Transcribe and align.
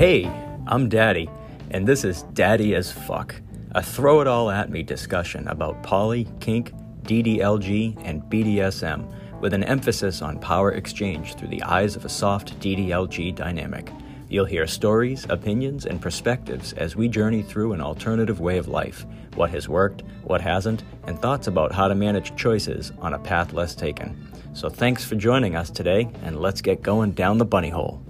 Hey, 0.00 0.24
I'm 0.66 0.88
Daddy, 0.88 1.28
and 1.72 1.86
this 1.86 2.04
is 2.04 2.22
Daddy 2.32 2.74
as 2.74 2.90
Fuck, 2.90 3.34
a 3.72 3.82
throw 3.82 4.22
it 4.22 4.26
all 4.26 4.48
at 4.48 4.70
me 4.70 4.82
discussion 4.82 5.46
about 5.46 5.82
poly, 5.82 6.26
kink, 6.40 6.72
DDLG, 7.02 8.00
and 8.02 8.22
BDSM, 8.22 9.06
with 9.42 9.52
an 9.52 9.62
emphasis 9.62 10.22
on 10.22 10.38
power 10.38 10.72
exchange 10.72 11.34
through 11.34 11.48
the 11.48 11.62
eyes 11.64 11.96
of 11.96 12.06
a 12.06 12.08
soft 12.08 12.58
DDLG 12.60 13.34
dynamic. 13.34 13.92
You'll 14.30 14.46
hear 14.46 14.66
stories, 14.66 15.26
opinions, 15.28 15.84
and 15.84 16.00
perspectives 16.00 16.72
as 16.72 16.96
we 16.96 17.06
journey 17.06 17.42
through 17.42 17.74
an 17.74 17.82
alternative 17.82 18.40
way 18.40 18.56
of 18.56 18.68
life, 18.68 19.04
what 19.34 19.50
has 19.50 19.68
worked, 19.68 20.02
what 20.24 20.40
hasn't, 20.40 20.82
and 21.08 21.20
thoughts 21.20 21.46
about 21.46 21.72
how 21.72 21.88
to 21.88 21.94
manage 21.94 22.34
choices 22.36 22.90
on 23.00 23.12
a 23.12 23.18
path 23.18 23.52
less 23.52 23.74
taken. 23.74 24.32
So 24.54 24.70
thanks 24.70 25.04
for 25.04 25.16
joining 25.16 25.56
us 25.56 25.68
today, 25.68 26.08
and 26.22 26.40
let's 26.40 26.62
get 26.62 26.80
going 26.80 27.10
down 27.10 27.36
the 27.36 27.44
bunny 27.44 27.68
hole. 27.68 28.02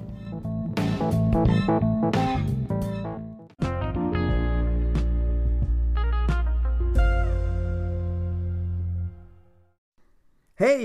Hey, 1.30 1.36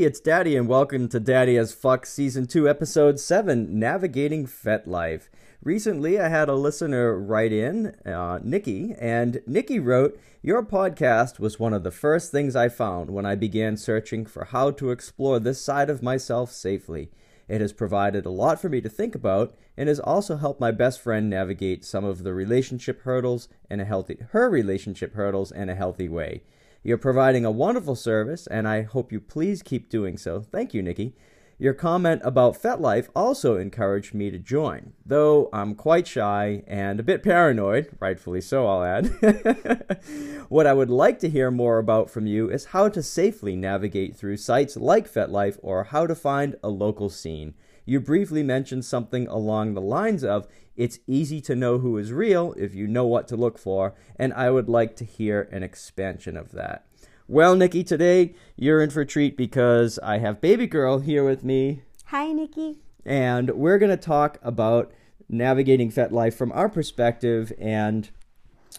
it's 0.02 0.20
Daddy, 0.20 0.56
and 0.56 0.68
welcome 0.68 1.10
to 1.10 1.20
Daddy 1.20 1.58
as 1.58 1.74
Fuck 1.74 2.06
Season 2.06 2.46
2, 2.46 2.70
Episode 2.70 3.20
7 3.20 3.80
Navigating 3.80 4.46
FetLife. 4.46 5.30
Recently, 5.64 6.20
I 6.20 6.28
had 6.28 6.48
a 6.48 6.54
listener 6.54 7.18
write 7.18 7.52
in, 7.52 7.96
uh, 8.06 8.38
Nikki, 8.44 8.94
and 9.00 9.42
Nikki 9.48 9.80
wrote, 9.80 10.16
Your 10.44 10.64
podcast 10.64 11.40
was 11.40 11.60
one 11.60 11.74
of 11.74 11.82
the 11.82 11.90
first 11.90 12.32
things 12.32 12.56
I 12.56 12.70
found 12.70 13.10
when 13.10 13.26
I 13.26 13.34
began 13.34 13.78
searching 13.78 14.28
for 14.28 14.46
how 14.46 14.70
to 14.70 14.92
explore 14.92 15.40
this 15.40 15.60
side 15.60 15.90
of 15.90 16.04
myself 16.04 16.52
safely. 16.52 17.10
It 17.48 17.62
has 17.62 17.74
provided 17.74 18.26
a 18.26 18.32
lot 18.32 18.60
for 18.60 18.70
me 18.70 18.82
to 18.82 18.90
think 18.90 19.16
about 19.16 19.56
and 19.78 19.88
has 19.88 20.00
also 20.00 20.38
helped 20.38 20.60
my 20.60 20.72
best 20.72 21.00
friend 21.00 21.30
navigate 21.30 21.86
some 21.86 22.04
of 22.04 22.24
the 22.24 22.34
relationship 22.34 23.02
hurdles 23.02 23.48
in 23.70 23.80
a 23.80 23.86
healthy 23.86 24.18
her 24.30 24.50
relationship 24.50 25.14
hurdles 25.14 25.52
in 25.52 25.70
a 25.70 25.76
healthy 25.76 26.10
way. 26.10 26.42
You're 26.84 26.98
providing 26.98 27.46
a 27.46 27.52
wonderful 27.52 27.96
service, 27.96 28.46
and 28.46 28.68
I 28.68 28.84
hope 28.84 29.12
you 29.12 29.20
please 29.20 29.64
keep 29.64 29.90
doing 29.90 30.18
so. 30.18 30.42
Thank 30.42 30.74
you, 30.74 30.84
Nikki. 30.84 31.16
Your 31.58 31.74
comment 31.74 32.22
about 32.26 32.62
FetLife 32.62 33.08
also 33.16 33.56
encouraged 33.56 34.14
me 34.14 34.30
to 34.30 34.38
join, 34.38 34.92
though 35.06 35.50
I'm 35.54 35.74
quite 35.74 36.06
shy 36.06 36.64
and 36.68 37.00
a 37.00 37.04
bit 37.04 37.24
paranoid, 37.24 37.96
rightfully 38.02 38.42
so, 38.42 38.68
I'll 38.68 38.84
add. 38.84 39.08
what 40.50 40.68
I 40.68 40.74
would 40.74 40.90
like 40.90 41.18
to 41.20 41.30
hear 41.30 41.52
more 41.52 41.78
about 41.78 42.10
from 42.10 42.28
you 42.28 42.50
is 42.50 42.66
how 42.66 42.90
to 42.90 43.02
safely 43.02 43.56
navigate 43.56 44.18
through 44.18 44.36
sites 44.36 44.76
like 44.76 45.10
FetLife 45.10 45.58
or 45.62 45.86
how 45.86 46.06
to 46.06 46.14
find 46.14 46.58
a 46.62 46.68
local 46.68 47.10
scene. 47.10 47.54
You 47.86 48.02
briefly 48.02 48.44
mentioned 48.44 48.84
something 48.84 49.26
along 49.28 49.76
the 49.76 49.82
lines 49.82 50.26
of 50.26 50.50
it's 50.76 51.00
easy 51.08 51.40
to 51.42 51.56
know 51.56 51.78
who 51.78 51.98
is 51.98 52.12
real 52.12 52.54
if 52.58 52.76
you 52.76 52.86
know 52.86 53.06
what 53.06 53.30
to 53.30 53.38
look 53.38 53.58
for, 53.58 53.96
and 54.18 54.34
I 54.34 54.50
would 54.50 54.68
like 54.68 54.98
to 54.98 55.06
hear 55.06 55.48
an 55.54 55.64
expansion 55.64 56.36
of 56.36 56.52
that. 56.52 56.86
Well, 57.28 57.56
Nikki, 57.56 57.84
today 57.84 58.36
you're 58.56 58.84
in 58.84 58.92
for 58.92 59.02
a 59.02 59.06
treat 59.06 59.36
because 59.36 59.98
I 60.04 60.20
have 60.20 60.42
Baby 60.42 60.68
Girl 60.68 61.00
here 61.00 61.24
with 61.24 61.44
me. 61.44 61.82
Hi, 62.06 62.32
Nikki. 62.32 62.78
And 63.04 63.50
we're 63.56 63.80
going 63.80 63.90
to 63.90 63.98
talk 63.98 64.38
about 64.44 64.92
navigating 65.28 65.92
FetLife 65.92 66.36
from 66.36 66.52
our 66.52 66.70
perspective. 66.70 67.52
And 67.58 68.12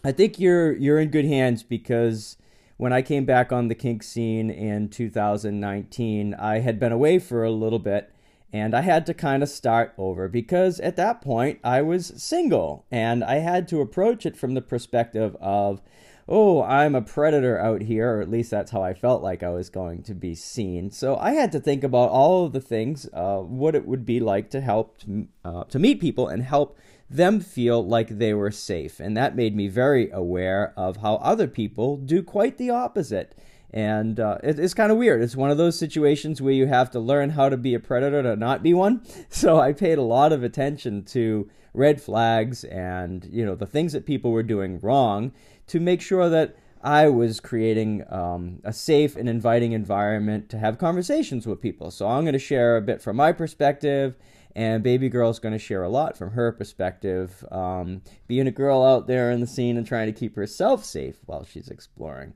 I 0.01 0.13
think 0.13 0.39
you're 0.39 0.71
you're 0.71 0.97
in 0.97 1.09
good 1.09 1.25
hands 1.25 1.61
because 1.61 2.37
when 2.77 2.93
I 2.93 3.01
came 3.01 3.25
back 3.25 3.51
on 3.51 3.67
the 3.67 3.75
kink 3.75 4.01
scene 4.01 4.49
in 4.49 4.87
2019, 4.87 6.33
I 6.33 6.59
had 6.59 6.79
been 6.79 6.93
away 6.93 7.19
for 7.19 7.43
a 7.43 7.51
little 7.51 7.79
bit 7.79 8.13
and 8.53 8.73
I 8.73 8.79
had 8.79 9.05
to 9.07 9.13
kind 9.13 9.43
of 9.43 9.49
start 9.49 9.93
over 9.97 10.29
because 10.29 10.79
at 10.79 10.95
that 10.95 11.21
point 11.21 11.59
I 11.65 11.81
was 11.81 12.13
single 12.15 12.85
and 12.89 13.25
I 13.25 13.39
had 13.39 13.67
to 13.67 13.81
approach 13.81 14.25
it 14.25 14.37
from 14.37 14.53
the 14.53 14.61
perspective 14.61 15.35
of, 15.41 15.81
oh, 16.27 16.61
I'm 16.63 16.95
a 16.95 17.01
predator 17.01 17.59
out 17.59 17.81
here, 17.81 18.17
or 18.17 18.21
at 18.21 18.29
least 18.29 18.51
that's 18.51 18.71
how 18.71 18.81
I 18.81 18.93
felt 18.93 19.23
like 19.23 19.43
I 19.43 19.49
was 19.49 19.69
going 19.69 20.03
to 20.03 20.13
be 20.13 20.35
seen. 20.35 20.91
So 20.91 21.15
I 21.17 21.31
had 21.31 21.51
to 21.53 21.59
think 21.59 21.83
about 21.83 22.09
all 22.09 22.45
of 22.45 22.53
the 22.53 22.61
things, 22.61 23.09
uh, 23.13 23.37
what 23.37 23.75
it 23.75 23.85
would 23.85 24.05
be 24.05 24.19
like 24.19 24.49
to 24.51 24.61
help 24.61 24.97
uh, 25.45 25.63
to 25.65 25.79
meet 25.79 26.01
people 26.01 26.27
and 26.27 26.43
help 26.43 26.77
them 27.09 27.39
feel 27.39 27.85
like 27.85 28.17
they 28.17 28.33
were 28.33 28.51
safe. 28.51 28.99
And 28.99 29.15
that 29.15 29.35
made 29.35 29.55
me 29.55 29.69
very 29.69 30.11
aware 30.11 30.73
of 30.75 30.97
how 30.97 31.15
other 31.15 31.47
people 31.47 31.97
do 31.97 32.21
quite 32.21 32.57
the 32.57 32.69
opposite 32.69 33.33
and 33.71 34.19
uh, 34.19 34.37
it, 34.43 34.59
it's 34.59 34.73
kind 34.73 34.91
of 34.91 34.97
weird. 34.97 35.21
It's 35.21 35.35
one 35.35 35.51
of 35.51 35.57
those 35.57 35.77
situations 35.77 36.41
where 36.41 36.53
you 36.53 36.67
have 36.67 36.89
to 36.91 36.99
learn 36.99 37.31
how 37.31 37.49
to 37.49 37.57
be 37.57 37.73
a 37.73 37.79
predator 37.79 38.23
to 38.23 38.35
not 38.35 38.63
be 38.63 38.73
one. 38.73 39.01
So 39.29 39.59
I 39.59 39.73
paid 39.73 39.97
a 39.97 40.03
lot 40.03 40.31
of 40.31 40.41
attention 40.41 41.03
to 41.05 41.49
red 41.73 42.01
flags 42.01 42.63
and 42.63 43.25
you 43.31 43.45
know 43.45 43.53
the 43.53 43.67
things 43.67 43.93
that 43.93 44.05
people 44.05 44.31
were 44.31 44.41
doing 44.41 44.79
wrong 44.79 45.31
to 45.67 45.79
make 45.79 46.01
sure 46.01 46.29
that 46.29 46.55
I 46.81 47.09
was 47.09 47.39
creating 47.39 48.05
um, 48.09 48.59
a 48.63 48.71
safe 48.71 49.15
and 49.15 49.27
inviting 49.27 49.71
environment 49.71 50.49
to 50.49 50.59
have 50.59 50.77
conversations 50.77 51.47
with 51.47 51.61
people. 51.61 51.91
So 51.91 52.07
I'm 52.07 52.23
going 52.23 52.33
to 52.33 52.39
share 52.39 52.77
a 52.77 52.81
bit 52.81 53.01
from 53.01 53.15
my 53.15 53.31
perspective, 53.31 54.15
and 54.55 54.83
Baby 54.83 55.09
Girl's 55.09 55.39
going 55.39 55.53
to 55.53 55.59
share 55.59 55.83
a 55.83 55.89
lot 55.89 56.17
from 56.17 56.31
her 56.31 56.51
perspective, 56.51 57.43
um, 57.51 58.01
being 58.27 58.47
a 58.47 58.51
girl 58.51 58.83
out 58.83 59.07
there 59.07 59.31
in 59.31 59.41
the 59.41 59.47
scene 59.47 59.77
and 59.77 59.85
trying 59.85 60.07
to 60.07 60.17
keep 60.17 60.35
herself 60.35 60.85
safe 60.85 61.17
while 61.25 61.43
she's 61.43 61.67
exploring. 61.67 62.33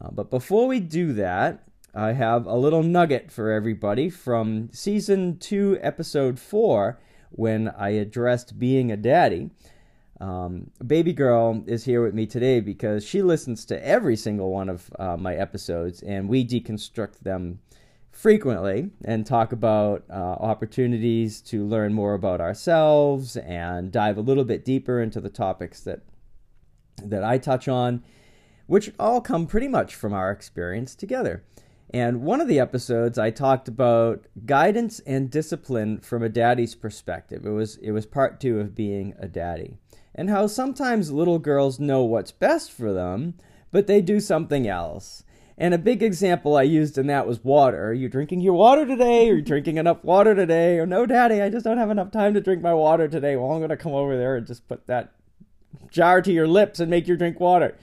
Uh, 0.00 0.10
but 0.10 0.30
before 0.30 0.66
we 0.66 0.80
do 0.80 1.12
that, 1.12 1.62
I 1.94 2.12
have 2.12 2.46
a 2.46 2.54
little 2.54 2.82
nugget 2.82 3.32
for 3.32 3.50
everybody 3.50 4.10
from 4.10 4.70
season 4.72 5.38
2, 5.38 5.78
episode 5.80 6.38
4, 6.38 6.98
when 7.30 7.68
I 7.68 7.90
addressed 7.90 8.58
being 8.58 8.90
a 8.90 8.96
daddy. 8.96 9.50
Um, 10.20 10.70
baby 10.84 11.12
girl 11.12 11.62
is 11.66 11.84
here 11.84 12.02
with 12.02 12.14
me 12.14 12.26
today 12.26 12.60
because 12.60 13.06
she 13.06 13.22
listens 13.22 13.64
to 13.66 13.86
every 13.86 14.16
single 14.16 14.50
one 14.50 14.68
of 14.68 14.90
uh, 14.98 15.16
my 15.16 15.34
episodes, 15.34 16.02
and 16.02 16.28
we 16.28 16.44
deconstruct 16.44 17.20
them 17.20 17.60
frequently 18.10 18.90
and 19.04 19.24
talk 19.24 19.52
about 19.52 20.04
uh, 20.10 20.14
opportunities 20.14 21.40
to 21.42 21.64
learn 21.64 21.94
more 21.94 22.14
about 22.14 22.40
ourselves 22.40 23.36
and 23.36 23.92
dive 23.92 24.18
a 24.18 24.22
little 24.22 24.44
bit 24.44 24.64
deeper 24.64 25.00
into 25.00 25.20
the 25.20 25.28
topics 25.28 25.80
that 25.80 26.00
that 27.00 27.22
I 27.22 27.38
touch 27.38 27.68
on 27.68 28.02
which 28.68 28.92
all 29.00 29.20
come 29.20 29.46
pretty 29.46 29.66
much 29.66 29.94
from 29.94 30.12
our 30.12 30.30
experience 30.30 30.94
together. 30.94 31.42
And 31.92 32.20
one 32.20 32.42
of 32.42 32.48
the 32.48 32.60
episodes 32.60 33.18
I 33.18 33.30
talked 33.30 33.66
about 33.66 34.26
guidance 34.44 35.00
and 35.00 35.30
discipline 35.30 36.00
from 36.00 36.22
a 36.22 36.28
daddy's 36.28 36.74
perspective. 36.74 37.46
It 37.46 37.50
was 37.50 37.76
it 37.78 37.92
was 37.92 38.04
part 38.04 38.40
2 38.40 38.60
of 38.60 38.74
being 38.74 39.14
a 39.18 39.26
daddy. 39.26 39.78
And 40.18 40.30
how 40.30 40.48
sometimes 40.48 41.12
little 41.12 41.38
girls 41.38 41.78
know 41.78 42.02
what's 42.02 42.32
best 42.32 42.72
for 42.72 42.92
them, 42.92 43.34
but 43.70 43.86
they 43.86 44.02
do 44.02 44.18
something 44.18 44.66
else. 44.66 45.22
And 45.56 45.72
a 45.72 45.78
big 45.78 46.02
example 46.02 46.56
I 46.56 46.62
used 46.62 46.98
in 46.98 47.06
that 47.06 47.24
was 47.24 47.44
water. 47.44 47.90
Are 47.90 47.92
you 47.92 48.08
drinking 48.08 48.40
your 48.40 48.54
water 48.54 48.84
today? 48.84 49.30
Are 49.30 49.34
you 49.34 49.42
drinking 49.52 49.76
enough 49.76 50.02
water 50.02 50.34
today? 50.34 50.80
Or 50.80 50.86
no, 50.86 51.06
daddy, 51.06 51.40
I 51.40 51.50
just 51.50 51.64
don't 51.64 51.78
have 51.78 51.92
enough 51.92 52.10
time 52.10 52.34
to 52.34 52.40
drink 52.40 52.62
my 52.62 52.74
water 52.74 53.06
today. 53.06 53.36
Well, 53.36 53.52
I'm 53.52 53.60
going 53.60 53.68
to 53.68 53.76
come 53.76 53.94
over 53.94 54.16
there 54.16 54.34
and 54.34 54.44
just 54.44 54.66
put 54.66 54.88
that 54.88 55.12
jar 55.88 56.20
to 56.20 56.32
your 56.32 56.48
lips 56.48 56.80
and 56.80 56.90
make 56.90 57.06
you 57.06 57.16
drink 57.16 57.38
water 57.38 57.76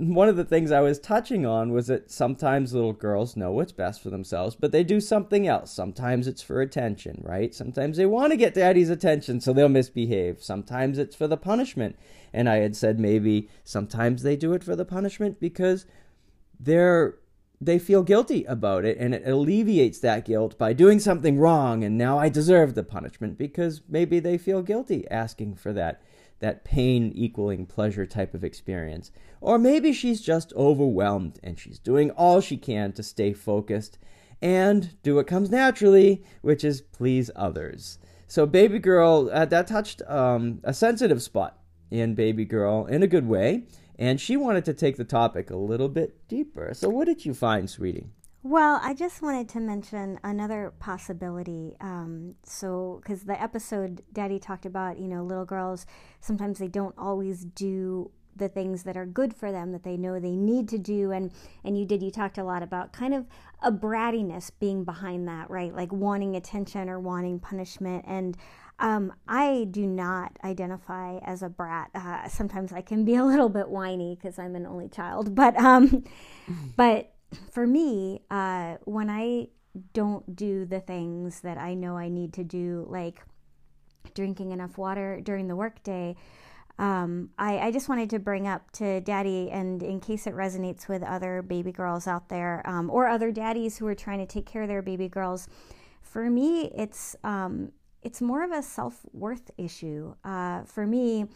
one 0.00 0.30
of 0.30 0.36
the 0.36 0.46
things 0.46 0.72
I 0.72 0.80
was 0.80 0.98
touching 0.98 1.44
on 1.44 1.72
was 1.72 1.88
that 1.88 2.10
sometimes 2.10 2.72
little 2.72 2.94
girls 2.94 3.36
know 3.36 3.52
what's 3.52 3.72
best 3.72 4.02
for 4.02 4.08
themselves, 4.08 4.56
but 4.58 4.72
they 4.72 4.82
do 4.82 4.98
something 4.98 5.46
else. 5.46 5.70
Sometimes 5.70 6.26
it's 6.26 6.40
for 6.40 6.62
attention, 6.62 7.20
right? 7.22 7.54
Sometimes 7.54 7.98
they 7.98 8.06
want 8.06 8.30
to 8.30 8.38
get 8.38 8.54
daddy's 8.54 8.88
attention, 8.88 9.42
so 9.42 9.52
they'll 9.52 9.68
misbehave. 9.68 10.42
Sometimes 10.42 10.96
it's 10.96 11.14
for 11.14 11.28
the 11.28 11.36
punishment. 11.36 11.98
And 12.32 12.48
I 12.48 12.56
had 12.56 12.76
said 12.76 12.98
maybe 12.98 13.50
sometimes 13.62 14.22
they 14.22 14.36
do 14.36 14.54
it 14.54 14.64
for 14.64 14.74
the 14.74 14.86
punishment 14.86 15.38
because 15.38 15.84
they're 16.58 17.16
they 17.62 17.78
feel 17.78 18.02
guilty 18.02 18.44
about 18.44 18.86
it 18.86 18.96
and 18.96 19.14
it 19.14 19.26
alleviates 19.26 19.98
that 19.98 20.24
guilt 20.24 20.56
by 20.56 20.72
doing 20.72 20.98
something 20.98 21.38
wrong 21.38 21.84
and 21.84 21.98
now 21.98 22.18
I 22.18 22.30
deserve 22.30 22.74
the 22.74 22.82
punishment 22.82 23.36
because 23.36 23.82
maybe 23.86 24.18
they 24.18 24.38
feel 24.38 24.62
guilty 24.62 25.06
asking 25.10 25.56
for 25.56 25.70
that 25.74 26.00
that 26.40 26.64
pain 26.64 27.12
equaling 27.14 27.66
pleasure 27.66 28.04
type 28.04 28.34
of 28.34 28.44
experience. 28.44 29.10
Or 29.40 29.58
maybe 29.58 29.92
she's 29.92 30.20
just 30.20 30.52
overwhelmed 30.54 31.38
and 31.42 31.58
she's 31.58 31.78
doing 31.78 32.10
all 32.10 32.40
she 32.40 32.56
can 32.56 32.92
to 32.92 33.02
stay 33.02 33.32
focused 33.32 33.98
and 34.42 34.96
do 35.02 35.16
what 35.16 35.26
comes 35.26 35.50
naturally, 35.50 36.24
which 36.42 36.64
is 36.64 36.80
please 36.80 37.30
others. 37.36 37.98
So, 38.26 38.46
Baby 38.46 38.78
Girl, 38.78 39.28
uh, 39.32 39.44
that 39.46 39.66
touched 39.66 40.02
um, 40.06 40.60
a 40.62 40.72
sensitive 40.72 41.22
spot 41.22 41.58
in 41.90 42.14
Baby 42.14 42.44
Girl 42.44 42.86
in 42.86 43.02
a 43.02 43.08
good 43.08 43.26
way, 43.26 43.64
and 43.98 44.20
she 44.20 44.36
wanted 44.36 44.64
to 44.66 44.74
take 44.74 44.96
the 44.96 45.04
topic 45.04 45.50
a 45.50 45.56
little 45.56 45.88
bit 45.88 46.28
deeper. 46.28 46.70
So, 46.72 46.88
what 46.88 47.06
did 47.06 47.24
you 47.24 47.34
find, 47.34 47.68
sweetie? 47.68 48.06
Well, 48.42 48.80
I 48.82 48.94
just 48.94 49.20
wanted 49.20 49.48
to 49.50 49.60
mention 49.60 50.18
another 50.24 50.72
possibility. 50.78 51.76
Um, 51.80 52.36
so, 52.42 53.00
because 53.02 53.24
the 53.24 53.40
episode 53.40 54.02
Daddy 54.12 54.38
talked 54.38 54.64
about, 54.64 54.98
you 54.98 55.08
know, 55.08 55.22
little 55.22 55.44
girls, 55.44 55.84
sometimes 56.20 56.58
they 56.58 56.68
don't 56.68 56.94
always 56.96 57.44
do 57.44 58.10
the 58.36 58.48
things 58.48 58.84
that 58.84 58.96
are 58.96 59.04
good 59.04 59.34
for 59.34 59.52
them 59.52 59.72
that 59.72 59.82
they 59.82 59.96
know 59.98 60.18
they 60.18 60.36
need 60.36 60.68
to 60.68 60.78
do 60.78 61.10
and 61.10 61.32
and 61.64 61.76
you 61.76 61.84
did 61.84 62.00
you 62.00 62.10
talked 62.12 62.38
a 62.38 62.44
lot 62.44 62.62
about 62.62 62.92
kind 62.92 63.12
of 63.12 63.26
a 63.60 63.72
brattiness 63.72 64.50
being 64.60 64.84
behind 64.84 65.26
that 65.28 65.50
right 65.50 65.74
like 65.74 65.92
wanting 65.92 66.36
attention 66.36 66.88
or 66.88 66.98
wanting 67.00 67.38
punishment 67.40 68.04
and 68.06 68.36
Um, 68.78 69.12
I 69.28 69.66
do 69.70 69.86
not 69.86 70.38
identify 70.42 71.18
as 71.18 71.42
a 71.42 71.50
brat. 71.50 71.90
Uh, 71.94 72.28
sometimes 72.28 72.72
I 72.72 72.80
can 72.80 73.04
be 73.04 73.14
a 73.14 73.24
little 73.24 73.50
bit 73.50 73.68
whiny 73.68 74.14
because 74.16 74.38
I'm 74.38 74.56
an 74.56 74.64
only 74.66 74.88
child. 74.88 75.34
But 75.34 75.54
um, 75.58 76.04
but 76.76 77.12
for 77.50 77.66
me, 77.66 78.22
uh, 78.30 78.76
when 78.84 79.10
I 79.10 79.48
don't 79.92 80.34
do 80.34 80.64
the 80.64 80.80
things 80.80 81.40
that 81.40 81.58
I 81.58 81.74
know 81.74 81.96
I 81.96 82.08
need 82.08 82.32
to 82.34 82.44
do, 82.44 82.86
like 82.88 83.22
drinking 84.14 84.50
enough 84.50 84.78
water 84.78 85.20
during 85.22 85.48
the 85.48 85.56
workday, 85.56 86.16
um, 86.78 87.28
I, 87.38 87.58
I, 87.58 87.72
just 87.72 87.90
wanted 87.90 88.08
to 88.10 88.18
bring 88.18 88.48
up 88.48 88.70
to 88.72 89.02
daddy, 89.02 89.50
and 89.50 89.82
in 89.82 90.00
case 90.00 90.26
it 90.26 90.34
resonates 90.34 90.88
with 90.88 91.02
other 91.02 91.42
baby 91.42 91.72
girls 91.72 92.06
out 92.06 92.30
there 92.30 92.62
um, 92.64 92.88
or 92.88 93.06
other 93.06 93.30
daddies 93.30 93.76
who 93.76 93.86
are 93.86 93.94
trying 93.94 94.18
to 94.18 94.26
take 94.26 94.46
care 94.46 94.62
of 94.62 94.68
their 94.68 94.80
baby 94.80 95.06
girls, 95.06 95.46
for 96.00 96.30
me, 96.30 96.72
it's 96.74 97.14
um, 97.22 97.72
it's 98.02 98.22
more 98.22 98.42
of 98.42 98.50
a 98.50 98.62
self 98.62 99.00
worth 99.12 99.50
issue. 99.58 100.14
Uh, 100.24 100.64
for 100.64 100.86
me, 100.86 101.26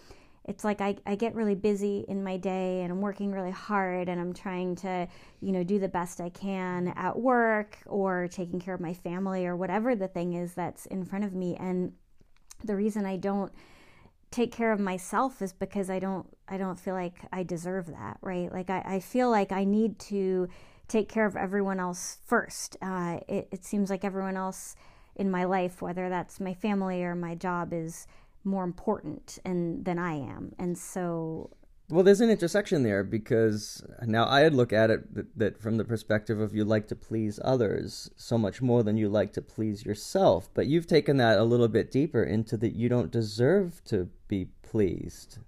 it's 0.47 0.65
like 0.65 0.81
I, 0.81 0.97
I 1.07 1.15
get 1.15 1.35
really 1.35 1.55
busy 1.55 2.05
in 2.07 2.23
my 2.23 2.37
day 2.37 2.83
and 2.83 2.93
I'm 2.93 3.01
working 3.01 3.33
really 3.33 3.51
hard 3.51 4.09
and 4.09 4.21
I'm 4.21 4.35
trying 4.35 4.77
to, 4.77 5.09
you 5.41 5.53
know, 5.53 5.65
do 5.65 5.79
the 5.79 5.89
best 5.89 6.21
I 6.21 6.29
can 6.29 6.89
at 6.97 7.19
work 7.19 7.79
or 7.87 8.29
taking 8.29 8.61
care 8.61 8.75
of 8.75 8.81
my 8.81 8.93
family 8.93 9.47
or 9.47 9.57
whatever 9.57 9.97
the 9.97 10.09
thing 10.09 10.35
is 10.35 10.53
that's 10.53 10.85
in 10.87 11.05
front 11.05 11.25
of 11.25 11.35
me. 11.35 11.57
And 11.57 11.93
the 12.63 12.77
reason 12.77 13.07
I 13.07 13.17
don't 13.17 13.53
take 14.31 14.53
care 14.53 14.73
of 14.73 14.81
myself 14.81 15.41
is 15.41 15.53
because 15.53 15.89
I 15.89 15.99
don't 15.99 16.27
I 16.49 16.59
don't 16.59 16.79
feel 16.79 16.95
like 16.95 17.15
I 17.33 17.43
deserve 17.43 17.87
that, 17.87 18.19
right? 18.21 18.53
Like 18.53 18.69
I, 18.69 18.83
I 18.85 19.01
feel 19.01 19.31
like 19.31 19.51
I 19.53 19.65
need 19.65 19.99
to 20.01 20.49
take 20.89 21.09
care 21.09 21.25
of 21.25 21.37
everyone 21.37 21.81
else 21.81 22.19
first. 22.27 22.77
Uh, 22.83 23.21
it, 23.29 23.49
it 23.51 23.65
seems 23.65 23.89
like 23.89 24.05
everyone 24.05 24.37
else 24.37 24.77
in 25.17 25.31
my 25.31 25.45
life, 25.45 25.81
whether 25.81 26.09
that's 26.09 26.41
my 26.41 26.53
family 26.53 27.03
or 27.03 27.15
my 27.15 27.35
job, 27.35 27.73
is 27.73 28.07
more 28.45 28.65
important 28.65 29.39
and 29.45 29.85
than 29.85 29.99
I 29.99 30.15
am. 30.15 30.55
And 30.59 30.77
so 30.77 31.51
well, 31.91 32.03
there's 32.03 32.23
an 32.23 32.31
intersection 32.31 32.83
there 32.83 33.05
because 33.05 33.85
now 34.03 34.27
I'd 34.27 34.55
look 34.55 34.73
at 34.73 34.91
it 34.91 35.15
that, 35.15 35.39
that, 35.39 35.59
from 35.61 35.77
the 35.77 35.85
perspective 35.85 36.41
of 36.41 36.55
you 36.55 36.65
like 36.65 36.87
to 36.89 36.97
please 36.97 37.39
others 37.45 38.11
so 38.17 38.39
much 38.39 38.63
more 38.63 38.83
than 38.83 38.97
you 38.97 39.11
like 39.11 39.35
to 39.35 39.43
please 39.43 39.85
yourself. 39.85 40.49
But 40.55 40.67
you've 40.67 40.87
taken 40.87 41.19
that 41.19 41.39
a 41.39 41.45
little 41.45 41.69
bit 41.69 41.91
deeper 41.91 42.23
into 42.23 42.57
that 42.57 42.75
you 42.75 42.89
don't 42.89 43.11
deserve 43.11 43.83
to 43.87 44.09
be 44.29 44.47
pleased. 44.63 45.39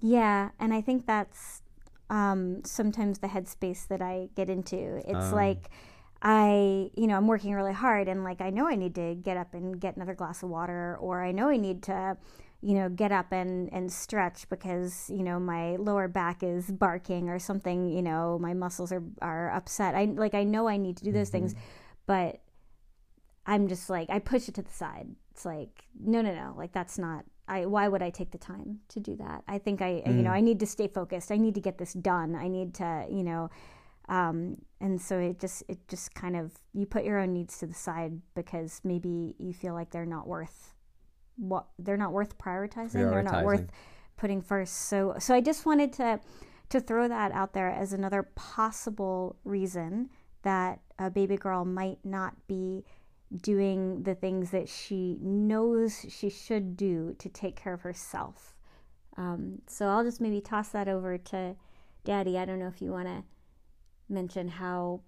Yeah, 0.00 0.50
and 0.60 0.72
I 0.72 0.80
think 0.80 1.06
that's 1.06 1.62
um, 2.08 2.62
sometimes 2.64 3.18
the 3.18 3.26
headspace 3.26 3.88
that 3.88 4.00
I 4.00 4.28
get 4.36 4.48
into. 4.48 5.02
It's 5.08 5.26
um. 5.26 5.32
like 5.32 5.70
I, 6.20 6.90
you 6.96 7.06
know, 7.06 7.16
I'm 7.16 7.28
working 7.28 7.54
really 7.54 7.72
hard 7.72 8.08
and 8.08 8.24
like 8.24 8.40
I 8.40 8.50
know 8.50 8.66
I 8.66 8.74
need 8.74 8.94
to 8.96 9.14
get 9.14 9.36
up 9.36 9.54
and 9.54 9.80
get 9.80 9.96
another 9.96 10.14
glass 10.14 10.42
of 10.42 10.48
water, 10.48 10.96
or 11.00 11.22
I 11.22 11.32
know 11.32 11.48
I 11.48 11.56
need 11.56 11.82
to 11.84 12.16
you 12.60 12.74
know, 12.74 12.88
get 12.88 13.12
up 13.12 13.30
and, 13.30 13.72
and 13.72 13.92
stretch 13.92 14.48
because, 14.48 15.08
you 15.08 15.22
know, 15.22 15.38
my 15.38 15.76
lower 15.76 16.08
back 16.08 16.42
is 16.42 16.66
barking 16.70 17.28
or 17.28 17.38
something, 17.38 17.88
you 17.88 18.02
know, 18.02 18.36
my 18.40 18.52
muscles 18.52 18.90
are, 18.90 19.02
are 19.22 19.52
upset. 19.52 19.94
I 19.94 20.06
like, 20.06 20.34
I 20.34 20.42
know 20.42 20.66
I 20.66 20.76
need 20.76 20.96
to 20.96 21.04
do 21.04 21.12
those 21.12 21.28
mm-hmm. 21.28 21.46
things, 21.46 21.54
but 22.06 22.40
I'm 23.46 23.68
just 23.68 23.88
like, 23.88 24.10
I 24.10 24.18
push 24.18 24.48
it 24.48 24.54
to 24.56 24.62
the 24.62 24.72
side. 24.72 25.06
It's 25.30 25.44
like, 25.44 25.84
no, 26.00 26.20
no, 26.20 26.34
no, 26.34 26.54
like 26.56 26.72
that's 26.72 26.98
not, 26.98 27.24
I, 27.46 27.64
why 27.66 27.86
would 27.86 28.02
I 28.02 28.10
take 28.10 28.32
the 28.32 28.38
time 28.38 28.80
to 28.88 28.98
do 28.98 29.14
that? 29.16 29.44
I 29.46 29.58
think 29.58 29.80
I, 29.80 30.02
mm. 30.04 30.16
you 30.16 30.22
know, 30.22 30.30
mm. 30.30 30.34
I 30.34 30.40
need 30.40 30.58
to 30.60 30.66
stay 30.66 30.88
focused. 30.88 31.30
I 31.30 31.36
need 31.36 31.54
to 31.54 31.60
get 31.60 31.78
this 31.78 31.92
done. 31.92 32.34
I 32.34 32.48
need 32.48 32.74
to, 32.74 33.06
you 33.08 33.22
know, 33.22 33.50
um, 34.08 34.56
and 34.80 35.00
so 35.00 35.18
it 35.18 35.38
just, 35.38 35.62
it 35.68 35.86
just 35.88 36.14
kind 36.14 36.36
of, 36.36 36.52
you 36.72 36.86
put 36.86 37.04
your 37.04 37.18
own 37.18 37.32
needs 37.32 37.58
to 37.58 37.66
the 37.66 37.74
side 37.74 38.20
because 38.34 38.80
maybe 38.84 39.34
you 39.38 39.52
feel 39.52 39.74
like 39.74 39.90
they're 39.90 40.06
not 40.06 40.26
worth 40.26 40.74
what 41.38 41.66
they're 41.78 41.96
not 41.96 42.12
worth 42.12 42.36
prioritizing. 42.36 42.94
prioritizing. 42.94 43.10
They're 43.10 43.22
not 43.22 43.44
worth 43.44 43.70
putting 44.16 44.42
first. 44.42 44.74
So 44.88 45.14
so 45.18 45.34
I 45.34 45.40
just 45.40 45.64
wanted 45.64 45.92
to 45.94 46.20
to 46.70 46.80
throw 46.80 47.08
that 47.08 47.32
out 47.32 47.54
there 47.54 47.70
as 47.70 47.92
another 47.92 48.24
possible 48.34 49.36
reason 49.44 50.10
that 50.42 50.80
a 50.98 51.10
baby 51.10 51.36
girl 51.36 51.64
might 51.64 51.98
not 52.04 52.34
be 52.46 52.84
doing 53.42 54.02
the 54.02 54.14
things 54.14 54.50
that 54.50 54.68
she 54.68 55.16
knows 55.20 56.04
she 56.08 56.28
should 56.28 56.76
do 56.76 57.14
to 57.18 57.28
take 57.28 57.56
care 57.56 57.74
of 57.74 57.82
herself. 57.82 58.54
Um, 59.16 59.62
so 59.66 59.86
I'll 59.88 60.04
just 60.04 60.20
maybe 60.20 60.40
toss 60.40 60.68
that 60.70 60.88
over 60.88 61.18
to 61.18 61.56
Daddy. 62.04 62.38
I 62.38 62.44
don't 62.44 62.58
know 62.58 62.68
if 62.68 62.80
you 62.82 62.90
want 62.90 63.08
to 63.08 63.24
mention 64.08 64.48
how 64.48 65.00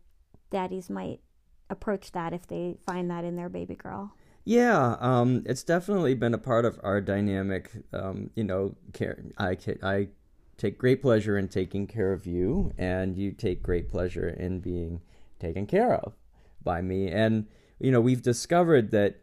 daddies 0.50 0.91
might 0.91 1.20
approach 1.69 2.12
that 2.12 2.32
if 2.32 2.47
they 2.47 2.76
find 2.87 3.11
that 3.11 3.25
in 3.25 3.37
their 3.37 3.49
baby 3.49 3.75
girl. 3.75 4.12
Yeah, 4.44 4.97
um, 5.00 5.44
it's 5.47 5.62
definitely 5.62 6.14
been 6.14 6.35
a 6.35 6.38
part 6.38 6.64
of 6.64 6.81
our 6.82 7.00
dynamic. 7.00 7.70
Um, 7.93 8.31
you 8.35 8.44
know, 8.44 8.75
care, 8.93 9.23
I, 9.38 9.56
I 9.82 10.08
take 10.56 10.79
great 10.79 11.02
pleasure 11.02 11.38
in 11.38 11.49
taking 11.49 11.87
care 11.87 12.12
of 12.12 12.26
you, 12.26 12.73
and 12.79 13.17
you 13.17 13.32
take 13.32 13.62
great 13.62 13.88
pleasure 13.88 14.29
in 14.29 14.61
being 14.61 15.03
taken 15.38 15.67
care 15.67 15.94
of 15.94 16.14
by 16.62 16.82
me. 16.82 17.08
And 17.08 17.46
you 17.79 17.91
know, 17.91 18.00
we've 18.00 18.23
discovered 18.23 18.91
that, 18.91 19.20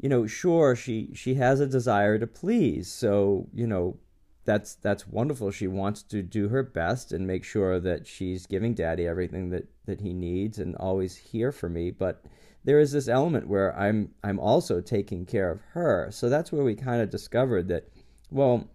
you 0.00 0.08
know, 0.08 0.26
sure 0.26 0.74
she 0.74 1.10
she 1.14 1.34
has 1.34 1.60
a 1.60 1.66
desire 1.66 2.18
to 2.18 2.26
please, 2.26 2.90
so 2.90 3.48
you 3.54 3.66
know, 3.66 3.98
that's 4.46 4.76
that's 4.76 5.06
wonderful. 5.06 5.50
She 5.50 5.66
wants 5.66 6.02
to 6.04 6.22
do 6.22 6.48
her 6.48 6.62
best 6.62 7.12
and 7.12 7.26
make 7.26 7.44
sure 7.44 7.78
that 7.80 8.06
she's 8.06 8.46
giving 8.46 8.74
Daddy 8.74 9.06
everything 9.06 9.50
that 9.50 9.68
that 9.86 10.00
he 10.00 10.14
needs 10.14 10.58
and 10.58 10.74
always 10.76 11.16
here 11.16 11.52
for 11.52 11.68
me, 11.68 11.90
but 11.90 12.24
there 12.64 12.80
is 12.80 12.92
this 12.92 13.08
element 13.08 13.46
where 13.48 13.78
I'm 13.78 14.10
I'm 14.24 14.40
also 14.40 14.80
taking 14.80 15.26
care 15.26 15.50
of 15.50 15.60
her. 15.72 16.08
So 16.10 16.28
that's 16.28 16.52
where 16.52 16.64
we 16.64 16.74
kind 16.74 17.02
of 17.02 17.10
discovered 17.10 17.68
that, 17.68 17.88
well, 18.30 18.68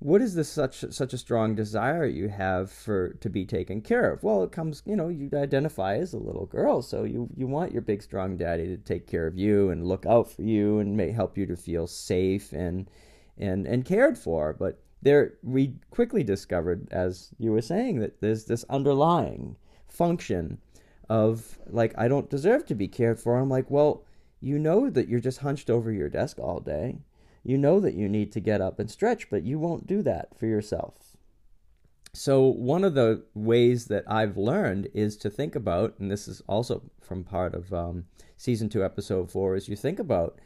what 0.00 0.20
is 0.22 0.34
this 0.34 0.48
such 0.48 0.84
such 0.90 1.12
a 1.12 1.18
strong 1.18 1.54
desire 1.54 2.06
you 2.06 2.28
have 2.28 2.70
for 2.70 3.14
to 3.14 3.28
be 3.30 3.44
taken 3.44 3.80
care 3.80 4.12
of? 4.12 4.22
Well, 4.22 4.42
it 4.44 4.52
comes, 4.52 4.82
you 4.86 4.96
know, 4.96 5.08
you 5.08 5.30
identify 5.34 5.96
as 5.96 6.12
a 6.12 6.18
little 6.18 6.46
girl, 6.46 6.82
so 6.82 7.04
you 7.04 7.28
you 7.36 7.46
want 7.46 7.72
your 7.72 7.82
big 7.82 8.02
strong 8.02 8.36
daddy 8.36 8.66
to 8.66 8.76
take 8.76 9.06
care 9.06 9.26
of 9.26 9.36
you 9.36 9.70
and 9.70 9.86
look 9.86 10.06
out 10.06 10.30
for 10.30 10.42
you 10.42 10.78
and 10.78 10.96
may 10.96 11.10
help 11.10 11.36
you 11.38 11.46
to 11.46 11.56
feel 11.56 11.86
safe 11.86 12.52
and 12.52 12.90
and 13.38 13.66
and 13.66 13.84
cared 13.84 14.18
for. 14.18 14.52
But 14.52 14.80
there 15.02 15.34
we 15.42 15.74
quickly 15.90 16.22
discovered 16.22 16.88
as 16.90 17.30
you 17.38 17.52
were 17.52 17.62
saying 17.62 18.00
that 18.00 18.20
there's 18.20 18.44
this 18.44 18.64
underlying 18.68 19.56
function 19.86 20.58
of 21.08 21.58
like 21.66 21.94
I 21.96 22.08
don't 22.08 22.30
deserve 22.30 22.66
to 22.66 22.74
be 22.74 22.88
cared 22.88 23.18
for. 23.18 23.36
I'm 23.36 23.48
like, 23.48 23.70
well, 23.70 24.04
you 24.40 24.58
know 24.58 24.90
that 24.90 25.08
you're 25.08 25.20
just 25.20 25.38
hunched 25.38 25.70
over 25.70 25.90
your 25.90 26.08
desk 26.08 26.38
all 26.38 26.60
day. 26.60 26.98
You 27.42 27.58
know 27.58 27.80
that 27.80 27.94
you 27.94 28.08
need 28.08 28.32
to 28.32 28.40
get 28.40 28.60
up 28.60 28.78
and 28.78 28.90
stretch, 28.90 29.30
but 29.30 29.42
you 29.42 29.58
won't 29.58 29.86
do 29.86 30.02
that 30.02 30.38
for 30.38 30.46
yourself. 30.46 31.16
So, 32.12 32.42
one 32.42 32.84
of 32.84 32.94
the 32.94 33.24
ways 33.34 33.86
that 33.86 34.04
I've 34.06 34.36
learned 34.36 34.88
is 34.94 35.16
to 35.18 35.30
think 35.30 35.54
about, 35.54 35.94
and 35.98 36.10
this 36.10 36.26
is 36.26 36.42
also 36.48 36.82
from 37.00 37.22
part 37.22 37.54
of 37.54 37.72
um, 37.72 38.06
season 38.36 38.68
two, 38.68 38.84
episode 38.84 39.30
four, 39.30 39.56
is 39.56 39.68
you 39.68 39.76
think 39.76 39.98
about 39.98 40.38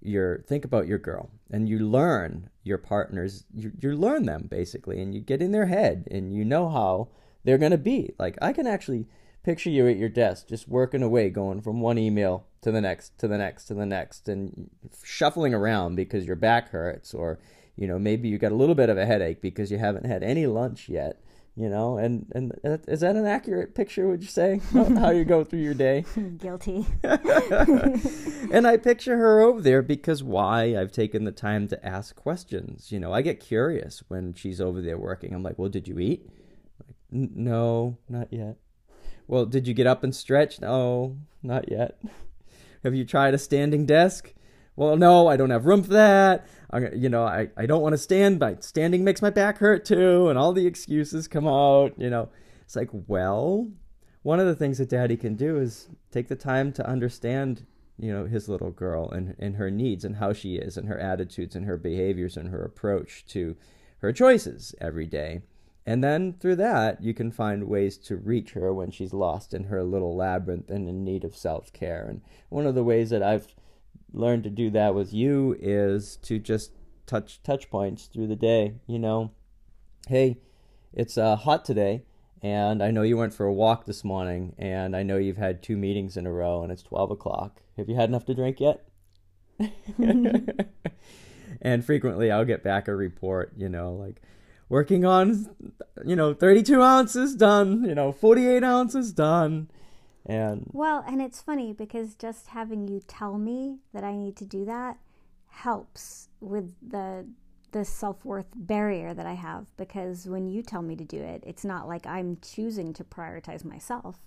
your 0.00 0.42
think 0.42 0.64
about 0.64 0.86
your 0.86 0.98
girl 0.98 1.30
and 1.50 1.68
you 1.68 1.78
learn 1.78 2.48
your 2.62 2.78
partners 2.78 3.44
you, 3.52 3.72
you 3.80 3.92
learn 3.92 4.26
them 4.26 4.46
basically 4.48 5.00
and 5.00 5.14
you 5.14 5.20
get 5.20 5.42
in 5.42 5.52
their 5.52 5.66
head 5.66 6.06
and 6.10 6.32
you 6.32 6.44
know 6.44 6.68
how 6.68 7.08
they're 7.44 7.58
going 7.58 7.72
to 7.72 7.78
be. 7.78 8.14
Like 8.18 8.36
i 8.40 8.52
can 8.52 8.66
actually 8.66 9.06
picture 9.42 9.70
you 9.70 9.88
at 9.88 9.96
your 9.96 10.08
desk 10.08 10.48
just 10.48 10.68
working 10.68 11.02
away 11.02 11.30
going 11.30 11.60
from 11.60 11.80
one 11.80 11.98
email 11.98 12.46
to 12.60 12.70
the 12.70 12.80
next 12.80 13.16
to 13.18 13.28
the 13.28 13.38
next 13.38 13.64
to 13.64 13.74
the 13.74 13.86
next 13.86 14.28
and 14.28 14.70
shuffling 15.02 15.54
around 15.54 15.94
because 15.94 16.26
your 16.26 16.36
back 16.36 16.70
hurts 16.70 17.14
or 17.14 17.38
you 17.76 17.86
know 17.86 17.98
maybe 17.98 18.28
you 18.28 18.38
got 18.38 18.52
a 18.52 18.56
little 18.56 18.74
bit 18.74 18.90
of 18.90 18.98
a 18.98 19.06
headache 19.06 19.40
because 19.40 19.70
you 19.70 19.78
haven't 19.78 20.06
had 20.06 20.22
any 20.22 20.46
lunch 20.46 20.88
yet 20.88 21.22
you 21.58 21.68
know? 21.68 21.98
And 21.98 22.26
and 22.34 22.52
is 22.86 23.00
that 23.00 23.16
an 23.16 23.26
accurate 23.26 23.74
picture 23.74 24.08
would 24.08 24.22
you 24.22 24.28
say 24.28 24.60
how 24.72 25.10
you 25.10 25.24
go 25.24 25.44
through 25.48 25.60
your 25.60 25.74
day? 25.74 26.04
Guilty. 26.38 26.86
And 28.50 28.66
i 28.66 28.78
picture 28.78 29.16
her 29.18 29.40
over 29.40 29.60
there 29.60 29.82
because 29.82 30.22
why? 30.22 30.74
I've 30.74 30.90
taken 30.90 31.24
the 31.24 31.32
time 31.32 31.68
to 31.68 31.86
ask 31.86 32.16
questions. 32.16 32.90
You 32.90 33.00
know 33.00 33.12
i 33.12 33.20
get 33.20 33.40
curious 33.40 34.02
when 34.08 34.32
she's 34.34 34.60
over 34.60 34.80
there 34.80 34.98
working. 34.98 35.34
I'm 35.34 35.42
like 35.42 35.58
well 35.58 35.68
did 35.68 35.88
you 35.88 35.98
eat? 35.98 36.28
Like, 36.86 36.96
no 37.10 37.98
not 38.08 38.32
yet. 38.32 38.56
Well, 39.26 39.44
did 39.44 39.68
you 39.68 39.74
get 39.74 39.86
up 39.86 40.02
and 40.02 40.14
stretch? 40.14 40.60
No, 40.60 41.18
not 41.42 41.70
yet. 41.70 42.00
have 42.82 42.94
you 42.94 43.04
tried 43.04 43.34
a 43.34 43.38
standing 43.38 43.84
desk? 43.84 44.32
Well, 44.78 44.96
no, 44.96 45.26
I 45.26 45.36
don't 45.36 45.50
have 45.50 45.66
room 45.66 45.82
for 45.82 45.94
that. 45.94 46.46
I, 46.70 46.90
you 46.90 47.08
know, 47.08 47.24
I, 47.24 47.48
I 47.56 47.66
don't 47.66 47.82
want 47.82 47.94
to 47.94 47.98
stand, 47.98 48.38
but 48.38 48.62
standing 48.62 49.02
makes 49.02 49.20
my 49.20 49.28
back 49.28 49.58
hurt 49.58 49.84
too, 49.84 50.28
and 50.28 50.38
all 50.38 50.52
the 50.52 50.68
excuses 50.68 51.26
come 51.26 51.48
out. 51.48 51.94
You 51.98 52.10
know, 52.10 52.28
it's 52.60 52.76
like, 52.76 52.88
well, 52.92 53.72
one 54.22 54.38
of 54.38 54.46
the 54.46 54.54
things 54.54 54.78
that 54.78 54.90
daddy 54.90 55.16
can 55.16 55.34
do 55.34 55.58
is 55.58 55.88
take 56.12 56.28
the 56.28 56.36
time 56.36 56.70
to 56.74 56.88
understand, 56.88 57.66
you 57.98 58.12
know, 58.12 58.26
his 58.26 58.48
little 58.48 58.70
girl 58.70 59.10
and, 59.10 59.34
and 59.40 59.56
her 59.56 59.68
needs 59.68 60.04
and 60.04 60.14
how 60.14 60.32
she 60.32 60.54
is 60.54 60.76
and 60.76 60.86
her 60.86 61.00
attitudes 61.00 61.56
and 61.56 61.66
her 61.66 61.76
behaviors 61.76 62.36
and 62.36 62.50
her 62.50 62.62
approach 62.62 63.26
to 63.30 63.56
her 63.98 64.12
choices 64.12 64.76
every 64.80 65.08
day. 65.08 65.40
And 65.86 66.04
then 66.04 66.34
through 66.34 66.56
that, 66.56 67.02
you 67.02 67.14
can 67.14 67.32
find 67.32 67.64
ways 67.64 67.98
to 67.98 68.16
reach 68.16 68.52
her 68.52 68.72
when 68.72 68.92
she's 68.92 69.12
lost 69.12 69.54
in 69.54 69.64
her 69.64 69.82
little 69.82 70.14
labyrinth 70.14 70.70
and 70.70 70.88
in 70.88 71.02
need 71.02 71.24
of 71.24 71.34
self 71.34 71.72
care. 71.72 72.06
And 72.08 72.20
one 72.48 72.64
of 72.64 72.76
the 72.76 72.84
ways 72.84 73.10
that 73.10 73.24
I've 73.24 73.48
learned 74.12 74.44
to 74.44 74.50
do 74.50 74.70
that 74.70 74.94
with 74.94 75.12
you 75.12 75.56
is 75.60 76.16
to 76.16 76.38
just 76.38 76.72
touch 77.06 77.42
touch 77.42 77.70
points 77.70 78.06
through 78.06 78.28
the 78.28 78.36
day. 78.36 78.74
You 78.86 78.98
know, 78.98 79.32
hey, 80.08 80.38
it's 80.92 81.18
uh, 81.18 81.36
hot 81.36 81.64
today, 81.64 82.04
and 82.42 82.82
I 82.82 82.90
know 82.90 83.02
you 83.02 83.16
went 83.16 83.34
for 83.34 83.46
a 83.46 83.52
walk 83.52 83.86
this 83.86 84.04
morning, 84.04 84.54
and 84.58 84.96
I 84.96 85.02
know 85.02 85.16
you've 85.16 85.36
had 85.36 85.62
two 85.62 85.76
meetings 85.76 86.16
in 86.16 86.26
a 86.26 86.32
row, 86.32 86.62
and 86.62 86.72
it's 86.72 86.82
twelve 86.82 87.10
o'clock. 87.10 87.62
Have 87.76 87.88
you 87.88 87.96
had 87.96 88.08
enough 88.08 88.26
to 88.26 88.34
drink 88.34 88.60
yet? 88.60 88.84
and 91.60 91.84
frequently, 91.84 92.30
I'll 92.30 92.44
get 92.44 92.62
back 92.62 92.88
a 92.88 92.94
report. 92.94 93.52
You 93.56 93.68
know, 93.68 93.92
like 93.92 94.22
working 94.68 95.04
on, 95.04 95.48
you 96.04 96.16
know, 96.16 96.34
thirty-two 96.34 96.82
ounces 96.82 97.34
done. 97.34 97.84
You 97.84 97.94
know, 97.94 98.12
forty-eight 98.12 98.64
ounces 98.64 99.12
done 99.12 99.68
and 100.26 100.68
well, 100.72 101.04
and 101.06 101.22
it's 101.22 101.40
funny 101.40 101.72
because 101.72 102.14
just 102.14 102.48
having 102.48 102.88
you 102.88 103.00
tell 103.06 103.38
me 103.38 103.78
that 103.92 104.04
I 104.04 104.14
need 104.14 104.36
to 104.36 104.44
do 104.44 104.64
that 104.66 104.98
helps 105.48 106.28
with 106.40 106.74
the 106.86 107.26
the 107.72 107.84
self-worth 107.84 108.46
barrier 108.54 109.12
that 109.12 109.26
I 109.26 109.34
have 109.34 109.66
because 109.76 110.26
when 110.26 110.48
you 110.48 110.62
tell 110.62 110.80
me 110.80 110.96
to 110.96 111.04
do 111.04 111.20
it, 111.20 111.44
it's 111.46 111.64
not 111.64 111.86
like 111.86 112.06
I'm 112.06 112.38
choosing 112.40 112.94
to 112.94 113.04
prioritize 113.04 113.64
myself. 113.64 114.20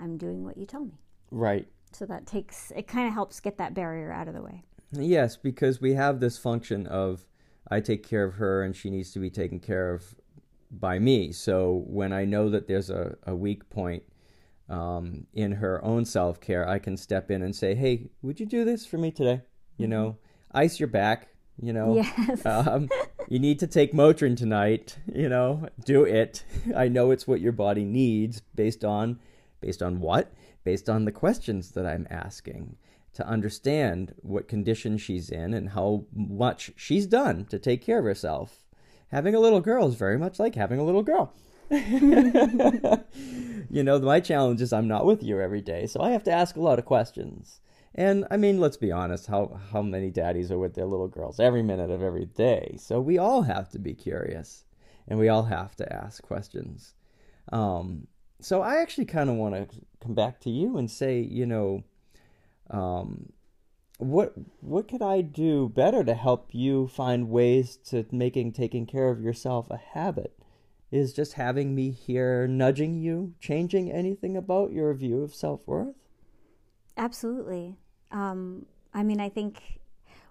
I'm 0.00 0.16
doing 0.16 0.44
what 0.44 0.56
you 0.56 0.64
tell 0.64 0.84
me. 0.84 1.00
Right. 1.32 1.66
So 1.92 2.06
that 2.06 2.26
takes 2.26 2.72
it 2.76 2.86
kind 2.86 3.08
of 3.08 3.14
helps 3.14 3.40
get 3.40 3.58
that 3.58 3.74
barrier 3.74 4.12
out 4.12 4.28
of 4.28 4.34
the 4.34 4.42
way. 4.42 4.62
Yes, 4.92 5.36
because 5.36 5.80
we 5.80 5.94
have 5.94 6.20
this 6.20 6.38
function 6.38 6.86
of 6.86 7.26
I 7.70 7.80
take 7.80 8.06
care 8.06 8.24
of 8.24 8.34
her 8.34 8.62
and 8.62 8.74
she 8.74 8.90
needs 8.90 9.12
to 9.12 9.18
be 9.18 9.30
taken 9.30 9.60
care 9.60 9.92
of 9.92 10.14
by 10.70 10.98
me. 10.98 11.32
So 11.32 11.84
when 11.86 12.12
I 12.12 12.24
know 12.24 12.48
that 12.50 12.68
there's 12.68 12.90
a, 12.90 13.16
a 13.26 13.34
weak 13.34 13.68
point 13.70 14.02
um, 14.68 15.26
in 15.32 15.52
her 15.52 15.82
own 15.84 16.04
self 16.04 16.40
care, 16.40 16.68
I 16.68 16.78
can 16.78 16.96
step 16.96 17.30
in 17.30 17.42
and 17.42 17.54
say, 17.54 17.74
"Hey, 17.74 18.10
would 18.22 18.40
you 18.40 18.46
do 18.46 18.64
this 18.64 18.86
for 18.86 18.98
me 18.98 19.10
today? 19.10 19.42
You 19.76 19.84
mm-hmm. 19.84 19.90
know, 19.90 20.16
ice 20.52 20.78
your 20.78 20.88
back. 20.88 21.28
You 21.60 21.72
know, 21.72 21.96
yes. 21.96 22.46
um, 22.46 22.88
you 23.28 23.38
need 23.38 23.58
to 23.60 23.66
take 23.66 23.92
Motrin 23.92 24.36
tonight. 24.36 24.98
You 25.12 25.28
know, 25.28 25.68
do 25.84 26.04
it. 26.04 26.44
I 26.76 26.88
know 26.88 27.10
it's 27.10 27.26
what 27.26 27.40
your 27.40 27.52
body 27.52 27.84
needs 27.84 28.42
based 28.54 28.84
on, 28.84 29.18
based 29.60 29.82
on 29.82 30.00
what? 30.00 30.32
Based 30.64 30.88
on 30.88 31.04
the 31.04 31.12
questions 31.12 31.72
that 31.72 31.86
I'm 31.86 32.06
asking." 32.10 32.76
To 33.14 33.26
understand 33.26 34.14
what 34.18 34.46
condition 34.46 34.96
she's 34.96 35.28
in 35.28 35.52
and 35.52 35.70
how 35.70 36.04
much 36.14 36.70
she's 36.76 37.04
done 37.04 37.46
to 37.46 37.58
take 37.58 37.82
care 37.82 37.98
of 37.98 38.04
herself. 38.04 38.64
Having 39.08 39.34
a 39.34 39.40
little 39.40 39.60
girl 39.60 39.88
is 39.88 39.96
very 39.96 40.16
much 40.16 40.38
like 40.38 40.54
having 40.54 40.78
a 40.78 40.84
little 40.84 41.02
girl. 41.02 41.34
you 43.70 43.82
know, 43.82 43.98
my 43.98 44.20
challenge 44.20 44.62
is 44.62 44.72
I'm 44.72 44.88
not 44.88 45.04
with 45.04 45.22
you 45.22 45.40
every 45.40 45.60
day, 45.60 45.86
so 45.86 46.00
I 46.00 46.10
have 46.10 46.24
to 46.24 46.32
ask 46.32 46.56
a 46.56 46.60
lot 46.60 46.78
of 46.78 46.84
questions. 46.84 47.60
And 47.94 48.26
I 48.30 48.36
mean, 48.36 48.60
let's 48.60 48.76
be 48.76 48.92
honest, 48.92 49.26
how 49.26 49.60
how 49.72 49.82
many 49.82 50.10
daddies 50.10 50.50
are 50.50 50.58
with 50.58 50.74
their 50.74 50.86
little 50.86 51.08
girls 51.08 51.40
every 51.40 51.62
minute 51.62 51.90
of 51.90 52.02
every 52.02 52.26
day? 52.26 52.76
So 52.78 53.00
we 53.00 53.18
all 53.18 53.42
have 53.42 53.68
to 53.70 53.78
be 53.78 53.94
curious, 53.94 54.64
and 55.06 55.18
we 55.18 55.28
all 55.28 55.44
have 55.44 55.76
to 55.76 55.92
ask 55.92 56.22
questions. 56.22 56.94
Um, 57.52 58.06
so 58.40 58.62
I 58.62 58.76
actually 58.76 59.06
kind 59.06 59.28
of 59.28 59.36
want 59.36 59.54
to 59.54 59.80
come 60.00 60.14
back 60.14 60.40
to 60.40 60.50
you 60.50 60.78
and 60.78 60.90
say, 60.90 61.20
you 61.20 61.44
know, 61.44 61.82
um, 62.70 63.32
what 63.98 64.32
what 64.60 64.88
could 64.88 65.02
I 65.02 65.22
do 65.22 65.68
better 65.68 66.04
to 66.04 66.14
help 66.14 66.50
you 66.52 66.88
find 66.88 67.28
ways 67.28 67.76
to 67.88 68.06
making 68.12 68.52
taking 68.52 68.86
care 68.86 69.08
of 69.08 69.20
yourself 69.20 69.68
a 69.70 69.76
habit? 69.76 70.37
Is 70.90 71.12
just 71.12 71.34
having 71.34 71.74
me 71.74 71.90
here 71.90 72.46
nudging 72.46 72.98
you, 72.98 73.34
changing 73.40 73.90
anything 73.90 74.36
about 74.36 74.72
your 74.72 74.92
view 74.94 75.22
of 75.22 75.34
self 75.34 75.66
worth? 75.66 75.94
Absolutely. 76.96 77.76
Um, 78.10 78.66
I 78.94 79.02
mean, 79.02 79.20
I 79.20 79.28
think 79.28 79.80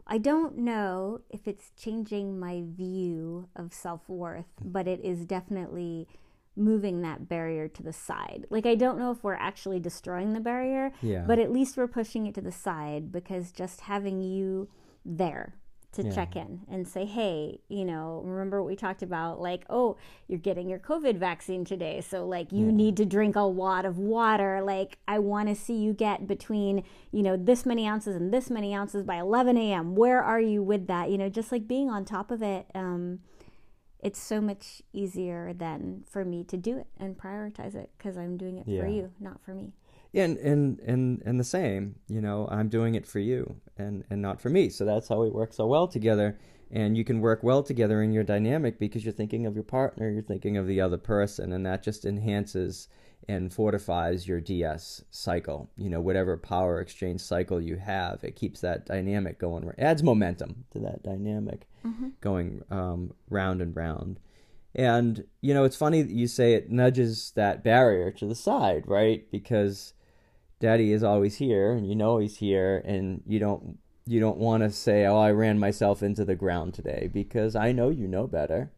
I 0.05 0.17
don't 0.17 0.57
know 0.57 1.21
if 1.29 1.47
it's 1.47 1.71
changing 1.77 2.39
my 2.39 2.63
view 2.65 3.49
of 3.55 3.73
self 3.73 4.07
worth, 4.07 4.45
but 4.63 4.87
it 4.87 5.03
is 5.03 5.25
definitely 5.25 6.07
moving 6.55 7.01
that 7.01 7.29
barrier 7.29 7.67
to 7.67 7.83
the 7.83 7.93
side. 7.93 8.47
Like, 8.49 8.65
I 8.65 8.73
don't 8.73 8.97
know 8.97 9.11
if 9.11 9.23
we're 9.23 9.35
actually 9.35 9.79
destroying 9.79 10.33
the 10.33 10.39
barrier, 10.39 10.91
yeah. 11.01 11.23
but 11.27 11.37
at 11.37 11.51
least 11.51 11.77
we're 11.77 11.87
pushing 11.87 12.25
it 12.25 12.33
to 12.35 12.41
the 12.41 12.51
side 12.51 13.11
because 13.11 13.51
just 13.51 13.81
having 13.81 14.21
you 14.21 14.67
there 15.05 15.53
to 15.97 16.03
yeah. 16.03 16.11
check 16.11 16.35
in 16.35 16.61
and 16.69 16.87
say, 16.87 17.05
hey, 17.05 17.59
you 17.67 17.83
know, 17.83 18.21
remember 18.23 18.61
what 18.61 18.69
we 18.69 18.75
talked 18.75 19.01
about? 19.01 19.41
Like, 19.41 19.65
oh, 19.69 19.97
you're 20.27 20.39
getting 20.39 20.69
your 20.69 20.79
COVID 20.79 21.17
vaccine 21.17 21.65
today. 21.65 22.01
So, 22.01 22.25
like, 22.25 22.51
you 22.51 22.67
yeah. 22.67 22.71
need 22.71 22.97
to 22.97 23.05
drink 23.05 23.35
a 23.35 23.41
lot 23.41 23.83
of 23.83 23.97
water. 23.97 24.61
Like, 24.61 24.99
I 25.07 25.19
want 25.19 25.49
to 25.49 25.55
see 25.55 25.73
you 25.73 25.93
get 25.93 26.27
between, 26.27 26.83
you 27.11 27.23
know, 27.23 27.35
this 27.35 27.65
many 27.65 27.87
ounces 27.87 28.15
and 28.15 28.31
this 28.31 28.49
many 28.49 28.73
ounces 28.73 29.03
by 29.03 29.15
11 29.15 29.57
a.m. 29.57 29.95
Where 29.95 30.23
are 30.23 30.39
you 30.39 30.61
with 30.61 30.87
that? 30.87 31.09
You 31.09 31.17
know, 31.17 31.29
just 31.29 31.51
like 31.51 31.67
being 31.67 31.89
on 31.89 32.05
top 32.05 32.31
of 32.31 32.41
it. 32.41 32.67
Um, 32.73 33.19
it's 33.99 34.19
so 34.19 34.39
much 34.39 34.83
easier 34.93 35.53
than 35.53 36.03
for 36.07 36.23
me 36.23 36.43
to 36.43 36.55
do 36.55 36.77
it 36.77 36.85
and 36.99 37.17
prioritize 37.17 37.73
it 37.73 37.89
because 37.97 38.15
I'm 38.15 38.37
doing 38.37 38.59
it 38.59 38.67
yeah. 38.67 38.81
for 38.81 38.87
you, 38.87 39.11
not 39.19 39.41
for 39.43 39.55
me 39.55 39.73
and 40.13 40.37
and 40.37 40.79
and 40.79 41.21
and 41.25 41.39
the 41.39 41.43
same 41.43 41.95
you 42.07 42.21
know 42.21 42.47
i'm 42.49 42.69
doing 42.69 42.95
it 42.95 43.05
for 43.05 43.19
you 43.19 43.55
and 43.79 44.03
and 44.09 44.21
not 44.21 44.41
for 44.41 44.49
me. 44.49 44.69
So 44.69 44.85
that's 44.85 45.07
how 45.07 45.21
we 45.21 45.29
work 45.29 45.53
so 45.53 45.65
well 45.65 45.87
together. 45.87 46.37
And 46.69 46.97
you 46.97 47.05
can 47.05 47.21
work 47.21 47.43
well 47.43 47.63
together 47.63 48.01
in 48.01 48.11
your 48.11 48.25
dynamic 48.25 48.77
because 48.77 49.05
you're 49.05 49.13
thinking 49.13 49.45
of 49.45 49.55
your 49.55 49.63
partner 49.63 50.09
you're 50.09 50.21
thinking 50.21 50.57
of 50.57 50.67
the 50.67 50.81
other 50.81 50.97
person 50.97 51.53
and 51.53 51.65
that 51.65 51.81
just 51.81 52.03
enhances 52.03 52.89
and 53.29 53.53
fortifies 53.53 54.27
your 54.27 54.41
ds 54.41 55.03
cycle. 55.09 55.69
You 55.77 55.89
know 55.89 56.01
whatever 56.01 56.37
power 56.37 56.81
exchange 56.81 57.21
cycle 57.21 57.61
you 57.61 57.77
have 57.77 58.23
it 58.23 58.35
keeps 58.35 58.61
that 58.61 58.85
dynamic 58.85 59.39
going 59.39 59.71
adds 59.77 60.03
momentum 60.03 60.65
to 60.71 60.79
that 60.79 61.03
dynamic 61.03 61.67
mm-hmm. 61.85 62.09
going 62.21 62.63
um, 62.69 63.13
round 63.29 63.61
and 63.61 63.75
round. 63.75 64.19
And 64.75 65.23
you 65.41 65.53
know 65.53 65.63
it's 65.63 65.77
funny 65.77 66.01
that 66.01 66.11
you 66.11 66.27
say 66.27 66.53
it 66.53 66.69
nudges 66.69 67.31
that 67.35 67.63
barrier 67.63 68.11
to 68.11 68.25
the 68.25 68.35
side 68.35 68.83
right? 68.87 69.25
Because 69.31 69.93
daddy 70.59 70.91
is 70.91 71.03
always 71.03 71.37
here 71.37 71.71
and 71.71 71.87
you 71.87 71.95
know 71.95 72.17
he's 72.17 72.37
here 72.37 72.81
and 72.85 73.21
you 73.27 73.39
don't 73.39 73.77
you 74.05 74.19
don't 74.19 74.37
want 74.37 74.63
to 74.63 74.69
say 74.69 75.05
oh 75.05 75.17
i 75.17 75.31
ran 75.31 75.59
myself 75.59 76.01
into 76.01 76.25
the 76.25 76.35
ground 76.35 76.73
today 76.73 77.09
because 77.11 77.55
i 77.55 77.71
know 77.71 77.89
you 77.89 78.07
know 78.07 78.27
better. 78.27 78.71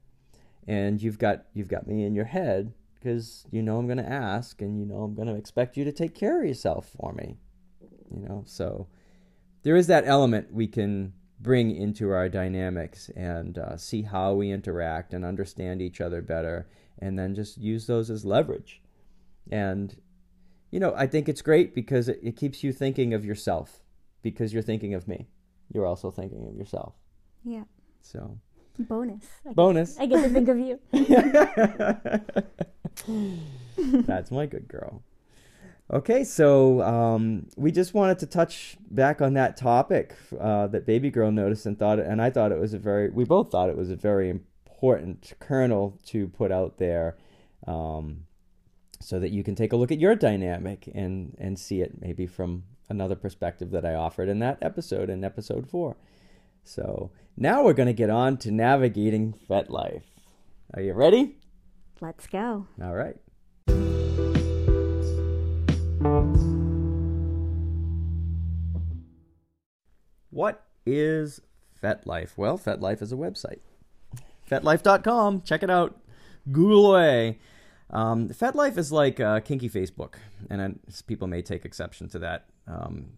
And 0.67 1.01
you've 1.01 1.17
got 1.17 1.45
you've 1.55 1.67
got 1.67 1.87
me 1.87 2.03
in 2.05 2.13
your 2.13 2.25
head 2.25 2.73
because 2.93 3.47
you 3.49 3.63
know 3.63 3.77
i'm 3.77 3.87
going 3.87 3.97
to 3.97 4.07
ask 4.07 4.61
and 4.61 4.79
you 4.79 4.85
know 4.85 5.01
i'm 5.01 5.15
going 5.15 5.27
to 5.27 5.33
expect 5.33 5.77
you 5.77 5.83
to 5.83 5.91
take 5.91 6.13
care 6.13 6.41
of 6.41 6.47
yourself 6.47 6.91
for 6.99 7.11
me 7.11 7.37
you 8.11 8.27
know? 8.27 8.43
So 8.45 8.87
there 9.63 9.75
is 9.75 9.87
that 9.87 10.05
element 10.05 10.53
we 10.53 10.67
can 10.67 11.13
bring 11.39 11.75
into 11.75 12.11
our 12.11 12.27
dynamics 12.27 13.09
and 13.15 13.57
uh, 13.57 13.77
see 13.77 14.01
how 14.01 14.33
we 14.33 14.51
interact 14.51 15.13
and 15.13 15.23
understand 15.23 15.81
each 15.81 16.01
other 16.01 16.21
better 16.21 16.67
and 16.97 17.17
then 17.17 17.33
just 17.33 17.57
use 17.57 17.87
those 17.87 18.09
as 18.09 18.25
leverage. 18.25 18.81
And 19.49 19.95
you 20.71 20.79
know, 20.79 20.93
I 20.95 21.07
think 21.07 21.27
it's 21.29 21.41
great 21.41 21.73
because 21.73 22.09
it, 22.09 22.19
it 22.21 22.35
keeps 22.35 22.63
you 22.63 22.71
thinking 22.71 23.13
of 23.13 23.25
yourself 23.25 23.81
because 24.21 24.53
you're 24.53 24.63
thinking 24.63 24.93
of 24.93 25.07
me. 25.07 25.27
You're 25.73 25.85
also 25.85 26.11
thinking 26.11 26.47
of 26.47 26.55
yourself. 26.55 26.93
Yeah. 27.43 27.63
So 28.01 28.37
bonus. 28.77 29.25
I 29.47 29.53
bonus. 29.53 29.95
Get, 29.95 30.03
I 30.03 30.05
get 30.05 30.23
to 30.23 30.29
think 30.29 30.49
of 30.49 30.57
you. 30.57 30.79
That's 34.05 34.31
my 34.31 34.45
good 34.45 34.67
girl. 34.67 35.03
Okay, 35.91 36.23
so 36.23 36.83
um, 36.83 37.47
we 37.57 37.71
just 37.71 37.95
wanted 37.95 38.19
to 38.19 38.27
touch 38.27 38.77
back 38.91 39.21
on 39.21 39.33
that 39.33 39.57
topic 39.57 40.15
uh, 40.39 40.67
that 40.67 40.85
baby 40.85 41.09
girl 41.09 41.31
noticed 41.31 41.65
and 41.65 41.79
thought, 41.79 41.97
and 41.97 42.21
I 42.21 42.29
thought 42.29 42.51
it 42.51 42.59
was 42.59 42.75
a 42.75 42.77
very, 42.77 43.09
we 43.09 43.23
both 43.25 43.49
thought 43.51 43.71
it 43.71 43.77
was 43.77 43.89
a 43.89 43.95
very 43.95 44.29
important 44.29 45.33
kernel 45.39 45.97
to 46.07 46.27
put 46.27 46.51
out 46.51 46.77
there. 46.77 47.17
Um, 47.65 48.25
so 49.01 49.19
that 49.19 49.31
you 49.31 49.43
can 49.43 49.55
take 49.55 49.73
a 49.73 49.75
look 49.75 49.91
at 49.91 49.99
your 49.99 50.15
dynamic 50.15 50.89
and 50.93 51.35
and 51.39 51.57
see 51.57 51.81
it 51.81 52.01
maybe 52.01 52.27
from 52.27 52.63
another 52.89 53.15
perspective 53.15 53.71
that 53.71 53.85
I 53.85 53.93
offered 53.93 54.29
in 54.29 54.39
that 54.39 54.57
episode 54.61 55.09
in 55.09 55.23
episode 55.23 55.69
4. 55.69 55.95
So, 56.63 57.11
now 57.37 57.63
we're 57.63 57.73
going 57.73 57.87
to 57.87 57.93
get 57.93 58.09
on 58.09 58.37
to 58.37 58.51
navigating 58.51 59.33
FetLife. 59.49 60.03
Are 60.73 60.81
you 60.81 60.93
ready? 60.93 61.37
Let's 62.01 62.27
go. 62.27 62.67
All 62.81 62.95
right. 62.95 63.15
What 70.29 70.65
is 70.85 71.41
FetLife? 71.81 72.37
Well, 72.37 72.57
FetLife 72.57 73.01
is 73.01 73.11
a 73.11 73.15
website. 73.15 73.59
FetLife.com. 74.49 75.41
Check 75.41 75.63
it 75.63 75.69
out. 75.69 75.99
Google 76.51 76.91
away. 76.91 77.39
Um, 77.91 78.29
is 78.77 78.91
like 78.91 79.19
kinky 79.41 79.69
Facebook, 79.69 80.15
and 80.49 80.79
people 81.07 81.27
may 81.27 81.41
take 81.41 81.65
exception 81.65 82.07
to 82.09 82.19
that 82.19 82.45
um, 82.67 83.17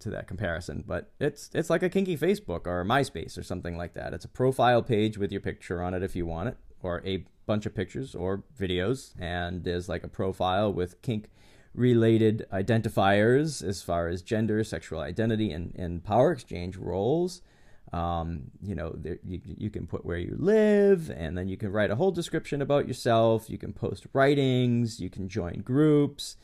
to 0.00 0.10
that 0.10 0.26
comparison, 0.26 0.84
but 0.86 1.10
it's 1.20 1.50
it's 1.54 1.70
like 1.70 1.82
a 1.82 1.88
kinky 1.88 2.16
Facebook 2.16 2.66
or 2.66 2.84
MySpace 2.84 3.38
or 3.38 3.42
something 3.42 3.76
like 3.76 3.94
that. 3.94 4.12
It's 4.12 4.24
a 4.24 4.28
profile 4.28 4.82
page 4.82 5.16
with 5.16 5.32
your 5.32 5.40
picture 5.40 5.82
on 5.82 5.94
it 5.94 6.02
if 6.02 6.14
you 6.14 6.26
want 6.26 6.48
it, 6.48 6.56
or 6.82 7.02
a 7.06 7.24
bunch 7.46 7.66
of 7.66 7.74
pictures 7.74 8.14
or 8.14 8.44
videos, 8.58 9.14
and 9.18 9.64
there's 9.64 9.88
like 9.88 10.04
a 10.04 10.08
profile 10.08 10.72
with 10.72 11.00
kink 11.02 11.30
related 11.74 12.46
identifiers 12.52 13.66
as 13.66 13.82
far 13.82 14.08
as 14.08 14.22
gender, 14.22 14.62
sexual 14.64 15.00
identity, 15.00 15.52
and, 15.52 15.74
and 15.76 16.04
power 16.04 16.32
exchange 16.32 16.76
roles. 16.76 17.42
Um, 17.92 18.50
you 18.62 18.74
know, 18.74 18.92
there, 18.94 19.18
you, 19.24 19.40
you 19.44 19.70
can 19.70 19.86
put 19.86 20.04
where 20.04 20.18
you 20.18 20.36
live, 20.38 21.10
and 21.10 21.36
then 21.36 21.48
you 21.48 21.56
can 21.56 21.72
write 21.72 21.90
a 21.90 21.96
whole 21.96 22.12
description 22.12 22.62
about 22.62 22.86
yourself. 22.86 23.50
You 23.50 23.58
can 23.58 23.72
post 23.72 24.06
writings, 24.12 25.00
you 25.00 25.10
can 25.10 25.28
join 25.28 25.62
groups. 25.64 26.36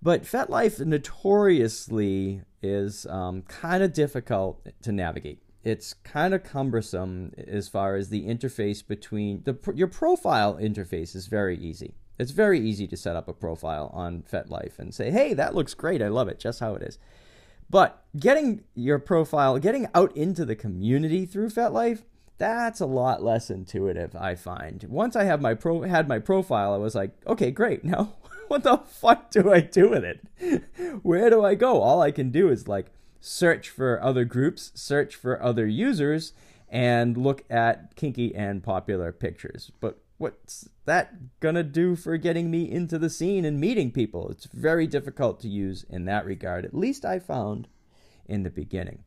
But 0.00 0.22
FetLife 0.22 0.84
notoriously 0.84 2.42
is 2.62 3.06
um, 3.06 3.42
kind 3.42 3.82
of 3.82 3.92
difficult 3.92 4.66
to 4.82 4.92
navigate. 4.92 5.42
It's 5.64 5.92
kind 5.92 6.34
of 6.34 6.44
cumbersome 6.44 7.32
as 7.36 7.68
far 7.68 7.96
as 7.96 8.08
the 8.08 8.26
interface 8.26 8.86
between 8.86 9.42
the 9.44 9.58
your 9.74 9.88
profile 9.88 10.54
interface 10.54 11.16
is 11.16 11.26
very 11.26 11.58
easy. 11.58 11.94
It's 12.18 12.30
very 12.30 12.60
easy 12.60 12.86
to 12.88 12.96
set 12.96 13.16
up 13.16 13.28
a 13.28 13.32
profile 13.32 13.90
on 13.92 14.22
FetLife 14.22 14.78
and 14.78 14.94
say, 14.94 15.10
"Hey, 15.10 15.34
that 15.34 15.54
looks 15.54 15.74
great. 15.74 16.00
I 16.00 16.08
love 16.08 16.28
it, 16.28 16.38
just 16.38 16.60
how 16.60 16.74
it 16.74 16.82
is." 16.82 16.98
But 17.70 18.02
getting 18.18 18.64
your 18.74 18.98
profile, 18.98 19.58
getting 19.58 19.88
out 19.94 20.16
into 20.16 20.44
the 20.44 20.56
community 20.56 21.26
through 21.26 21.50
FetLife, 21.50 22.02
that's 22.38 22.80
a 22.80 22.86
lot 22.86 23.22
less 23.22 23.50
intuitive, 23.50 24.14
I 24.16 24.36
find. 24.36 24.84
Once 24.84 25.16
I 25.16 25.24
have 25.24 25.42
my 25.42 25.54
pro 25.54 25.82
had 25.82 26.08
my 26.08 26.18
profile, 26.18 26.72
I 26.72 26.78
was 26.78 26.94
like, 26.94 27.10
okay, 27.26 27.50
great. 27.50 27.84
Now, 27.88 28.14
what 28.48 28.62
the 28.62 28.78
fuck 28.78 29.30
do 29.30 29.52
I 29.52 29.60
do 29.60 29.90
with 29.90 30.04
it? 30.04 30.62
Where 31.02 31.28
do 31.30 31.44
I 31.44 31.54
go? 31.54 31.82
All 31.82 32.00
I 32.00 32.10
can 32.10 32.30
do 32.30 32.48
is 32.48 32.68
like 32.68 32.92
search 33.20 33.68
for 33.68 34.02
other 34.02 34.24
groups, 34.24 34.72
search 34.74 35.14
for 35.16 35.42
other 35.42 35.66
users, 35.66 36.32
and 36.68 37.16
look 37.16 37.44
at 37.50 37.94
kinky 37.96 38.34
and 38.34 38.62
popular 38.62 39.12
pictures. 39.12 39.72
But 39.80 39.98
what's 40.18 40.68
that 40.84 41.40
gonna 41.40 41.62
do 41.62 41.96
for 41.96 42.16
getting 42.16 42.50
me 42.50 42.70
into 42.70 42.98
the 42.98 43.08
scene 43.08 43.44
and 43.44 43.58
meeting 43.58 43.90
people? 43.90 44.28
It's 44.30 44.46
very 44.46 44.86
difficult 44.86 45.40
to 45.40 45.48
use 45.48 45.84
in 45.88 46.04
that 46.04 46.26
regard, 46.26 46.64
at 46.64 46.74
least 46.74 47.04
I 47.04 47.18
found 47.18 47.68
in 48.26 48.42
the 48.42 48.50
beginning. 48.50 49.04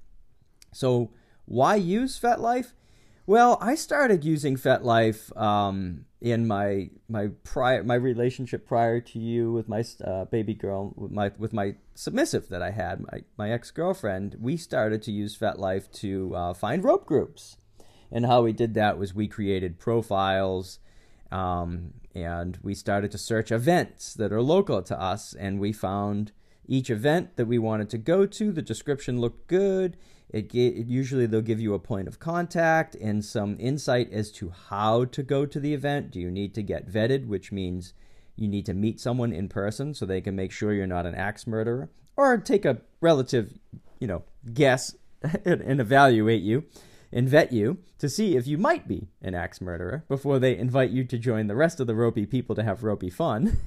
So, 0.73 1.11
why 1.45 1.75
use 1.75 2.19
FetLife? 2.19 2.73
Well, 3.27 3.57
I 3.61 3.75
started 3.75 4.25
using 4.25 4.55
FetLife 4.55 5.37
um, 5.39 6.05
in 6.21 6.47
my 6.47 6.89
my 7.07 7.27
prior 7.43 7.83
my 7.83 7.95
relationship 7.95 8.65
prior 8.65 8.99
to 8.99 9.19
you 9.19 9.51
with 9.51 9.67
my 9.67 9.83
uh, 10.03 10.25
baby 10.25 10.53
girl 10.53 10.93
with 10.95 11.11
my 11.11 11.31
with 11.37 11.51
my 11.51 11.75
submissive 11.93 12.47
that 12.49 12.61
I 12.61 12.71
had 12.71 13.01
my 13.01 13.23
my 13.37 13.51
ex 13.51 13.69
girlfriend. 13.69 14.37
We 14.39 14.57
started 14.57 15.01
to 15.03 15.11
use 15.11 15.37
FetLife 15.37 15.91
to 15.93 16.35
uh, 16.35 16.53
find 16.53 16.83
rope 16.83 17.05
groups, 17.05 17.57
and 18.11 18.25
how 18.25 18.43
we 18.43 18.53
did 18.53 18.73
that 18.75 18.97
was 18.97 19.13
we 19.13 19.27
created 19.27 19.77
profiles 19.77 20.79
um, 21.31 21.93
and 22.13 22.57
we 22.61 22.73
started 22.73 23.11
to 23.11 23.17
search 23.17 23.51
events 23.51 24.13
that 24.15 24.33
are 24.33 24.41
local 24.41 24.81
to 24.83 24.99
us, 24.99 25.33
and 25.33 25.59
we 25.59 25.71
found 25.71 26.31
each 26.67 26.89
event 26.89 27.37
that 27.37 27.45
we 27.45 27.57
wanted 27.57 27.89
to 27.89 27.97
go 27.97 28.25
to. 28.25 28.51
The 28.51 28.61
description 28.61 29.19
looked 29.19 29.47
good. 29.47 29.97
It, 30.29 30.53
it, 30.53 30.87
usually 30.87 31.25
they'll 31.25 31.41
give 31.41 31.59
you 31.59 31.73
a 31.73 31.79
point 31.79 32.07
of 32.07 32.19
contact 32.19 32.95
and 32.95 33.23
some 33.23 33.57
insight 33.59 34.11
as 34.11 34.31
to 34.33 34.53
how 34.69 35.05
to 35.05 35.23
go 35.23 35.45
to 35.45 35.59
the 35.59 35.73
event. 35.73 36.11
Do 36.11 36.19
you 36.19 36.31
need 36.31 36.53
to 36.55 36.63
get 36.63 36.89
vetted, 36.89 37.27
which 37.27 37.51
means 37.51 37.93
you 38.35 38.47
need 38.47 38.65
to 38.65 38.73
meet 38.73 38.99
someone 38.99 39.33
in 39.33 39.49
person 39.49 39.93
so 39.93 40.05
they 40.05 40.21
can 40.21 40.35
make 40.35 40.51
sure 40.51 40.73
you're 40.73 40.87
not 40.87 41.05
an 41.05 41.15
axe 41.15 41.45
murderer, 41.45 41.89
or 42.15 42.37
take 42.37 42.65
a 42.65 42.81
relative, 43.01 43.57
you 43.99 44.07
know, 44.07 44.23
guess 44.53 44.95
and, 45.45 45.61
and 45.61 45.81
evaluate 45.81 46.41
you 46.41 46.65
and 47.13 47.27
vet 47.27 47.51
you 47.51 47.77
to 47.99 48.09
see 48.09 48.35
if 48.35 48.47
you 48.47 48.57
might 48.57 48.87
be 48.87 49.07
an 49.21 49.35
axe 49.35 49.61
murderer 49.61 50.03
before 50.07 50.39
they 50.39 50.57
invite 50.57 50.91
you 50.91 51.03
to 51.03 51.17
join 51.17 51.47
the 51.47 51.55
rest 51.55 51.79
of 51.79 51.87
the 51.87 51.95
ropey 51.95 52.25
people 52.25 52.55
to 52.55 52.63
have 52.63 52.83
ropey 52.83 53.09
fun. 53.09 53.57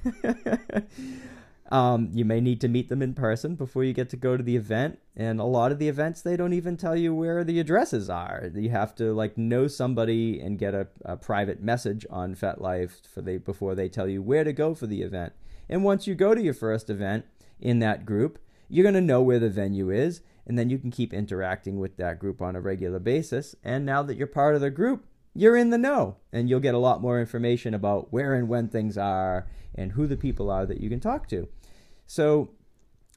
um, 1.71 2.09
you 2.13 2.25
may 2.25 2.41
need 2.41 2.59
to 2.61 2.67
meet 2.67 2.89
them 2.89 3.01
in 3.01 3.13
person 3.13 3.55
before 3.55 3.83
you 3.83 3.93
get 3.93 4.09
to 4.09 4.17
go 4.17 4.35
to 4.35 4.43
the 4.43 4.55
event. 4.55 4.99
And 5.15 5.39
a 5.39 5.45
lot 5.45 5.71
of 5.71 5.79
the 5.79 5.87
events, 5.87 6.21
they 6.21 6.35
don't 6.35 6.53
even 6.53 6.75
tell 6.75 6.95
you 6.95 7.13
where 7.13 7.43
the 7.43 7.59
addresses 7.59 8.09
are. 8.09 8.49
You 8.53 8.69
have 8.71 8.95
to 8.95 9.13
like 9.13 9.37
know 9.37 9.67
somebody 9.67 10.39
and 10.39 10.59
get 10.59 10.73
a, 10.73 10.87
a 11.03 11.17
private 11.17 11.61
message 11.61 12.05
on 12.09 12.35
FetLife 12.35 13.07
for 13.07 13.21
they 13.21 13.37
before 13.37 13.75
they 13.75 13.89
tell 13.89 14.07
you 14.07 14.21
where 14.21 14.43
to 14.43 14.53
go 14.53 14.73
for 14.73 14.87
the 14.87 15.01
event. 15.01 15.33
And 15.69 15.83
once 15.83 16.07
you 16.07 16.15
go 16.15 16.35
to 16.35 16.41
your 16.41 16.53
first 16.53 16.89
event 16.89 17.25
in 17.59 17.79
that 17.79 18.05
group, 18.05 18.39
you're 18.69 18.83
going 18.83 18.95
to 18.95 19.01
know 19.01 19.21
where 19.21 19.39
the 19.39 19.49
venue 19.49 19.89
is 19.89 20.21
and 20.47 20.57
then 20.57 20.69
you 20.69 20.77
can 20.77 20.91
keep 20.91 21.13
interacting 21.13 21.79
with 21.79 21.97
that 21.97 22.19
group 22.19 22.41
on 22.41 22.55
a 22.55 22.61
regular 22.61 22.99
basis. 22.99 23.55
And 23.63 23.85
now 23.85 24.03
that 24.03 24.15
you're 24.15 24.27
part 24.27 24.55
of 24.55 24.61
the 24.61 24.69
group, 24.69 25.05
you're 25.33 25.57
in 25.57 25.69
the 25.69 25.77
know 25.77 26.17
and 26.31 26.49
you'll 26.49 26.59
get 26.59 26.75
a 26.75 26.79
lot 26.79 27.01
more 27.01 27.19
information 27.19 27.73
about 27.73 28.13
where 28.13 28.33
and 28.33 28.47
when 28.47 28.69
things 28.69 28.97
are 28.97 29.47
and 29.73 29.91
who 29.93 30.07
the 30.07 30.17
people 30.17 30.49
are 30.49 30.65
that 30.65 30.79
you 30.79 30.89
can 30.89 30.99
talk 30.99 31.27
to. 31.29 31.47
So, 32.07 32.51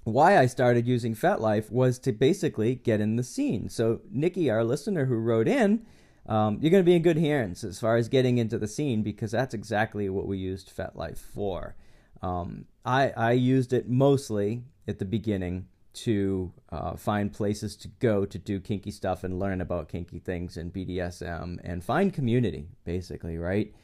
why 0.04 0.38
I 0.38 0.46
started 0.46 0.86
using 0.86 1.14
FetLife 1.14 1.70
was 1.70 1.98
to 1.98 2.12
basically 2.12 2.76
get 2.76 3.00
in 3.00 3.16
the 3.16 3.22
scene. 3.22 3.68
So, 3.68 4.00
Nikki, 4.10 4.48
our 4.48 4.64
listener 4.64 5.04
who 5.04 5.16
wrote 5.16 5.46
in, 5.46 5.84
um, 6.26 6.58
you're 6.60 6.70
going 6.70 6.82
to 6.82 6.90
be 6.90 6.94
in 6.94 7.02
good 7.02 7.18
hands 7.18 7.62
as 7.62 7.78
far 7.78 7.96
as 7.96 8.08
getting 8.08 8.38
into 8.38 8.58
the 8.58 8.68
scene 8.68 9.02
because 9.02 9.32
that's 9.32 9.52
exactly 9.52 10.08
what 10.08 10.26
we 10.26 10.38
used 10.38 10.74
FetLife 10.74 11.18
for. 11.18 11.76
Um, 12.22 12.64
I, 12.86 13.10
I 13.10 13.32
used 13.32 13.74
it 13.74 13.88
mostly 13.88 14.64
at 14.86 14.98
the 14.98 15.04
beginning 15.04 15.66
to 16.04 16.52
uh, 16.70 16.96
find 16.96 17.32
places 17.32 17.76
to 17.76 17.88
go 17.98 18.24
to 18.24 18.38
do 18.38 18.60
kinky 18.60 18.90
stuff 18.90 19.24
and 19.24 19.38
learn 19.38 19.60
about 19.60 19.88
kinky 19.88 20.18
things 20.18 20.56
and 20.56 20.72
BDSM 20.72 21.58
and 21.64 21.82
find 21.82 22.12
community, 22.12 22.68
basically, 22.84 23.38
right? 23.38 23.74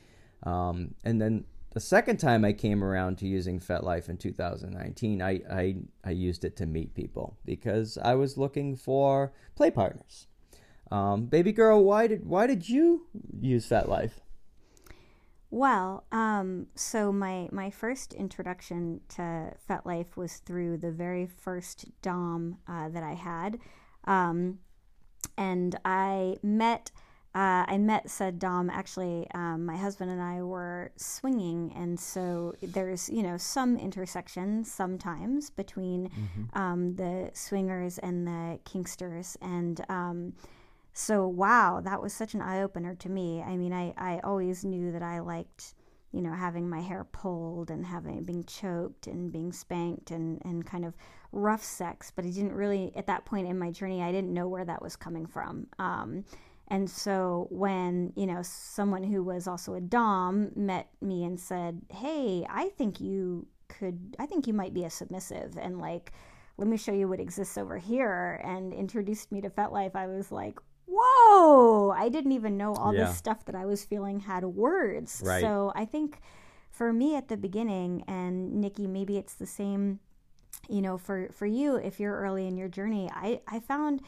Um, 0.42 0.94
and 1.05 1.20
then 1.20 1.44
the 1.72 1.81
second 1.81 2.18
time 2.18 2.44
I 2.44 2.53
came 2.53 2.85
around 2.85 3.18
to 3.18 3.27
using 3.27 3.59
FetLife 3.59 4.09
in 4.09 4.16
2019, 4.16 5.20
I, 5.20 5.40
I, 5.50 5.77
I 6.05 6.11
used 6.11 6.44
it 6.44 6.57
to 6.59 6.66
meet 6.66 6.94
people 6.94 7.37
because 7.44 7.98
I 7.98 8.14
was 8.14 8.38
looking 8.38 8.77
for 8.77 9.33
play 9.57 9.70
partners. 9.70 10.29
Um, 10.90 11.27
baby 11.27 11.53
girl, 11.53 11.83
why 11.83 12.07
did 12.07 12.24
why 12.27 12.46
did 12.46 12.68
you 12.68 13.07
use 13.40 13.68
FetLife? 13.68 14.12
Well, 15.50 16.04
um, 16.11 16.66
so 16.74 17.12
my 17.12 17.48
my 17.52 17.70
first 17.70 18.12
introduction 18.12 19.00
to 19.11 19.52
FetLife 19.68 20.16
was 20.16 20.38
through 20.38 20.78
the 20.78 20.90
very 20.90 21.26
first 21.26 21.87
Dom 22.02 22.59
uh, 22.66 22.88
that 22.88 23.02
I 23.02 23.14
had, 23.14 23.59
um, 24.04 24.59
and 25.37 25.78
I 25.85 26.37
met. 26.42 26.90
Uh, 27.37 27.66
I 27.66 27.78
met 27.78 28.09
said 28.11 28.38
Dom. 28.38 28.70
Actually, 28.70 29.26
um, 29.35 29.66
my 29.66 29.76
husband 29.76 30.11
and 30.11 30.22
I 30.22 30.42
were 30.42 30.92
swinging, 30.96 31.72
and 31.76 31.98
so 31.98 32.54
there's 32.62 33.09
you 33.09 33.22
know 33.22 33.37
some 33.37 33.76
intersection 33.76 34.64
sometimes 34.64 35.50
between 35.50 36.11
mm-hmm. 36.11 36.59
um, 36.59 36.94
the 36.96 37.30
swingers 37.33 37.98
and 37.98 38.26
the 38.26 38.59
kinksters, 38.64 39.37
and 39.42 39.85
um, 39.88 40.35
so 40.94 41.26
wow 41.26 41.80
that 41.83 42.00
was 42.00 42.12
such 42.12 42.35
an 42.35 42.40
eye-opener 42.40 42.94
to 42.94 43.09
me. 43.09 43.42
I 43.42 43.57
mean 43.57 43.72
i, 43.72 43.92
I 43.98 44.20
always 44.24 44.64
knew 44.64 44.92
that 44.92 45.02
i 45.02 45.18
liked 45.18 45.74
you 46.12 46.22
know 46.22 46.33
having 46.33 46.68
my 46.70 46.80
hair 46.80 47.04
pulled 47.04 47.70
and 47.70 47.85
having 47.85 48.22
being 48.22 48.44
choked 48.44 49.09
and 49.09 49.33
being 49.33 49.52
spanked 49.52 50.12
and, 50.12 50.40
and 50.44 50.64
kind 50.64 50.85
of 50.85 50.94
rough 51.33 51.64
sex 51.64 52.12
but 52.14 52.24
i 52.24 52.28
didn't 52.28 52.52
really 52.52 52.92
at 52.94 53.09
that 53.09 53.24
point 53.24 53.48
in 53.48 53.59
my 53.59 53.70
journey 53.70 54.02
i 54.02 54.12
didn't 54.12 54.33
know 54.33 54.48
where 54.48 54.64
that 54.64 54.80
was 54.80 54.96
coming 54.96 55.26
from. 55.26 55.66
Um, 55.78 56.24
and 56.68 56.88
so 56.88 57.46
when 57.50 58.12
you 58.16 58.26
know 58.26 58.40
someone 58.42 59.02
who 59.02 59.22
was 59.22 59.46
also 59.46 59.74
a 59.74 59.80
dom 59.80 60.50
met 60.57 60.88
me 61.02 61.24
and 61.24 61.38
said 61.38 61.83
hey 61.90 62.46
i 62.48 62.68
think 62.70 63.00
you 63.00 63.46
could 63.68 64.16
i 64.18 64.26
think 64.26 64.46
you 64.46 64.54
might 64.54 64.72
be 64.72 64.85
a 64.85 64.90
submissive 64.90 65.59
and 65.61 65.78
like 65.78 66.12
let 66.57 66.68
me 66.68 66.76
show 66.76 66.92
you 66.92 67.09
what 67.09 67.20
exists 67.20 67.59
over 67.59 67.78
here 67.78 68.40
and 68.44 68.72
introduced 68.72 69.33
me 69.33 69.40
to 69.40 69.50
FetLife, 69.50 69.96
I 69.96 70.07
was 70.07 70.30
like, 70.30 70.59
whoa, 70.87 71.90
I 71.90 72.09
didn't 72.09 72.33
even 72.33 72.57
know 72.57 72.75
all 72.75 72.94
yeah. 72.94 73.05
this 73.05 73.16
stuff 73.16 73.44
that 73.47 73.55
I 73.55 73.66
was 73.66 73.85
feeling 73.85 74.20
had 74.20 74.44
words. 74.44 75.23
Right. 75.25 75.40
So 75.40 75.73
I 75.75 75.85
think 75.85 76.20
for 76.70 76.92
me 76.92 77.16
at 77.16 77.29
the 77.29 77.37
beginning, 77.37 78.05
and 78.09 78.61
Nikki, 78.61 78.87
maybe 78.87 79.16
it's 79.16 79.35
the 79.35 79.47
same, 79.47 80.01
you 80.68 80.83
know, 80.83 80.99
for, 80.99 81.29
for 81.33 81.47
you, 81.47 81.77
if 81.77 82.01
you're 82.01 82.16
early 82.16 82.47
in 82.47 82.57
your 82.57 82.68
journey, 82.68 83.11
I, 83.12 83.40
I 83.47 83.61
found 83.61 84.03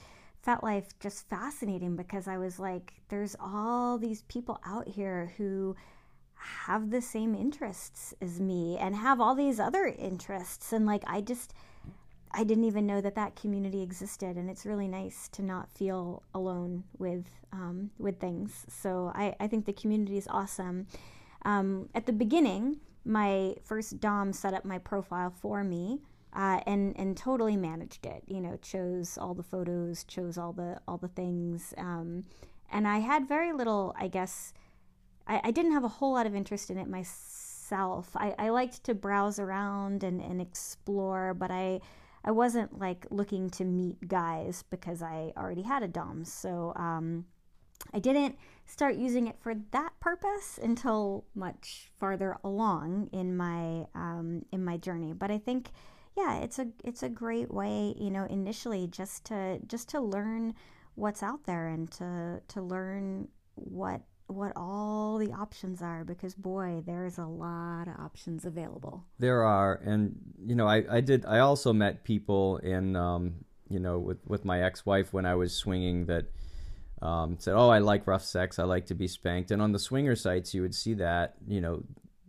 FetLife 0.47 0.87
just 1.01 1.29
fascinating 1.29 1.97
because 1.97 2.29
I 2.29 2.39
was 2.39 2.59
like, 2.59 2.95
there's 3.09 3.37
all 3.41 3.99
these 3.99 4.23
people 4.23 4.61
out 4.65 4.89
here 4.89 5.33
who 5.37 5.77
have 6.35 6.91
the 6.91 7.03
same 7.03 7.35
interests 7.35 8.15
as 8.21 8.41
me 8.41 8.77
and 8.79 8.95
have 8.95 9.21
all 9.21 9.35
these 9.35 9.59
other 9.59 9.87
interests. 9.87 10.73
And 10.73 10.87
like, 10.87 11.03
I 11.07 11.21
just, 11.21 11.55
I 12.33 12.45
didn't 12.45 12.65
even 12.65 12.87
know 12.87 13.01
that 13.01 13.15
that 13.15 13.37
community 13.37 13.83
existed, 13.83 14.37
and 14.37 14.51
it's 14.51 14.67
really 14.67 14.89
nice 14.89 15.29
to 15.29 15.43
not 15.43 15.71
feel 15.71 16.23
alone 16.35 16.85
with 16.99 17.27
um, 17.53 17.91
with 17.99 18.21
things. 18.21 18.67
So 18.69 19.13
I, 19.15 19.35
I 19.41 19.47
think 19.47 19.65
the 19.65 19.73
community 19.73 20.19
is 20.19 20.29
awesome. 20.29 20.87
Um, 21.45 21.89
at 21.95 22.07
the 22.07 22.13
beginning, 22.13 22.81
my 23.05 23.55
first 23.65 24.01
dom 24.01 24.33
set 24.33 24.53
up 24.53 24.65
my 24.65 24.79
profile 24.79 25.31
for 25.31 25.65
me. 25.65 26.01
Uh, 26.35 26.61
and 26.67 26.95
and 26.99 27.17
totally 27.17 27.57
managed 27.57 28.05
it. 28.05 28.23
You 28.27 28.43
know, 28.43 28.59
chose 28.61 29.17
all 29.17 29.33
the 29.33 29.43
photos, 29.43 30.05
chose 30.05 30.37
all 30.37 30.53
the 30.53 30.79
all 30.87 30.99
the 30.99 31.09
things, 31.09 31.73
um, 31.79 32.25
and 32.71 32.87
I 32.87 32.99
had 32.99 33.27
very 33.27 33.55
little. 33.55 33.95
I 33.99 34.09
guess 34.09 34.53
I, 35.27 35.41
I, 35.45 35.51
didn't 35.51 35.73
have 35.73 35.85
a 35.85 35.89
whole 35.89 36.13
lot 36.13 36.27
of 36.27 36.35
interest 36.35 36.71
in 36.71 36.79
it 36.79 36.89
myself. 36.89 38.11
I, 38.15 38.35
I 38.39 38.49
liked 38.51 38.85
to 38.85 38.95
browse 38.95 39.39
around 39.39 40.05
and, 40.05 40.21
and 40.21 40.41
explore, 40.41 41.35
but 41.35 41.51
I 41.51 41.81
I 42.27 42.33
wasn't 42.33 42.79
like 42.79 43.07
looking 43.11 43.49
to 43.51 43.65
meet 43.65 44.09
guys 44.09 44.65
because 44.69 45.01
I 45.01 45.33
already 45.37 45.63
had 45.63 45.85
a 45.85 45.89
Dom. 45.89 46.25
So 46.25 46.73
um, 46.75 47.27
I 47.95 48.01
didn't 48.01 48.37
start 48.67 48.97
using 48.97 49.29
it 49.29 49.37
for 49.41 49.55
that 49.71 49.93
purpose 50.01 50.59
until 50.61 51.25
much 51.35 51.93
farther 51.99 52.37
along 52.43 53.11
in 53.13 53.37
my 53.37 53.87
um, 53.95 54.45
in 54.51 54.65
my 54.65 54.77
journey. 54.77 55.13
But 55.13 55.31
I 55.31 55.39
think, 55.39 55.71
yeah, 56.17 56.39
it's 56.39 56.59
a 56.59 56.67
it's 56.85 57.05
a 57.05 57.09
great 57.09 57.53
way, 57.55 57.95
you 57.97 58.11
know, 58.11 58.25
initially 58.25 58.89
just 58.89 59.25
to 59.27 59.61
just 59.67 59.89
to 59.91 60.01
learn 60.01 60.55
what's 60.97 61.23
out 61.23 61.45
there 61.45 61.69
and 61.69 61.91
to 61.93 62.41
to 62.49 62.61
learn 62.61 63.29
what 63.55 64.03
what 64.29 64.53
all 64.57 65.19
the 65.19 65.33
options 65.33 65.81
are 65.83 66.05
because 66.05 66.35
boy 66.35 66.83
there's 66.85 67.19
a 67.19 67.25
lot 67.25 67.87
of 67.89 67.95
options 67.99 68.45
available. 68.45 69.05
There 69.19 69.43
are. 69.43 69.81
And 69.85 70.17
you 70.45 70.55
know 70.55 70.67
i, 70.67 70.85
I 70.91 71.01
did 71.01 71.25
i 71.27 71.39
also 71.39 71.73
met 71.73 72.05
people 72.05 72.59
in 72.59 72.97
um, 72.97 73.45
you 73.69 73.79
know 73.79 73.99
with, 73.99 74.19
with 74.27 74.45
my 74.45 74.63
ex-wife 74.63 75.13
when 75.13 75.27
i 75.27 75.35
was 75.35 75.55
swinging 75.55 76.07
that 76.07 76.27
um, 77.03 77.37
said 77.39 77.55
oh 77.55 77.69
i 77.69 77.79
like 77.79 78.07
rough 78.07 78.25
sex. 78.25 78.59
I 78.59 78.65
like 78.65 78.87
to 78.87 78.95
be 78.95 79.09
spanked. 79.09 79.51
And 79.51 79.61
on 79.63 79.73
the 79.73 79.79
swinger 79.79 80.17
sites 80.17 80.55
you 80.55 80.63
would 80.63 80.75
see 80.75 80.95
that 80.95 81.35
you 81.47 81.61
know 81.61 81.83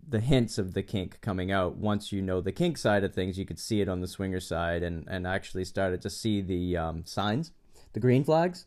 the 0.10 0.20
hints 0.22 0.58
of 0.58 0.74
the 0.74 0.84
kink 0.84 1.20
coming 1.22 1.52
out. 1.52 1.76
Once 1.76 2.12
you 2.12 2.22
know 2.22 2.42
the 2.42 2.52
kink 2.52 2.78
side 2.78 3.04
of 3.04 3.14
things 3.14 3.38
you 3.38 3.46
could 3.46 3.60
see 3.60 3.82
it 3.82 3.90
on 3.90 4.02
the 4.02 4.08
swinger 4.08 4.40
side 4.40 4.84
and 4.84 5.06
and 5.08 5.26
actually 5.26 5.66
started 5.66 6.02
to 6.02 6.10
see 6.10 6.42
the 6.42 6.78
um, 6.78 7.06
signs 7.06 7.52
the 7.94 8.00
green 8.00 8.24
flags 8.24 8.66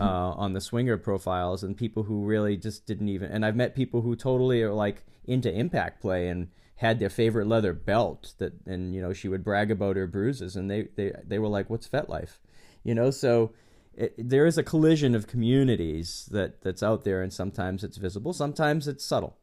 uh, 0.00 0.04
on 0.04 0.52
the 0.52 0.60
swinger 0.60 0.96
profiles 0.96 1.62
and 1.62 1.76
people 1.76 2.04
who 2.04 2.24
really 2.24 2.56
just 2.56 2.86
didn't 2.86 3.08
even. 3.08 3.30
And 3.30 3.44
I've 3.44 3.56
met 3.56 3.74
people 3.74 4.02
who 4.02 4.16
totally 4.16 4.62
are 4.62 4.72
like 4.72 5.04
into 5.24 5.52
impact 5.52 6.00
play 6.00 6.28
and 6.28 6.48
had 6.76 6.98
their 6.98 7.10
favorite 7.10 7.46
leather 7.46 7.72
belt 7.72 8.34
that, 8.38 8.54
and 8.66 8.94
you 8.94 9.00
know, 9.00 9.12
she 9.12 9.28
would 9.28 9.44
brag 9.44 9.70
about 9.70 9.96
her 9.96 10.06
bruises, 10.06 10.56
and 10.56 10.70
they 10.70 10.88
they 10.96 11.12
they 11.26 11.38
were 11.38 11.48
like, 11.48 11.70
"What's 11.70 11.88
FetLife?" 11.88 12.38
You 12.84 12.94
know, 12.94 13.10
so. 13.10 13.52
It, 13.94 14.14
there 14.16 14.46
is 14.46 14.56
a 14.56 14.62
collision 14.62 15.14
of 15.14 15.26
communities 15.26 16.26
that, 16.32 16.62
that's 16.62 16.82
out 16.82 17.04
there, 17.04 17.20
and 17.20 17.30
sometimes 17.30 17.84
it's 17.84 17.98
visible, 17.98 18.32
sometimes 18.32 18.88
it's 18.88 19.04
subtle. 19.04 19.36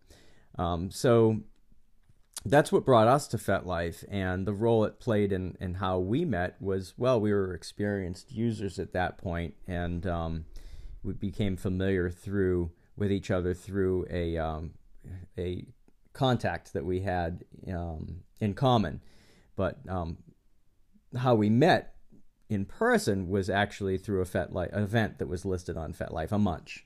Um, 0.57 0.89
so 0.89 1.41
that's 2.45 2.71
what 2.71 2.85
brought 2.85 3.07
us 3.07 3.27
to 3.27 3.37
FetLife, 3.37 4.05
and 4.09 4.47
the 4.47 4.53
role 4.53 4.85
it 4.85 4.99
played 4.99 5.31
in, 5.31 5.57
in 5.59 5.75
how 5.75 5.99
we 5.99 6.23
met 6.23 6.55
was 6.61 6.93
well, 6.97 7.19
we 7.19 7.33
were 7.33 7.53
experienced 7.53 8.31
users 8.31 8.79
at 8.79 8.93
that 8.93 9.17
point, 9.17 9.55
and 9.67 10.07
um, 10.07 10.45
we 11.03 11.13
became 11.13 11.57
familiar 11.57 12.09
through 12.09 12.71
with 12.95 13.11
each 13.11 13.29
other 13.29 13.53
through 13.53 14.05
a 14.09 14.37
um, 14.37 14.71
a 15.37 15.65
contact 16.13 16.73
that 16.73 16.85
we 16.85 17.01
had 17.01 17.43
um, 17.71 18.21
in 18.39 18.53
common. 18.53 19.01
But 19.55 19.79
um, 19.89 20.17
how 21.17 21.35
we 21.35 21.49
met 21.49 21.95
in 22.49 22.65
person 22.65 23.27
was 23.27 23.49
actually 23.49 23.97
through 23.97 24.21
a 24.21 24.25
FetLife 24.25 24.75
event 24.75 25.19
that 25.19 25.27
was 25.27 25.43
listed 25.43 25.75
on 25.75 25.93
FetLife, 25.93 26.31
a 26.31 26.39
munch 26.39 26.85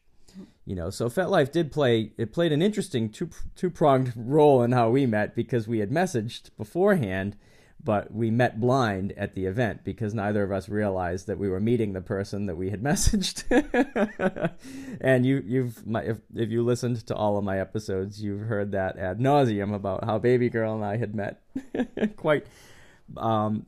you 0.66 0.76
know, 0.76 0.90
so 0.90 1.10
FetLife 1.10 1.52
did 1.52 1.72
play 1.72 2.12
it 2.18 2.32
played 2.32 2.52
an 2.52 2.62
interesting 2.62 3.10
two 3.10 3.30
two 3.56 3.70
pronged 3.70 4.14
role 4.16 4.64
in 4.64 4.72
how 4.72 4.90
we 4.90 5.06
met 5.06 5.36
because 5.36 5.68
we 5.68 5.80
had 5.80 5.92
messaged 5.92 6.50
beforehand, 6.58 7.36
but 7.84 8.14
we 8.14 8.32
met 8.32 8.62
blind 8.62 9.12
at 9.18 9.36
the 9.36 9.46
event 9.46 9.84
because 9.84 10.14
neither 10.14 10.44
of 10.44 10.52
us 10.52 10.70
realized 10.70 11.28
that 11.28 11.38
we 11.38 11.50
were 11.50 11.60
meeting 11.60 11.94
the 11.94 12.02
person 12.02 12.46
that 12.46 12.56
we 12.56 12.70
had 12.70 12.82
messaged. 12.84 13.44
and 15.02 15.26
you 15.26 15.44
you've 15.46 15.86
my, 15.86 16.02
if 16.04 16.18
if 16.34 16.50
you 16.50 16.64
listened 16.64 17.06
to 17.08 17.16
all 17.16 17.38
of 17.38 17.44
my 17.44 17.60
episodes, 17.60 18.24
you've 18.24 18.48
heard 18.48 18.72
that 18.72 18.98
ad 18.98 19.20
nauseum 19.20 19.74
about 19.74 20.06
how 20.06 20.18
Baby 20.18 20.50
Girl 20.50 20.76
and 20.76 20.86
I 20.86 20.98
had 20.98 21.14
met 21.14 21.42
quite 22.16 22.48
um, 23.18 23.66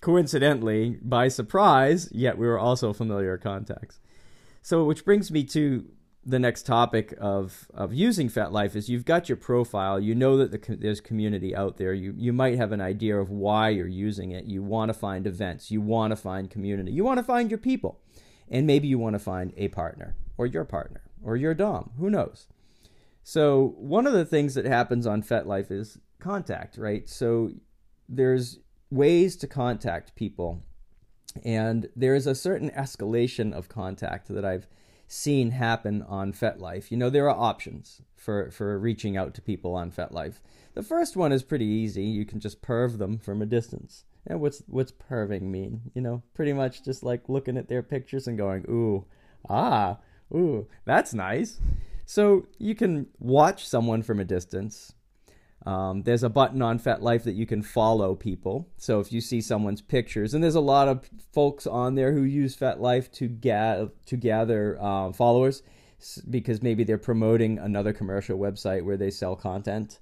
coincidentally 0.00 0.98
by 1.02 1.28
surprise, 1.28 2.08
yet 2.12 2.38
we 2.38 2.46
were 2.46 2.58
also 2.58 2.92
familiar 2.92 3.36
contacts. 3.36 3.98
So, 4.62 4.84
which 4.84 5.04
brings 5.04 5.30
me 5.30 5.44
to 5.44 5.90
the 6.24 6.38
next 6.38 6.66
topic 6.66 7.14
of 7.18 7.68
of 7.72 7.94
using 7.94 8.28
FetLife 8.28 8.76
is 8.76 8.90
you've 8.90 9.04
got 9.04 9.28
your 9.28 9.36
profile. 9.36 9.98
You 9.98 10.14
know 10.14 10.36
that 10.36 10.52
the, 10.52 10.76
there's 10.76 11.00
community 11.00 11.56
out 11.56 11.78
there. 11.78 11.94
You 11.94 12.14
you 12.16 12.32
might 12.32 12.56
have 12.56 12.72
an 12.72 12.80
idea 12.80 13.18
of 13.18 13.30
why 13.30 13.70
you're 13.70 13.86
using 13.86 14.30
it. 14.30 14.44
You 14.44 14.62
want 14.62 14.90
to 14.90 14.94
find 14.94 15.26
events. 15.26 15.70
You 15.70 15.80
want 15.80 16.10
to 16.10 16.16
find 16.16 16.50
community. 16.50 16.92
You 16.92 17.04
want 17.04 17.18
to 17.18 17.24
find 17.24 17.50
your 17.50 17.58
people, 17.58 18.00
and 18.48 18.66
maybe 18.66 18.86
you 18.86 18.98
want 18.98 19.14
to 19.14 19.20
find 19.20 19.52
a 19.56 19.68
partner 19.68 20.16
or 20.36 20.46
your 20.46 20.64
partner 20.64 21.02
or 21.22 21.36
your 21.36 21.54
dom. 21.54 21.90
Who 21.98 22.10
knows? 22.10 22.46
So 23.22 23.74
one 23.78 24.06
of 24.06 24.12
the 24.12 24.24
things 24.24 24.54
that 24.54 24.64
happens 24.64 25.06
on 25.06 25.22
FetLife 25.22 25.70
is 25.70 25.98
contact, 26.18 26.76
right? 26.76 27.08
So 27.08 27.50
there's 28.08 28.58
ways 28.90 29.36
to 29.36 29.46
contact 29.46 30.14
people 30.16 30.62
and 31.44 31.88
there 31.94 32.14
is 32.14 32.26
a 32.26 32.34
certain 32.34 32.70
escalation 32.70 33.52
of 33.52 33.68
contact 33.68 34.28
that 34.28 34.44
I've 34.44 34.66
seen 35.06 35.50
happen 35.50 36.02
on 36.02 36.32
FetLife. 36.32 36.90
You 36.90 36.96
know, 36.96 37.10
there 37.10 37.28
are 37.28 37.36
options 37.36 38.00
for, 38.14 38.50
for 38.50 38.78
reaching 38.78 39.16
out 39.16 39.34
to 39.34 39.42
people 39.42 39.74
on 39.74 39.90
FetLife. 39.90 40.40
The 40.74 40.82
first 40.82 41.16
one 41.16 41.32
is 41.32 41.42
pretty 41.42 41.64
easy. 41.64 42.04
You 42.04 42.24
can 42.24 42.38
just 42.40 42.62
perv 42.62 42.98
them 42.98 43.18
from 43.18 43.42
a 43.42 43.46
distance. 43.46 44.04
And 44.26 44.40
what's 44.40 44.62
what's 44.66 44.92
perving 44.92 45.42
mean? 45.42 45.80
You 45.94 46.02
know, 46.02 46.22
pretty 46.34 46.52
much 46.52 46.84
just 46.84 47.02
like 47.02 47.28
looking 47.28 47.56
at 47.56 47.68
their 47.68 47.82
pictures 47.82 48.28
and 48.28 48.38
going, 48.38 48.64
ooh, 48.68 49.06
ah, 49.48 49.98
ooh, 50.32 50.68
that's 50.84 51.14
nice. 51.14 51.60
So 52.04 52.46
you 52.58 52.74
can 52.74 53.06
watch 53.18 53.66
someone 53.66 54.02
from 54.02 54.20
a 54.20 54.24
distance 54.24 54.92
um, 55.66 56.02
there's 56.02 56.22
a 56.22 56.28
button 56.28 56.62
on 56.62 56.78
FetLife 56.78 57.24
that 57.24 57.34
you 57.34 57.46
can 57.46 57.62
follow 57.62 58.14
people. 58.14 58.68
So 58.78 59.00
if 59.00 59.12
you 59.12 59.20
see 59.20 59.40
someone's 59.40 59.82
pictures, 59.82 60.32
and 60.32 60.42
there's 60.42 60.54
a 60.54 60.60
lot 60.60 60.88
of 60.88 61.08
folks 61.32 61.66
on 61.66 61.94
there 61.94 62.12
who 62.12 62.22
use 62.22 62.56
FetLife 62.56 63.12
to 63.12 63.28
get 63.28 64.06
to 64.06 64.16
gather 64.16 64.78
uh, 64.80 65.12
followers 65.12 65.62
because 66.30 66.62
maybe 66.62 66.82
they're 66.82 66.96
promoting 66.96 67.58
another 67.58 67.92
commercial 67.92 68.38
website 68.38 68.84
where 68.84 68.96
they 68.96 69.10
sell 69.10 69.36
content. 69.36 69.98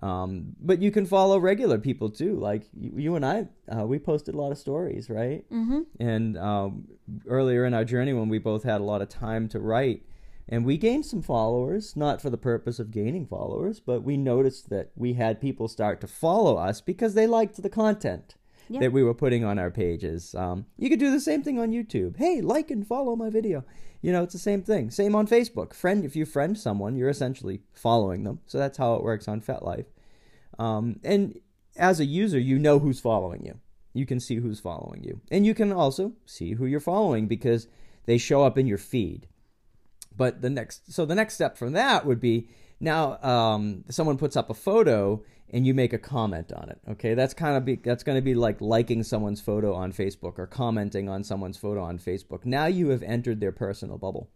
Um, 0.00 0.54
but 0.60 0.80
you 0.80 0.90
can 0.90 1.04
follow 1.04 1.38
regular 1.38 1.78
people 1.78 2.08
too. 2.08 2.36
Like 2.36 2.62
you, 2.72 2.92
you 2.96 3.16
and 3.16 3.26
I, 3.26 3.48
uh, 3.70 3.84
we 3.84 3.98
posted 3.98 4.34
a 4.34 4.38
lot 4.38 4.52
of 4.52 4.58
stories, 4.58 5.10
right? 5.10 5.44
Mm-hmm. 5.50 5.80
And 5.98 6.38
um, 6.38 6.88
earlier 7.26 7.66
in 7.66 7.74
our 7.74 7.84
journey, 7.84 8.12
when 8.12 8.28
we 8.28 8.38
both 8.38 8.62
had 8.62 8.80
a 8.80 8.84
lot 8.84 9.02
of 9.02 9.08
time 9.08 9.48
to 9.48 9.60
write, 9.60 10.02
and 10.50 10.64
we 10.64 10.76
gained 10.76 11.06
some 11.06 11.22
followers, 11.22 11.96
not 11.96 12.20
for 12.20 12.28
the 12.28 12.36
purpose 12.36 12.80
of 12.80 12.90
gaining 12.90 13.24
followers, 13.24 13.78
but 13.78 14.02
we 14.02 14.16
noticed 14.16 14.68
that 14.70 14.90
we 14.96 15.12
had 15.14 15.40
people 15.40 15.68
start 15.68 16.00
to 16.00 16.08
follow 16.08 16.56
us 16.56 16.80
because 16.80 17.14
they 17.14 17.28
liked 17.28 17.62
the 17.62 17.70
content 17.70 18.34
yep. 18.68 18.80
that 18.80 18.92
we 18.92 19.04
were 19.04 19.14
putting 19.14 19.44
on 19.44 19.60
our 19.60 19.70
pages. 19.70 20.34
Um, 20.34 20.66
you 20.76 20.90
could 20.90 20.98
do 20.98 21.12
the 21.12 21.20
same 21.20 21.44
thing 21.44 21.60
on 21.60 21.70
YouTube. 21.70 22.16
Hey, 22.16 22.40
like 22.40 22.72
and 22.72 22.84
follow 22.84 23.14
my 23.14 23.30
video. 23.30 23.64
You 24.02 24.10
know, 24.10 24.24
it's 24.24 24.32
the 24.32 24.40
same 24.40 24.62
thing. 24.62 24.90
Same 24.90 25.14
on 25.14 25.28
Facebook. 25.28 25.72
Friend, 25.72 26.04
if 26.04 26.16
you 26.16 26.26
friend 26.26 26.58
someone, 26.58 26.96
you're 26.96 27.08
essentially 27.08 27.60
following 27.72 28.24
them. 28.24 28.40
So 28.46 28.58
that's 28.58 28.78
how 28.78 28.94
it 28.94 29.04
works 29.04 29.28
on 29.28 29.40
FetLife. 29.40 29.86
Um, 30.58 30.98
and 31.04 31.38
as 31.76 32.00
a 32.00 32.04
user, 32.04 32.40
you 32.40 32.58
know 32.58 32.80
who's 32.80 32.98
following 32.98 33.44
you. 33.44 33.60
You 33.92 34.04
can 34.04 34.18
see 34.18 34.36
who's 34.36 34.58
following 34.58 35.04
you. 35.04 35.20
And 35.30 35.46
you 35.46 35.54
can 35.54 35.72
also 35.72 36.14
see 36.26 36.54
who 36.54 36.66
you're 36.66 36.80
following 36.80 37.28
because 37.28 37.68
they 38.06 38.18
show 38.18 38.42
up 38.42 38.58
in 38.58 38.66
your 38.66 38.78
feed. 38.78 39.28
But 40.20 40.42
the 40.42 40.50
next, 40.50 40.92
so 40.92 41.06
the 41.06 41.14
next 41.14 41.32
step 41.32 41.56
from 41.56 41.72
that 41.72 42.04
would 42.04 42.20
be 42.20 42.46
now 42.78 43.16
um, 43.22 43.84
someone 43.88 44.18
puts 44.18 44.36
up 44.36 44.50
a 44.50 44.54
photo 44.54 45.24
and 45.48 45.66
you 45.66 45.72
make 45.72 45.94
a 45.94 45.98
comment 45.98 46.52
on 46.52 46.68
it. 46.68 46.78
Okay, 46.90 47.14
that's 47.14 47.32
kind 47.32 47.56
of 47.56 47.64
be 47.64 47.76
that's 47.76 48.02
going 48.02 48.18
to 48.18 48.22
be 48.22 48.34
like 48.34 48.60
liking 48.60 49.02
someone's 49.02 49.40
photo 49.40 49.72
on 49.72 49.94
Facebook 49.94 50.38
or 50.38 50.46
commenting 50.46 51.08
on 51.08 51.24
someone's 51.24 51.56
photo 51.56 51.82
on 51.82 51.98
Facebook. 51.98 52.44
Now 52.44 52.66
you 52.66 52.90
have 52.90 53.02
entered 53.02 53.40
their 53.40 53.50
personal 53.50 53.96
bubble, 53.96 54.28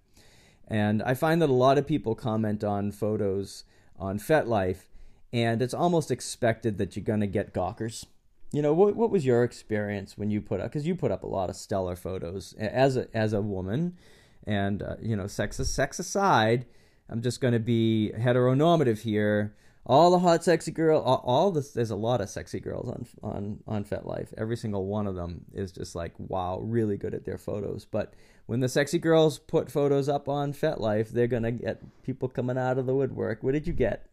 and 0.66 1.02
I 1.02 1.12
find 1.12 1.42
that 1.42 1.50
a 1.50 1.52
lot 1.52 1.76
of 1.76 1.86
people 1.86 2.14
comment 2.14 2.64
on 2.64 2.90
photos 2.90 3.64
on 3.98 4.18
FetLife, 4.18 4.86
and 5.34 5.60
it's 5.60 5.74
almost 5.74 6.10
expected 6.10 6.78
that 6.78 6.96
you're 6.96 7.04
going 7.04 7.20
to 7.20 7.26
get 7.26 7.52
gawkers. 7.52 8.06
You 8.52 8.62
know, 8.62 8.72
what 8.72 8.96
what 8.96 9.10
was 9.10 9.26
your 9.26 9.44
experience 9.44 10.16
when 10.16 10.30
you 10.30 10.40
put 10.40 10.60
up? 10.60 10.70
Because 10.70 10.86
you 10.86 10.94
put 10.94 11.12
up 11.12 11.24
a 11.24 11.26
lot 11.26 11.50
of 11.50 11.56
stellar 11.56 11.94
photos 11.94 12.54
as 12.54 12.96
a 12.96 13.06
as 13.14 13.34
a 13.34 13.42
woman 13.42 13.98
and 14.46 14.82
uh, 14.82 14.96
you 15.00 15.16
know, 15.16 15.26
sex 15.26 15.56
sex 15.56 15.98
aside, 15.98 16.66
I'm 17.08 17.22
just 17.22 17.40
going 17.40 17.52
to 17.54 17.60
be 17.60 18.12
heteronormative 18.16 19.00
here. 19.00 19.54
All 19.86 20.10
the 20.10 20.20
hot, 20.20 20.42
sexy 20.42 20.70
girl, 20.70 21.00
all, 21.02 21.22
all 21.24 21.50
this. 21.50 21.72
There's 21.72 21.90
a 21.90 21.96
lot 21.96 22.22
of 22.22 22.30
sexy 22.30 22.58
girls 22.58 22.88
on 22.88 23.06
on 23.22 23.60
on 23.66 23.84
FetLife. 23.84 24.28
Every 24.38 24.56
single 24.56 24.86
one 24.86 25.06
of 25.06 25.14
them 25.14 25.44
is 25.52 25.72
just 25.72 25.94
like 25.94 26.12
wow, 26.18 26.58
really 26.60 26.96
good 26.96 27.14
at 27.14 27.26
their 27.26 27.36
photos. 27.36 27.84
But 27.84 28.14
when 28.46 28.60
the 28.60 28.68
sexy 28.68 28.98
girls 28.98 29.38
put 29.38 29.70
photos 29.70 30.08
up 30.08 30.28
on 30.28 30.54
FetLife, 30.54 31.10
they're 31.10 31.26
gonna 31.26 31.52
get 31.52 31.82
people 32.02 32.28
coming 32.28 32.56
out 32.56 32.78
of 32.78 32.86
the 32.86 32.94
woodwork. 32.94 33.42
What 33.42 33.52
did 33.52 33.66
you 33.66 33.74
get? 33.74 34.06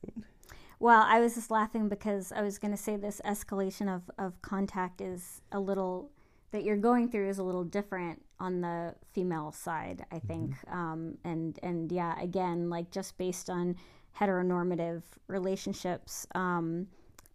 Well, 0.82 1.06
I 1.08 1.20
was 1.20 1.36
just 1.36 1.52
laughing 1.52 1.90
because 1.90 2.32
I 2.32 2.42
was 2.42 2.58
going 2.58 2.72
to 2.72 2.78
say 2.78 2.96
this 2.96 3.22
escalation 3.24 3.88
of, 3.88 4.10
of 4.18 4.42
contact 4.42 5.00
is 5.00 5.42
a 5.52 5.60
little 5.60 6.10
that 6.52 6.64
you're 6.64 6.78
going 6.78 7.10
through 7.10 7.30
is 7.30 7.40
a 7.40 7.44
little 7.44 7.64
different 7.64 8.22
on 8.40 8.62
the 8.62 8.96
female 9.14 9.52
side, 9.52 10.06
I 10.12 10.16
mm-hmm. 10.16 10.28
think. 10.28 10.52
Mm-hmm. 10.52 10.78
Um, 10.78 11.18
and 11.24 11.60
and 11.64 11.92
yeah, 11.92 12.20
again, 12.22 12.70
like 12.70 12.92
just 12.92 13.18
based 13.18 13.50
on 13.50 13.76
heteronormative 14.20 15.04
relationships. 15.28 16.28
Um, 16.36 16.88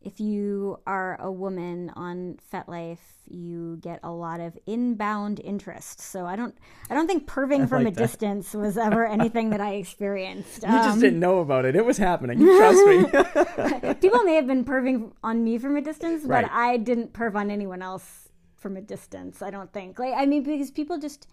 if 0.03 0.21
you 0.21 0.79
are 0.87 1.21
a 1.21 1.33
woman 1.33 1.91
on 1.97 2.39
FetLife, 2.53 2.99
you 3.29 3.77
get 3.81 3.99
a 4.05 4.11
lot 4.11 4.39
of 4.39 4.57
inbound 4.67 5.41
interest. 5.43 6.01
So 6.01 6.27
I 6.27 6.37
don't, 6.37 6.57
I 6.89 6.95
don't 6.95 7.09
think 7.09 7.27
perving 7.27 7.69
from 7.69 7.83
like 7.83 7.95
a 7.95 7.97
that. 7.97 8.03
distance 8.03 8.55
was 8.55 8.79
ever 8.79 9.05
anything 9.09 9.51
that 9.51 9.61
I 9.61 9.75
experienced. 9.75 10.63
You 10.63 10.69
um, 10.69 10.85
just 10.85 11.01
didn't 11.01 11.19
know 11.19 11.41
about 11.41 11.65
it. 11.65 11.75
It 11.75 11.85
was 11.85 11.99
happening. 11.99 12.39
Trust 12.39 12.87
me. 12.87 13.95
People 14.01 14.23
may 14.23 14.35
have 14.35 14.47
been 14.47 14.65
perving 14.65 15.11
on 15.25 15.43
me 15.43 15.59
from 15.59 15.77
a 15.77 15.81
distance, 15.81 16.23
but 16.23 16.45
right. 16.45 16.51
I 16.53 16.77
didn't 16.77 17.13
perv 17.13 17.35
on 17.35 17.51
anyone 17.51 17.83
else 17.83 18.26
from 18.57 18.77
a 18.77 18.81
distance. 18.81 19.43
I 19.43 19.51
don't 19.51 19.73
think. 19.73 19.99
Like 19.99 20.15
I 20.17 20.27
mean, 20.27 20.43
because 20.43 20.71
people 20.71 20.99
just 20.99 21.29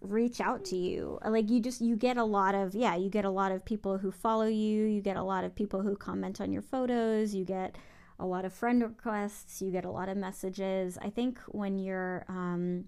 reach 0.00 0.40
out 0.40 0.64
to 0.64 0.74
you 0.74 1.16
like 1.24 1.48
you 1.48 1.60
just 1.60 1.80
you 1.80 1.94
get 1.94 2.16
a 2.16 2.24
lot 2.24 2.56
of 2.56 2.74
yeah 2.74 2.96
you 2.96 3.08
get 3.08 3.24
a 3.24 3.30
lot 3.30 3.52
of 3.52 3.64
people 3.64 3.98
who 3.98 4.10
follow 4.10 4.46
you 4.46 4.84
you 4.84 5.00
get 5.00 5.16
a 5.16 5.22
lot 5.22 5.44
of 5.44 5.54
people 5.54 5.80
who 5.80 5.94
comment 5.94 6.40
on 6.40 6.50
your 6.50 6.60
photos 6.60 7.32
you 7.32 7.44
get 7.44 7.76
a 8.18 8.26
lot 8.26 8.44
of 8.44 8.52
friend 8.52 8.82
requests 8.82 9.62
you 9.62 9.70
get 9.70 9.84
a 9.84 9.90
lot 9.90 10.08
of 10.08 10.16
messages 10.16 10.98
i 11.02 11.08
think 11.08 11.38
when 11.46 11.78
you're 11.78 12.24
um, 12.28 12.84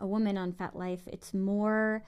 a 0.00 0.06
woman 0.06 0.36
on 0.36 0.52
FetLife, 0.52 1.06
it's 1.06 1.34
more 1.34 2.02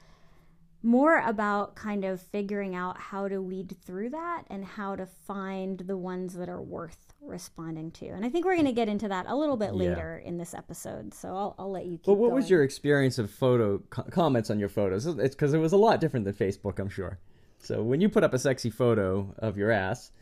more 0.82 1.20
about 1.26 1.74
kind 1.74 2.04
of 2.04 2.20
figuring 2.20 2.74
out 2.74 2.98
how 2.98 3.28
to 3.28 3.42
weed 3.42 3.76
through 3.84 4.10
that 4.10 4.44
and 4.48 4.64
how 4.64 4.94
to 4.96 5.06
find 5.06 5.80
the 5.80 5.96
ones 5.96 6.34
that 6.34 6.48
are 6.48 6.62
worth 6.62 7.14
responding 7.20 7.90
to. 7.90 8.06
And 8.06 8.24
I 8.24 8.28
think 8.28 8.44
we're 8.44 8.54
going 8.54 8.66
to 8.66 8.72
get 8.72 8.88
into 8.88 9.08
that 9.08 9.26
a 9.28 9.34
little 9.34 9.56
bit 9.56 9.74
later 9.74 10.20
yeah. 10.22 10.28
in 10.28 10.38
this 10.38 10.54
episode. 10.54 11.12
So 11.12 11.28
I'll, 11.36 11.54
I'll 11.58 11.70
let 11.70 11.86
you 11.86 11.98
keep 11.98 12.06
But 12.06 12.14
what 12.14 12.28
going. 12.28 12.36
was 12.36 12.48
your 12.48 12.62
experience 12.62 13.18
of 13.18 13.30
photo 13.30 13.78
co- 13.90 14.04
comments 14.04 14.50
on 14.50 14.58
your 14.58 14.68
photos? 14.68 15.06
It's 15.06 15.34
because 15.34 15.52
it 15.52 15.58
was 15.58 15.72
a 15.72 15.76
lot 15.76 16.00
different 16.00 16.24
than 16.24 16.34
Facebook, 16.34 16.78
I'm 16.78 16.88
sure. 16.88 17.18
So 17.58 17.82
when 17.82 18.00
you 18.00 18.08
put 18.08 18.22
up 18.22 18.32
a 18.34 18.38
sexy 18.38 18.70
photo 18.70 19.34
of 19.38 19.56
your 19.56 19.72
ass, 19.72 20.12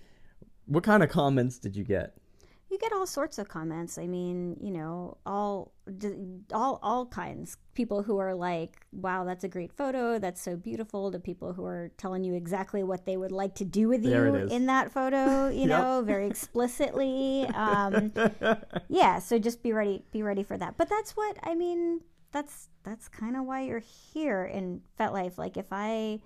what 0.64 0.85
kind 0.85 1.03
of 1.03 1.11
comments 1.11 1.59
did 1.59 1.77
you 1.77 1.85
get? 1.85 2.16
You 2.77 2.81
get 2.81 2.93
all 2.93 3.07
sorts 3.07 3.39
of 3.39 3.49
comments. 3.49 3.97
I 3.97 4.07
mean, 4.07 4.57
you 4.61 4.71
know, 4.71 5.17
all 5.25 5.73
all 6.53 6.79
all 6.83 7.07
kinds. 7.07 7.57
People 7.75 8.03
who 8.03 8.19
are 8.19 8.35
like, 8.35 8.87
"Wow, 8.93 9.25
that's 9.25 9.45
a 9.45 9.49
great 9.49 9.73
photo. 9.73 10.19
That's 10.19 10.43
so 10.43 10.57
beautiful." 10.57 11.11
To 11.11 11.19
people 11.19 11.55
who 11.55 11.65
are 11.65 11.91
telling 11.97 12.23
you 12.23 12.35
exactly 12.35 12.83
what 12.83 13.07
they 13.07 13.17
would 13.17 13.33
like 13.33 13.55
to 13.57 13.65
do 13.65 13.89
with 13.89 14.05
you 14.05 14.35
in 14.35 14.67
that 14.67 14.93
photo. 14.93 15.49
You 15.49 15.61
yep. 15.61 15.69
know, 15.69 16.03
very 16.03 16.27
explicitly. 16.27 17.47
Um, 17.55 18.12
yeah. 18.89 19.21
So 19.21 19.39
just 19.39 19.62
be 19.62 19.73
ready. 19.73 20.05
Be 20.12 20.23
ready 20.23 20.43
for 20.43 20.59
that. 20.59 20.77
But 20.77 20.91
that's 20.91 21.17
what 21.17 21.39
I 21.43 21.55
mean. 21.55 22.03
That's 22.33 22.69
that's 22.83 23.09
kind 23.09 23.37
of 23.37 23.45
why 23.45 23.62
you're 23.62 23.83
here 24.12 24.45
in 24.45 24.83
FetLife. 25.01 25.39
Like 25.39 25.57
if 25.57 25.69
I 25.71 26.21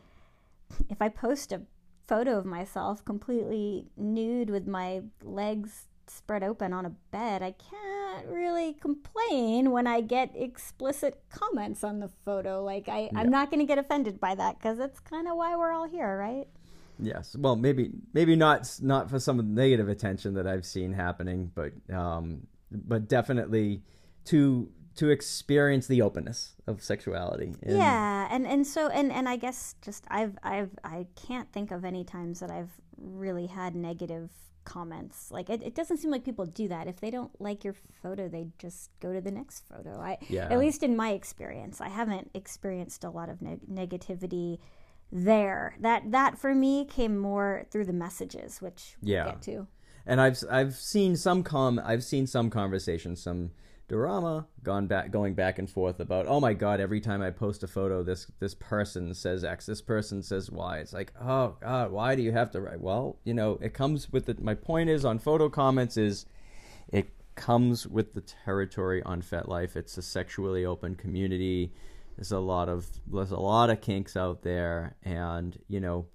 if 0.88 1.00
I 1.00 1.08
post 1.10 1.52
a 1.52 1.62
photo 2.08 2.36
of 2.36 2.44
myself 2.44 3.04
completely 3.04 3.86
nude 3.96 4.50
with 4.50 4.66
my 4.66 5.00
legs 5.22 5.89
spread 6.10 6.42
open 6.42 6.72
on 6.72 6.86
a 6.86 6.90
bed, 7.10 7.42
I 7.42 7.52
can't 7.52 8.26
really 8.28 8.74
complain 8.74 9.70
when 9.70 9.86
I 9.86 10.00
get 10.00 10.30
explicit 10.34 11.22
comments 11.30 11.84
on 11.84 12.00
the 12.00 12.10
photo. 12.24 12.62
Like 12.62 12.88
I, 12.88 13.10
yeah. 13.12 13.18
I'm 13.18 13.30
not 13.30 13.50
going 13.50 13.60
to 13.60 13.66
get 13.66 13.78
offended 13.78 14.20
by 14.20 14.34
that 14.34 14.58
because 14.58 14.78
that's 14.78 15.00
kind 15.00 15.28
of 15.28 15.36
why 15.36 15.56
we're 15.56 15.72
all 15.72 15.88
here, 15.88 16.18
right? 16.18 16.48
Yes. 16.98 17.34
Well, 17.38 17.56
maybe 17.56 17.90
maybe 18.12 18.36
not 18.36 18.70
not 18.82 19.08
for 19.08 19.18
some 19.18 19.38
of 19.38 19.46
the 19.46 19.52
negative 19.52 19.88
attention 19.88 20.34
that 20.34 20.46
I've 20.46 20.66
seen 20.66 20.92
happening, 20.92 21.50
but 21.54 21.72
um, 21.94 22.46
but 22.70 23.08
definitely 23.08 23.82
to 24.26 24.68
to 24.96 25.08
experience 25.10 25.86
the 25.86 26.02
openness 26.02 26.54
of 26.66 26.82
sexuality. 26.82 27.54
And 27.62 27.78
yeah, 27.78 28.28
and 28.30 28.46
and 28.46 28.66
so 28.66 28.88
and 28.88 29.12
and 29.12 29.28
I 29.28 29.36
guess 29.36 29.74
just 29.82 30.04
I've 30.08 30.36
I've 30.42 30.70
I 30.84 31.06
can't 31.26 31.50
think 31.52 31.70
of 31.70 31.84
any 31.84 32.04
times 32.04 32.40
that 32.40 32.50
I've 32.50 32.70
really 32.96 33.46
had 33.46 33.74
negative 33.74 34.30
comments. 34.64 35.30
Like 35.30 35.48
it, 35.50 35.62
it 35.62 35.74
doesn't 35.74 35.98
seem 35.98 36.10
like 36.10 36.24
people 36.24 36.46
do 36.46 36.68
that. 36.68 36.86
If 36.86 37.00
they 37.00 37.10
don't 37.10 37.38
like 37.40 37.64
your 37.64 37.74
photo, 38.02 38.28
they 38.28 38.48
just 38.58 38.90
go 39.00 39.12
to 39.12 39.20
the 39.20 39.30
next 39.30 39.64
photo. 39.68 39.98
I 40.00 40.18
yeah. 40.28 40.48
at 40.50 40.58
least 40.58 40.82
in 40.82 40.96
my 40.96 41.10
experience, 41.10 41.80
I 41.80 41.88
haven't 41.88 42.30
experienced 42.34 43.04
a 43.04 43.10
lot 43.10 43.28
of 43.28 43.40
neg- 43.42 43.66
negativity 43.70 44.58
there. 45.12 45.76
That 45.80 46.10
that 46.12 46.38
for 46.38 46.54
me 46.54 46.84
came 46.84 47.16
more 47.16 47.64
through 47.70 47.86
the 47.86 47.92
messages, 47.92 48.60
which 48.60 48.96
yeah. 49.02 49.24
we'll 49.24 49.32
get 49.32 49.42
to. 49.42 49.66
And 50.06 50.20
I've 50.20 50.42
I've 50.50 50.74
seen 50.74 51.16
some 51.16 51.42
com 51.42 51.80
I've 51.84 52.04
seen 52.04 52.26
some 52.26 52.50
conversations, 52.50 53.22
some 53.22 53.52
drama 53.90 54.46
gone 54.62 54.86
back 54.86 55.10
going 55.10 55.34
back 55.34 55.58
and 55.58 55.68
forth 55.68 55.98
about 55.98 56.24
oh 56.28 56.38
my 56.38 56.54
god 56.54 56.78
every 56.78 57.00
time 57.00 57.20
i 57.20 57.28
post 57.28 57.64
a 57.64 57.66
photo 57.66 58.04
this 58.04 58.30
this 58.38 58.54
person 58.54 59.12
says 59.12 59.42
x 59.42 59.66
this 59.66 59.82
person 59.82 60.22
says 60.22 60.48
y. 60.48 60.78
It's 60.78 60.92
like 60.92 61.12
oh 61.20 61.56
god 61.60 61.90
why 61.90 62.14
do 62.14 62.22
you 62.22 62.30
have 62.30 62.52
to 62.52 62.60
write? 62.60 62.80
Well 62.80 63.18
you 63.24 63.34
know 63.34 63.58
it 63.60 63.74
comes 63.74 64.12
with 64.12 64.26
the 64.26 64.36
my 64.40 64.54
point 64.54 64.90
is 64.90 65.04
on 65.04 65.18
photo 65.18 65.48
comments 65.48 65.96
is 65.96 66.26
it 66.92 67.10
comes 67.34 67.84
with 67.84 68.14
the 68.14 68.20
territory 68.20 69.02
on 69.02 69.22
FetLife 69.22 69.74
it's 69.74 69.98
a 69.98 70.02
sexually 70.02 70.64
open 70.64 70.94
community. 70.94 71.72
There's 72.16 72.30
a 72.30 72.38
lot 72.38 72.68
of 72.68 72.86
there's 73.12 73.32
a 73.32 73.40
lot 73.40 73.70
of 73.70 73.80
kinks 73.80 74.16
out 74.16 74.42
there. 74.42 74.94
And 75.02 75.58
you 75.66 75.80
know 75.80 76.06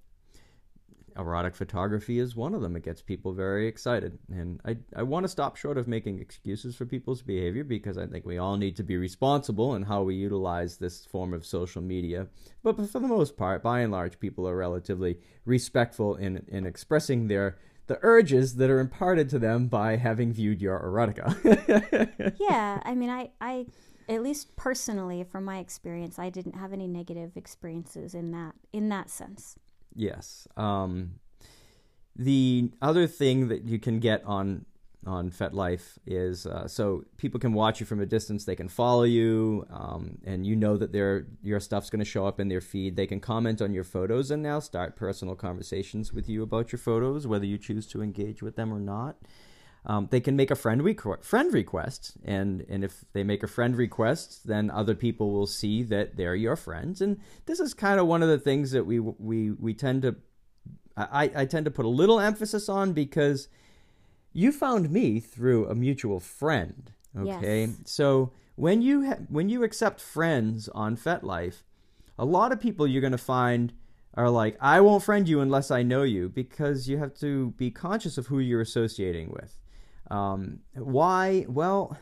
erotic 1.18 1.54
photography 1.54 2.18
is 2.18 2.36
one 2.36 2.54
of 2.54 2.60
them. 2.60 2.76
It 2.76 2.84
gets 2.84 3.02
people 3.02 3.32
very 3.32 3.66
excited. 3.66 4.18
And 4.30 4.60
I, 4.64 4.76
I 4.94 5.02
want 5.02 5.24
to 5.24 5.28
stop 5.28 5.56
short 5.56 5.78
of 5.78 5.88
making 5.88 6.20
excuses 6.20 6.76
for 6.76 6.86
people's 6.86 7.22
behavior 7.22 7.64
because 7.64 7.98
I 7.98 8.06
think 8.06 8.24
we 8.24 8.38
all 8.38 8.56
need 8.56 8.76
to 8.76 8.82
be 8.82 8.96
responsible 8.96 9.74
in 9.74 9.82
how 9.82 10.02
we 10.02 10.14
utilize 10.14 10.76
this 10.76 11.04
form 11.06 11.34
of 11.34 11.46
social 11.46 11.82
media. 11.82 12.28
But 12.62 12.76
for 12.76 13.00
the 13.00 13.08
most 13.08 13.36
part, 13.36 13.62
by 13.62 13.80
and 13.80 13.92
large, 13.92 14.18
people 14.18 14.48
are 14.48 14.56
relatively 14.56 15.18
respectful 15.44 16.16
in, 16.16 16.44
in 16.48 16.66
expressing 16.66 17.28
their 17.28 17.58
the 17.86 17.98
urges 18.02 18.56
that 18.56 18.68
are 18.68 18.80
imparted 18.80 19.28
to 19.30 19.38
them 19.38 19.68
by 19.68 19.96
having 19.96 20.32
viewed 20.32 20.60
your 20.60 20.80
erotica. 20.80 22.34
yeah, 22.40 22.80
I 22.84 22.94
mean, 22.96 23.10
I, 23.10 23.30
I, 23.40 23.66
at 24.08 24.22
least 24.22 24.56
personally, 24.56 25.24
from 25.24 25.44
my 25.44 25.58
experience, 25.58 26.18
I 26.18 26.30
didn't 26.30 26.54
have 26.54 26.72
any 26.72 26.86
negative 26.86 27.36
experiences 27.36 28.14
in 28.14 28.32
that 28.32 28.54
in 28.72 28.88
that 28.88 29.10
sense. 29.10 29.56
Yes. 29.96 30.46
Um, 30.56 31.14
the 32.14 32.70
other 32.80 33.06
thing 33.06 33.48
that 33.48 33.64
you 33.64 33.78
can 33.78 33.98
get 33.98 34.22
on 34.24 34.66
on 35.06 35.30
FetLife 35.30 35.98
is 36.04 36.46
uh, 36.46 36.66
so 36.66 37.04
people 37.16 37.38
can 37.38 37.52
watch 37.52 37.78
you 37.78 37.86
from 37.86 38.00
a 38.00 38.06
distance. 38.06 38.44
They 38.44 38.56
can 38.56 38.68
follow 38.68 39.04
you, 39.04 39.64
um, 39.70 40.18
and 40.24 40.44
you 40.44 40.56
know 40.56 40.76
that 40.76 40.92
their 40.92 41.26
your 41.42 41.60
stuff's 41.60 41.90
going 41.90 42.00
to 42.00 42.04
show 42.04 42.26
up 42.26 42.40
in 42.40 42.48
their 42.48 42.60
feed. 42.60 42.96
They 42.96 43.06
can 43.06 43.20
comment 43.20 43.62
on 43.62 43.72
your 43.72 43.84
photos 43.84 44.30
and 44.30 44.42
now 44.42 44.58
start 44.58 44.96
personal 44.96 45.36
conversations 45.36 46.12
with 46.12 46.28
you 46.28 46.42
about 46.42 46.72
your 46.72 46.80
photos, 46.80 47.26
whether 47.26 47.46
you 47.46 47.56
choose 47.56 47.86
to 47.88 48.02
engage 48.02 48.42
with 48.42 48.56
them 48.56 48.72
or 48.72 48.80
not. 48.80 49.16
Um, 49.88 50.08
they 50.10 50.20
can 50.20 50.34
make 50.34 50.50
a 50.50 50.56
friend 50.56 50.80
requ- 50.80 51.22
friend 51.22 51.54
request, 51.54 52.16
and 52.24 52.66
and 52.68 52.82
if 52.82 53.04
they 53.12 53.22
make 53.22 53.42
a 53.44 53.46
friend 53.46 53.76
request, 53.76 54.46
then 54.46 54.70
other 54.70 54.94
people 54.94 55.30
will 55.30 55.46
see 55.46 55.84
that 55.84 56.16
they're 56.16 56.34
your 56.34 56.56
friends. 56.56 57.00
And 57.00 57.20
this 57.46 57.60
is 57.60 57.72
kind 57.72 58.00
of 58.00 58.06
one 58.06 58.22
of 58.22 58.28
the 58.28 58.38
things 58.38 58.72
that 58.72 58.84
we 58.84 58.98
we 58.98 59.52
we 59.52 59.74
tend 59.74 60.02
to 60.02 60.16
I, 60.96 61.30
I 61.34 61.44
tend 61.44 61.66
to 61.66 61.70
put 61.70 61.84
a 61.84 61.90
little 61.90 62.18
emphasis 62.18 62.68
on 62.68 62.92
because 62.92 63.48
you 64.32 64.50
found 64.50 64.90
me 64.90 65.20
through 65.20 65.68
a 65.68 65.74
mutual 65.74 66.20
friend. 66.20 66.90
Okay, 67.16 67.66
yes. 67.66 67.76
so 67.84 68.32
when 68.56 68.82
you 68.82 69.06
ha- 69.06 69.18
when 69.28 69.48
you 69.48 69.62
accept 69.62 70.00
friends 70.00 70.68
on 70.68 70.96
FetLife, 70.96 71.62
a 72.18 72.24
lot 72.24 72.52
of 72.52 72.60
people 72.60 72.86
you're 72.86 73.00
going 73.00 73.12
to 73.12 73.18
find 73.18 73.72
are 74.14 74.30
like, 74.30 74.56
I 74.60 74.80
won't 74.80 75.02
friend 75.02 75.28
you 75.28 75.40
unless 75.40 75.70
I 75.70 75.82
know 75.82 76.02
you 76.02 76.30
because 76.30 76.88
you 76.88 76.96
have 76.98 77.14
to 77.20 77.50
be 77.52 77.70
conscious 77.70 78.16
of 78.16 78.26
who 78.26 78.38
you're 78.38 78.62
associating 78.62 79.30
with. 79.30 79.58
Um, 80.10 80.60
why? 80.74 81.46
Well, 81.48 81.96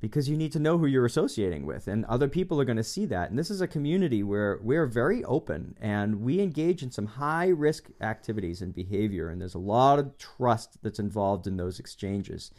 because 0.00 0.28
you 0.28 0.36
need 0.36 0.52
to 0.52 0.58
know 0.58 0.78
who 0.78 0.86
you're 0.86 1.06
associating 1.06 1.66
with, 1.66 1.88
and 1.88 2.04
other 2.04 2.28
people 2.28 2.60
are 2.60 2.64
going 2.64 2.76
to 2.76 2.84
see 2.84 3.06
that. 3.06 3.30
And 3.30 3.38
this 3.38 3.50
is 3.50 3.60
a 3.60 3.66
community 3.66 4.22
where 4.22 4.60
we're 4.62 4.86
very 4.86 5.24
open 5.24 5.76
and 5.80 6.20
we 6.20 6.40
engage 6.40 6.82
in 6.82 6.90
some 6.90 7.06
high 7.06 7.48
risk 7.48 7.88
activities 8.00 8.62
and 8.62 8.74
behavior, 8.74 9.28
and 9.28 9.40
there's 9.40 9.54
a 9.54 9.58
lot 9.58 9.98
of 9.98 10.16
trust 10.18 10.82
that's 10.82 10.98
involved 10.98 11.46
in 11.46 11.56
those 11.56 11.80
exchanges. 11.80 12.50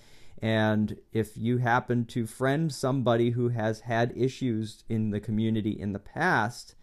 And 0.41 0.97
if 1.11 1.35
you 1.35 1.57
happen 1.57 2.05
to 2.05 2.27
friend 2.27 2.73
somebody 2.73 3.31
who 3.31 3.49
has 3.49 3.81
had 3.81 4.13
issues 4.15 4.83
in 4.89 5.11
the 5.11 5.19
community 5.19 5.71
in 5.71 5.93
the 5.93 5.99
past, 5.99 6.75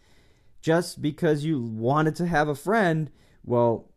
just 0.61 1.01
because 1.01 1.45
you 1.45 1.61
wanted 1.61 2.15
to 2.15 2.27
have 2.27 2.47
a 2.47 2.55
friend, 2.55 3.11
well, 3.43 3.91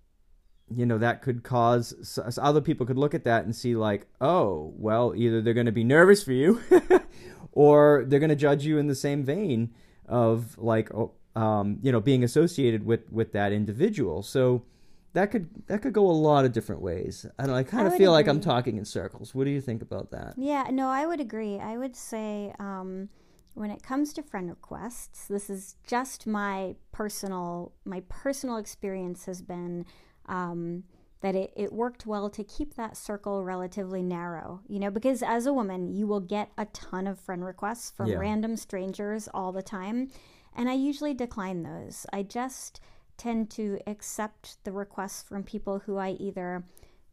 you 0.74 0.84
know 0.86 0.98
that 0.98 1.22
could 1.22 1.42
cause 1.42 2.18
other 2.40 2.60
people 2.60 2.84
could 2.84 2.98
look 2.98 3.14
at 3.14 3.24
that 3.24 3.44
and 3.44 3.54
see 3.54 3.74
like 3.74 4.06
oh 4.20 4.72
well 4.76 5.14
either 5.16 5.40
they're 5.40 5.54
going 5.54 5.66
to 5.66 5.72
be 5.72 5.84
nervous 5.84 6.22
for 6.22 6.32
you 6.32 6.60
or 7.52 8.04
they're 8.06 8.20
going 8.20 8.28
to 8.28 8.36
judge 8.36 8.64
you 8.64 8.78
in 8.78 8.86
the 8.86 8.94
same 8.94 9.24
vein 9.24 9.70
of 10.06 10.56
like 10.58 10.92
oh, 10.94 11.12
um, 11.36 11.78
you 11.82 11.92
know 11.92 12.00
being 12.00 12.24
associated 12.24 12.84
with 12.84 13.10
with 13.12 13.32
that 13.32 13.52
individual. 13.52 14.22
So 14.22 14.64
that 15.12 15.30
could 15.30 15.48
that 15.66 15.82
could 15.82 15.92
go 15.92 16.06
a 16.06 16.12
lot 16.12 16.44
of 16.44 16.52
different 16.52 16.82
ways. 16.82 17.26
I 17.38 17.44
don't 17.44 17.52
know, 17.52 17.58
i 17.58 17.62
kind 17.62 17.86
of 17.86 17.92
feel 17.94 18.14
agree. 18.14 18.24
like 18.24 18.28
i'm 18.28 18.40
talking 18.40 18.76
in 18.78 18.84
circles. 18.84 19.34
What 19.34 19.44
do 19.44 19.50
you 19.50 19.60
think 19.60 19.82
about 19.82 20.10
that? 20.10 20.34
Yeah 20.36 20.68
no 20.70 20.88
i 20.88 21.06
would 21.06 21.20
agree. 21.20 21.58
I 21.58 21.76
would 21.76 21.96
say 21.96 22.52
um, 22.58 23.08
when 23.54 23.70
it 23.70 23.82
comes 23.82 24.12
to 24.14 24.22
friend 24.22 24.48
requests, 24.48 25.26
this 25.26 25.48
is 25.50 25.76
just 25.86 26.26
my 26.26 26.74
personal 26.92 27.72
my 27.84 28.02
personal 28.08 28.56
experience 28.56 29.26
has 29.26 29.42
been 29.42 29.84
um, 30.28 30.84
that 31.20 31.34
it, 31.34 31.52
it 31.56 31.72
worked 31.72 32.06
well 32.06 32.30
to 32.30 32.44
keep 32.44 32.74
that 32.74 32.96
circle 32.96 33.42
relatively 33.42 34.02
narrow, 34.02 34.60
you 34.68 34.78
know, 34.78 34.90
because 34.90 35.22
as 35.22 35.46
a 35.46 35.52
woman, 35.52 35.88
you 35.92 36.06
will 36.06 36.20
get 36.20 36.52
a 36.56 36.66
ton 36.66 37.06
of 37.08 37.18
friend 37.18 37.44
requests 37.44 37.90
from 37.90 38.08
Yeah. 38.10 38.18
random 38.18 38.56
strangers 38.56 39.28
all 39.34 39.50
the 39.50 39.62
time. 39.62 40.10
And 40.54 40.68
I 40.68 40.74
usually 40.74 41.14
decline 41.14 41.62
those. 41.64 42.06
I 42.12 42.22
just 42.22 42.80
tend 43.16 43.50
to 43.50 43.80
accept 43.86 44.62
the 44.64 44.70
requests 44.72 45.22
from 45.24 45.42
people 45.42 45.80
who 45.80 45.96
I 45.96 46.10
either 46.10 46.64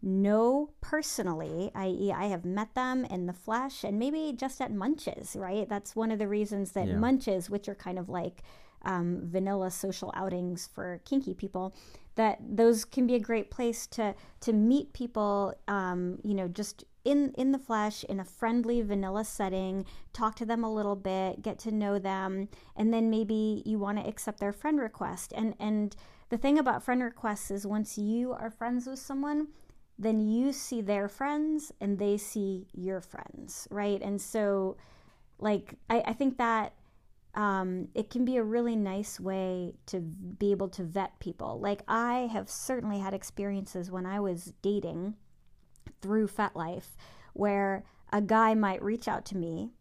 know 0.03 0.69
personally, 0.81 1.71
i.e., 1.73 2.11
I 2.11 2.25
have 2.25 2.45
met 2.45 2.75
them 2.75 3.05
in 3.05 3.25
the 3.25 3.33
flesh 3.33 3.83
and 3.83 3.97
maybe 3.97 4.33
just 4.37 4.61
at 4.61 4.71
munches, 4.71 5.35
right? 5.35 5.67
That's 5.67 5.95
one 5.95 6.11
of 6.11 6.19
the 6.19 6.27
reasons 6.27 6.73
that 6.73 6.87
Yeah. 6.87 6.97
munches, 6.97 7.49
which 7.49 7.67
are 7.67 7.75
kind 7.75 7.97
of 7.97 8.07
like 8.07 8.43
um, 8.83 9.21
vanilla 9.23 9.71
social 9.71 10.11
outings 10.15 10.67
for 10.67 11.01
kinky 11.05 11.33
people, 11.33 11.73
that 12.15 12.39
those 12.41 12.85
can 12.85 13.05
be 13.05 13.15
a 13.15 13.19
great 13.19 13.51
place 13.51 13.87
to 13.87 14.15
to 14.41 14.53
meet 14.53 14.93
people, 14.93 15.53
um, 15.67 16.19
you 16.23 16.33
know, 16.33 16.47
just 16.47 16.83
in 17.03 17.33
in 17.37 17.51
the 17.51 17.59
flesh 17.59 18.03
in 18.05 18.19
a 18.19 18.25
friendly 18.25 18.81
vanilla 18.81 19.23
setting 19.23 19.85
talk 20.11 20.35
to 20.35 20.45
them 20.45 20.63
a 20.63 20.73
little 20.73 20.95
bit 20.95 21.41
get 21.43 21.59
to 21.59 21.71
know 21.71 21.99
them 21.99 22.49
and 22.75 22.91
then 22.91 23.11
maybe 23.11 23.61
you 23.63 23.77
want 23.77 23.97
to 23.99 24.07
accept 24.07 24.39
their 24.39 24.53
friend 24.53 24.79
request. 24.79 25.31
And 25.35 25.55
and 25.59 25.95
the 26.29 26.37
thing 26.37 26.57
about 26.57 26.83
friend 26.83 27.03
requests 27.03 27.51
is 27.51 27.67
once 27.67 27.97
you 27.97 28.33
are 28.33 28.49
friends 28.49 28.87
with 28.87 28.99
someone 28.99 29.49
then 29.97 30.19
you 30.19 30.51
see 30.51 30.81
their 30.81 31.07
friends 31.07 31.71
and 31.79 31.99
they 31.99 32.17
see 32.17 32.67
your 32.73 32.99
friends 32.99 33.67
right? 33.69 34.01
And 34.01 34.19
so 34.19 34.77
like 35.37 35.75
i, 35.89 36.01
I 36.07 36.13
think 36.13 36.37
that 36.37 36.73
um, 37.35 37.89
it 37.93 38.09
can 38.09 38.25
be 38.25 38.37
a 38.37 38.43
really 38.43 38.75
nice 38.75 39.19
way 39.19 39.73
to 39.85 39.99
be 39.99 40.51
able 40.51 40.69
to 40.69 40.83
vet 40.83 41.19
people 41.19 41.59
like 41.59 41.81
i 41.87 42.29
have 42.31 42.49
certainly 42.49 42.99
had 42.99 43.13
experiences 43.13 43.91
when 43.91 44.05
i 44.05 44.19
was 44.19 44.53
dating 44.61 45.15
through 46.01 46.27
FetLife 46.27 46.95
where 47.33 47.83
a 48.11 48.21
guy 48.21 48.53
might 48.53 48.81
reach 48.81 49.07
out 49.07 49.25
to 49.25 49.37
me 49.37 49.71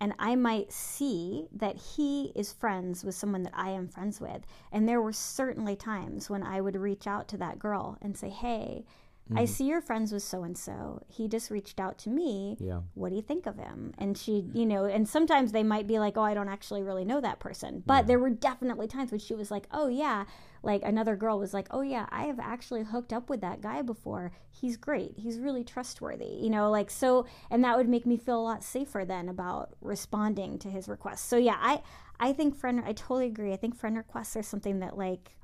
and 0.00 0.14
I 0.18 0.34
might 0.34 0.72
see 0.72 1.46
that 1.52 1.76
he 1.76 2.32
is 2.34 2.52
friends 2.52 3.04
with 3.04 3.14
someone 3.14 3.42
that 3.42 3.52
I 3.54 3.70
am 3.70 3.86
friends 3.86 4.18
with. 4.18 4.46
And 4.72 4.88
there 4.88 5.02
were 5.02 5.12
certainly 5.12 5.76
times 5.76 6.30
when 6.30 6.42
I 6.42 6.62
would 6.62 6.76
reach 6.76 7.06
out 7.06 7.28
to 7.28 7.36
that 7.36 7.58
girl 7.58 7.98
and 8.00 8.16
say, 8.16 8.30
Hey, 8.30 8.86
I 9.32 9.44
mm-hmm. 9.44 9.52
see 9.52 9.64
you're 9.66 9.80
friends 9.80 10.12
with 10.12 10.22
so 10.22 10.42
and 10.42 10.58
so. 10.58 11.02
He 11.06 11.28
just 11.28 11.50
reached 11.50 11.78
out 11.78 11.98
to 11.98 12.10
me. 12.10 12.56
Yeah. 12.58 12.80
What 12.94 13.10
do 13.10 13.16
you 13.16 13.22
think 13.22 13.46
of 13.46 13.56
him? 13.56 13.94
And 13.96 14.18
she, 14.18 14.44
you 14.52 14.66
know, 14.66 14.84
and 14.84 15.08
sometimes 15.08 15.52
they 15.52 15.62
might 15.62 15.86
be 15.86 15.98
like, 15.98 16.16
Oh, 16.16 16.22
I 16.22 16.34
don't 16.34 16.48
actually 16.48 16.82
really 16.82 17.04
know 17.04 17.20
that 17.20 17.38
person. 17.38 17.82
But 17.86 18.06
there 18.06 18.18
were 18.18 18.30
definitely 18.30 18.88
times 18.88 19.12
when 19.12 19.20
she 19.20 19.34
was 19.34 19.50
like, 19.50 19.66
Oh, 19.70 19.88
yeah. 19.88 20.24
Like 20.62 20.82
another 20.82 21.14
girl 21.16 21.38
was 21.38 21.54
like, 21.54 21.68
Oh, 21.70 21.82
yeah, 21.82 22.06
I 22.10 22.24
have 22.24 22.40
actually 22.40 22.82
hooked 22.82 23.12
up 23.12 23.30
with 23.30 23.40
that 23.42 23.60
guy 23.60 23.82
before. 23.82 24.32
He's 24.50 24.76
great. 24.76 25.14
He's 25.16 25.38
really 25.38 25.62
trustworthy, 25.62 26.38
you 26.40 26.50
know, 26.50 26.70
like 26.70 26.90
so. 26.90 27.26
And 27.50 27.62
that 27.62 27.76
would 27.76 27.88
make 27.88 28.06
me 28.06 28.16
feel 28.16 28.40
a 28.40 28.42
lot 28.42 28.64
safer 28.64 29.04
then 29.04 29.28
about 29.28 29.74
responding 29.80 30.58
to 30.58 30.68
his 30.68 30.88
requests. 30.88 31.22
So, 31.22 31.36
yeah, 31.36 31.56
I, 31.60 31.82
I 32.18 32.32
think 32.32 32.56
friend, 32.56 32.82
I 32.84 32.92
totally 32.92 33.26
agree. 33.26 33.52
I 33.52 33.56
think 33.56 33.76
friend 33.76 33.96
requests 33.96 34.36
are 34.36 34.42
something 34.42 34.80
that 34.80 34.98
like, 34.98 35.36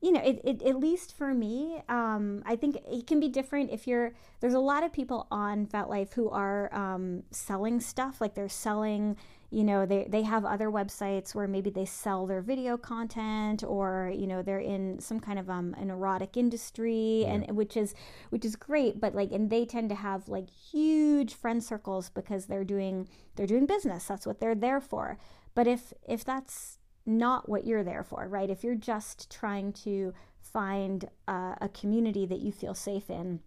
you 0.00 0.12
know, 0.12 0.20
it, 0.20 0.40
it, 0.44 0.62
at 0.62 0.76
least 0.76 1.16
for 1.16 1.34
me, 1.34 1.82
um, 1.88 2.42
I 2.46 2.56
think 2.56 2.76
it 2.90 3.06
can 3.06 3.20
be 3.20 3.28
different 3.28 3.70
if 3.70 3.86
you're. 3.86 4.12
There's 4.40 4.54
a 4.54 4.60
lot 4.60 4.82
of 4.82 4.92
people 4.92 5.26
on 5.30 5.66
FetLife 5.66 6.14
who 6.14 6.30
are 6.30 6.72
um, 6.74 7.22
selling 7.30 7.80
stuff, 7.80 8.20
like 8.20 8.34
they're 8.34 8.48
selling. 8.48 9.16
You 9.50 9.64
know, 9.64 9.84
they 9.84 10.06
they 10.08 10.22
have 10.22 10.46
other 10.46 10.70
websites 10.70 11.34
where 11.34 11.46
maybe 11.46 11.68
they 11.68 11.84
sell 11.84 12.26
their 12.26 12.40
video 12.40 12.78
content, 12.78 13.62
or 13.62 14.10
you 14.16 14.26
know, 14.26 14.40
they're 14.40 14.58
in 14.58 15.00
some 15.00 15.20
kind 15.20 15.38
of 15.38 15.50
um, 15.50 15.74
an 15.78 15.90
erotic 15.90 16.36
industry, 16.36 17.26
and 17.26 17.50
which 17.54 17.76
is 17.76 17.94
which 18.30 18.46
is 18.46 18.56
great. 18.56 19.00
But 19.00 19.14
like, 19.14 19.32
and 19.32 19.50
they 19.50 19.66
tend 19.66 19.90
to 19.90 19.96
have 19.96 20.28
like 20.28 20.48
huge 20.48 21.34
friend 21.34 21.62
circles 21.62 22.08
because 22.08 22.46
they're 22.46 22.64
doing 22.64 23.06
they're 23.36 23.46
doing 23.46 23.66
business. 23.66 24.06
That's 24.06 24.26
what 24.26 24.40
they're 24.40 24.54
there 24.54 24.80
for. 24.80 25.18
But 25.54 25.66
if 25.66 25.92
if 26.08 26.24
that's 26.24 26.78
not 27.06 27.48
what 27.48 27.66
you're 27.66 27.84
there 27.84 28.04
for, 28.04 28.28
right? 28.28 28.50
If 28.50 28.62
you're 28.62 28.74
just 28.74 29.30
trying 29.30 29.72
to 29.84 30.12
find 30.40 31.08
a 31.28 31.68
community 31.72 32.26
that 32.26 32.40
you 32.40 32.52
feel 32.52 32.74
safe 32.74 33.10
in, 33.10 33.40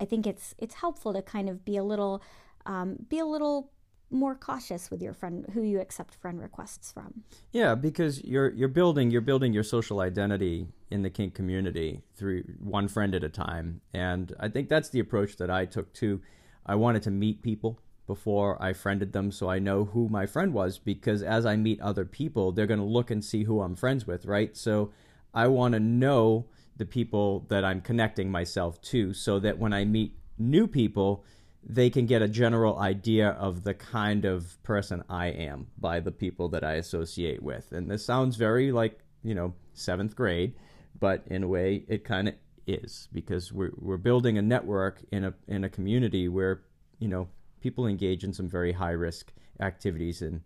I 0.00 0.04
think 0.04 0.26
it's 0.26 0.54
it's 0.58 0.74
helpful 0.74 1.12
to 1.12 1.22
kind 1.22 1.48
of 1.48 1.64
be 1.64 1.76
a 1.76 1.84
little 1.84 2.22
um, 2.66 2.96
be 3.08 3.18
a 3.18 3.24
little 3.24 3.72
more 4.10 4.34
cautious 4.34 4.90
with 4.90 5.00
your 5.00 5.14
friend 5.14 5.46
who 5.54 5.62
you 5.62 5.80
accept 5.80 6.14
friend 6.14 6.40
requests 6.40 6.92
from. 6.92 7.24
Yeah, 7.52 7.74
because 7.74 8.22
you're 8.22 8.50
you're 8.50 8.68
building 8.68 9.10
you're 9.10 9.20
building 9.20 9.52
your 9.52 9.62
social 9.62 10.00
identity 10.00 10.68
in 10.90 11.02
the 11.02 11.10
kink 11.10 11.34
community 11.34 12.02
through 12.14 12.44
one 12.60 12.88
friend 12.88 13.14
at 13.14 13.24
a 13.24 13.28
time, 13.28 13.80
and 13.92 14.34
I 14.38 14.48
think 14.48 14.68
that's 14.68 14.90
the 14.90 15.00
approach 15.00 15.36
that 15.36 15.50
I 15.50 15.64
took 15.64 15.92
too. 15.92 16.20
I 16.64 16.74
wanted 16.76 17.02
to 17.04 17.10
meet 17.10 17.42
people 17.42 17.80
before 18.14 18.50
I 18.68 18.72
friended 18.74 19.12
them, 19.12 19.32
so 19.32 19.48
I 19.48 19.58
know 19.58 19.84
who 19.92 20.08
my 20.08 20.26
friend 20.26 20.52
was. 20.52 20.78
Because 20.78 21.22
as 21.22 21.46
I 21.46 21.56
meet 21.56 21.80
other 21.80 22.04
people, 22.04 22.52
they're 22.52 22.72
going 22.72 22.86
to 22.86 22.96
look 22.98 23.10
and 23.10 23.24
see 23.24 23.44
who 23.44 23.62
I'm 23.62 23.76
friends 23.76 24.06
with, 24.06 24.26
right? 24.26 24.56
So 24.56 24.92
I 25.32 25.46
want 25.46 25.72
to 25.74 25.80
know 25.80 26.46
the 26.76 26.86
people 26.86 27.46
that 27.48 27.64
I'm 27.64 27.80
connecting 27.80 28.30
myself 28.30 28.80
to, 28.92 29.14
so 29.14 29.38
that 29.40 29.58
when 29.58 29.72
I 29.72 29.84
meet 29.84 30.10
new 30.38 30.66
people, 30.66 31.24
they 31.64 31.90
can 31.90 32.06
get 32.06 32.22
a 32.22 32.28
general 32.28 32.78
idea 32.78 33.28
of 33.30 33.62
the 33.64 33.74
kind 33.74 34.24
of 34.24 34.62
person 34.62 35.04
I 35.08 35.26
am 35.28 35.68
by 35.78 36.00
the 36.00 36.10
people 36.10 36.48
that 36.50 36.64
I 36.64 36.74
associate 36.74 37.42
with. 37.42 37.72
And 37.72 37.90
this 37.90 38.04
sounds 38.04 38.36
very 38.36 38.72
like, 38.72 38.98
you 39.22 39.34
know, 39.34 39.54
seventh 39.72 40.14
grade, 40.16 40.54
but 40.98 41.22
in 41.26 41.42
a 41.44 41.48
way 41.48 41.84
it 41.88 42.04
kind 42.04 42.28
of 42.28 42.34
is 42.66 43.08
because 43.12 43.52
we're, 43.52 43.72
we're 43.76 43.96
building 43.96 44.38
a 44.38 44.42
network 44.42 45.02
in 45.12 45.24
a, 45.24 45.34
in 45.46 45.64
a 45.64 45.68
community 45.68 46.28
where, 46.28 46.62
you 46.98 47.08
know, 47.08 47.28
people 47.62 47.86
engage 47.86 48.24
in 48.24 48.32
some 48.32 48.48
very 48.48 48.72
high 48.72 48.90
risk 48.90 49.32
activities 49.60 50.20
and, 50.22 50.42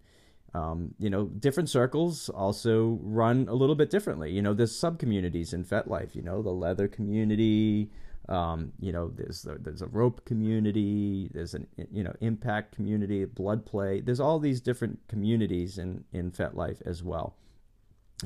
um, 0.55 0.95
you 0.99 1.11
know, 1.11 1.27
different 1.27 1.69
circles 1.69 2.29
also 2.29 2.99
run 3.03 3.47
a 3.49 3.55
little 3.55 3.75
bit 3.75 3.91
differently. 3.91 4.31
You 4.31 4.43
know, 4.43 4.55
there's 4.55 4.77
sub 4.77 4.99
communities 4.99 5.53
in 5.53 5.65
FetLife, 5.65 6.15
you 6.15 6.23
know, 6.23 6.43
the 6.43 6.51
leather 6.51 6.89
community, 6.89 7.91
um, 8.29 8.73
you 8.81 8.93
know, 8.93 9.09
there's 9.15 9.43
the, 9.43 9.57
there's 9.61 9.83
a 9.83 9.87
rope 9.87 10.25
community, 10.25 11.31
there's 11.33 11.55
an 11.55 11.67
you 11.93 12.03
know 12.03 12.15
impact 12.21 12.75
community, 12.75 13.25
blood 13.25 13.65
play. 13.65 14.01
There's 14.01 14.21
all 14.21 14.39
these 14.39 14.61
different 14.61 14.99
communities 15.09 15.79
in 15.79 16.05
in 16.13 16.33
FetLife 16.33 16.83
as 16.85 17.03
well. 17.03 17.37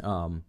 Um, 0.03 0.45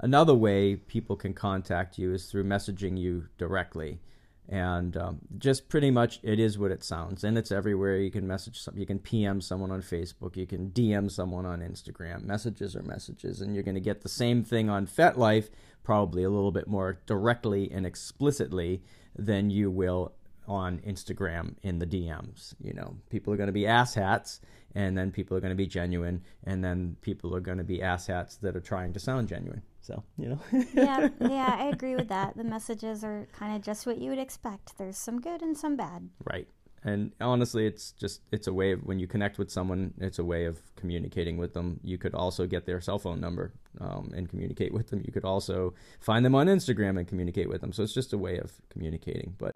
another 0.00 0.34
way 0.34 0.76
people 0.76 1.14
can 1.14 1.32
contact 1.32 1.98
you 1.98 2.12
is 2.12 2.26
through 2.26 2.44
messaging 2.44 2.98
you 2.98 3.26
directly, 3.38 4.00
and 4.48 4.96
um, 4.96 5.18
just 5.36 5.68
pretty 5.68 5.90
much 5.90 6.20
it 6.22 6.40
is 6.40 6.58
what 6.58 6.70
it 6.70 6.82
sounds, 6.82 7.22
and 7.22 7.36
it's 7.36 7.52
everywhere. 7.52 7.98
You 7.98 8.10
can 8.10 8.26
message 8.26 8.60
some, 8.60 8.76
you 8.78 8.86
can 8.86 8.98
PM 8.98 9.40
someone 9.40 9.70
on 9.70 9.82
Facebook, 9.82 10.36
you 10.36 10.46
can 10.46 10.70
DM 10.70 11.10
someone 11.10 11.44
on 11.44 11.60
Instagram. 11.60 12.22
Messages 12.24 12.74
are 12.74 12.82
messages, 12.82 13.40
and 13.40 13.54
you're 13.54 13.64
going 13.64 13.74
to 13.74 13.80
get 13.80 14.02
the 14.02 14.08
same 14.08 14.42
thing 14.42 14.70
on 14.70 14.86
FetLife, 14.86 15.50
probably 15.84 16.22
a 16.22 16.30
little 16.30 16.52
bit 16.52 16.66
more 16.66 16.98
directly 17.06 17.70
and 17.70 17.84
explicitly 17.84 18.82
than 19.16 19.50
you 19.50 19.70
will 19.70 20.14
on 20.46 20.78
Instagram 20.78 21.54
in 21.62 21.78
the 21.78 21.86
DMs. 21.86 22.54
You 22.58 22.72
know, 22.72 22.96
people 23.10 23.32
are 23.34 23.36
going 23.36 23.48
to 23.48 23.52
be 23.52 23.62
asshats, 23.62 24.40
and 24.74 24.96
then 24.96 25.12
people 25.12 25.36
are 25.36 25.40
going 25.40 25.50
to 25.50 25.56
be 25.56 25.66
genuine, 25.66 26.22
and 26.44 26.64
then 26.64 26.96
people 27.02 27.34
are 27.36 27.40
going 27.40 27.58
to 27.58 27.64
be 27.64 27.80
asshats 27.80 28.40
that 28.40 28.56
are 28.56 28.60
trying 28.60 28.94
to 28.94 29.00
sound 29.00 29.28
genuine. 29.28 29.62
So, 29.88 30.04
you 30.18 30.28
know. 30.28 30.40
yeah, 30.74 31.08
yeah, 31.20 31.56
I 31.58 31.70
agree 31.72 31.96
with 31.96 32.08
that. 32.08 32.36
The 32.36 32.44
messages 32.44 33.02
are 33.02 33.26
kind 33.32 33.56
of 33.56 33.62
just 33.62 33.86
what 33.86 33.96
you 33.96 34.10
would 34.10 34.18
expect. 34.18 34.76
There's 34.76 34.98
some 34.98 35.18
good 35.18 35.40
and 35.40 35.56
some 35.56 35.76
bad. 35.76 36.10
Right. 36.30 36.46
And 36.84 37.12
honestly, 37.22 37.66
it's 37.66 37.92
just 37.92 38.20
it's 38.30 38.46
a 38.46 38.52
way 38.52 38.72
of 38.72 38.84
when 38.84 38.98
you 38.98 39.06
connect 39.06 39.38
with 39.38 39.50
someone, 39.50 39.94
it's 39.98 40.18
a 40.18 40.24
way 40.24 40.44
of 40.44 40.60
communicating 40.76 41.38
with 41.38 41.54
them. 41.54 41.80
You 41.82 41.96
could 41.96 42.14
also 42.14 42.46
get 42.46 42.66
their 42.66 42.82
cell 42.82 42.98
phone 42.98 43.18
number 43.18 43.54
um, 43.80 44.12
and 44.14 44.28
communicate 44.28 44.74
with 44.74 44.88
them. 44.88 45.02
You 45.06 45.10
could 45.10 45.24
also 45.24 45.72
find 46.00 46.22
them 46.22 46.34
on 46.34 46.48
Instagram 46.48 46.98
and 46.98 47.08
communicate 47.08 47.48
with 47.48 47.62
them. 47.62 47.72
So 47.72 47.82
it's 47.82 47.94
just 47.94 48.12
a 48.12 48.18
way 48.18 48.36
of 48.36 48.52
communicating. 48.68 49.36
But 49.38 49.54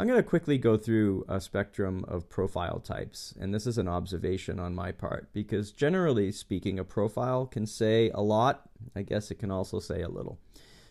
I'm 0.00 0.06
going 0.06 0.16
to 0.16 0.26
quickly 0.26 0.56
go 0.56 0.78
through 0.78 1.26
a 1.28 1.42
spectrum 1.42 2.06
of 2.08 2.30
profile 2.30 2.80
types, 2.80 3.34
and 3.38 3.52
this 3.52 3.66
is 3.66 3.76
an 3.76 3.86
observation 3.86 4.58
on 4.58 4.74
my 4.74 4.92
part 4.92 5.30
because 5.34 5.72
generally 5.72 6.32
speaking, 6.32 6.78
a 6.78 6.84
profile 6.84 7.44
can 7.44 7.66
say 7.66 8.08
a 8.14 8.22
lot. 8.22 8.62
I 8.96 9.02
guess 9.02 9.30
it 9.30 9.38
can 9.38 9.50
also 9.50 9.78
say 9.78 10.00
a 10.00 10.08
little. 10.08 10.38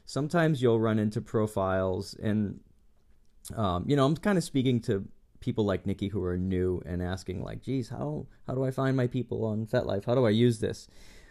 Sometimes 0.05 0.61
you'll 0.61 0.79
run 0.79 0.99
into 0.99 1.21
profiles, 1.21 2.13
and 2.21 2.59
um, 3.57 3.83
you 3.87 3.95
know, 3.95 4.05
I'm 4.05 4.15
kind 4.15 4.37
of 4.37 4.43
speaking 4.43 4.79
to 4.81 5.07
people 5.39 5.65
like 5.65 5.87
Nikki 5.87 6.09
who 6.09 6.23
are 6.23 6.37
new 6.37 6.79
and 6.85 7.01
asking, 7.01 7.43
like, 7.43 7.63
"Geez, 7.63 7.89
how 7.89 8.27
how 8.45 8.53
do 8.53 8.63
I 8.63 8.69
find 8.69 8.95
my 8.95 9.07
people 9.07 9.43
on 9.43 9.65
FetLife? 9.65 10.05
How 10.05 10.13
do 10.13 10.27
I 10.27 10.29
use 10.29 10.59
this?" 10.59 10.87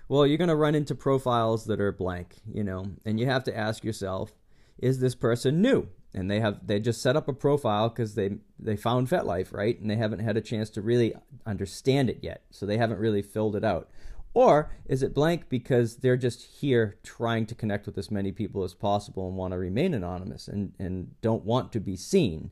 Well, 0.09 0.27
you're 0.27 0.39
going 0.39 0.49
to 0.49 0.57
run 0.57 0.75
into 0.75 0.97
profiles 0.97 1.67
that 1.67 1.81
are 1.81 1.93
blank, 1.93 2.39
you 2.53 2.65
know, 2.65 2.87
and 3.05 3.21
you 3.21 3.27
have 3.27 3.45
to 3.45 3.57
ask 3.57 3.85
yourself, 3.85 4.33
is 4.79 5.01
this 5.01 5.15
person 5.15 5.61
new 5.61 5.89
and 6.15 6.31
they 6.31 6.41
have 6.41 6.67
they 6.67 6.81
just 6.81 7.03
set 7.03 7.17
up 7.17 7.29
a 7.29 7.33
profile 7.33 7.89
because 7.89 8.15
they 8.15 8.31
they 8.59 8.77
found 8.77 9.09
FetLife 9.09 9.53
right 9.53 9.79
and 9.81 9.91
they 9.91 9.97
haven't 9.97 10.21
had 10.21 10.37
a 10.37 10.41
chance 10.41 10.71
to 10.71 10.83
really 10.83 11.15
understand 11.47 12.11
it 12.11 12.19
yet, 12.23 12.43
so 12.51 12.67
they 12.67 12.79
haven't 12.79 12.99
really 12.99 13.23
filled 13.23 13.57
it 13.57 13.65
out. 13.65 13.89
Or 14.35 14.71
is 14.87 15.03
it 15.03 15.15
blank 15.15 15.49
because 15.49 15.97
they're 15.97 16.17
just 16.17 16.45
here 16.61 16.99
trying 17.03 17.47
to 17.47 17.55
connect 17.55 17.87
with 17.87 17.99
as 17.99 18.11
many 18.11 18.31
people 18.31 18.63
as 18.63 18.75
possible 18.75 19.27
and 19.27 19.37
want 19.37 19.53
to 19.53 19.59
remain 19.59 19.95
anonymous 19.95 20.49
and, 20.49 20.75
and 20.79 21.21
don't 21.23 21.45
want 21.45 21.73
to 21.73 21.81
be 21.81 21.97
seen? 21.97 22.51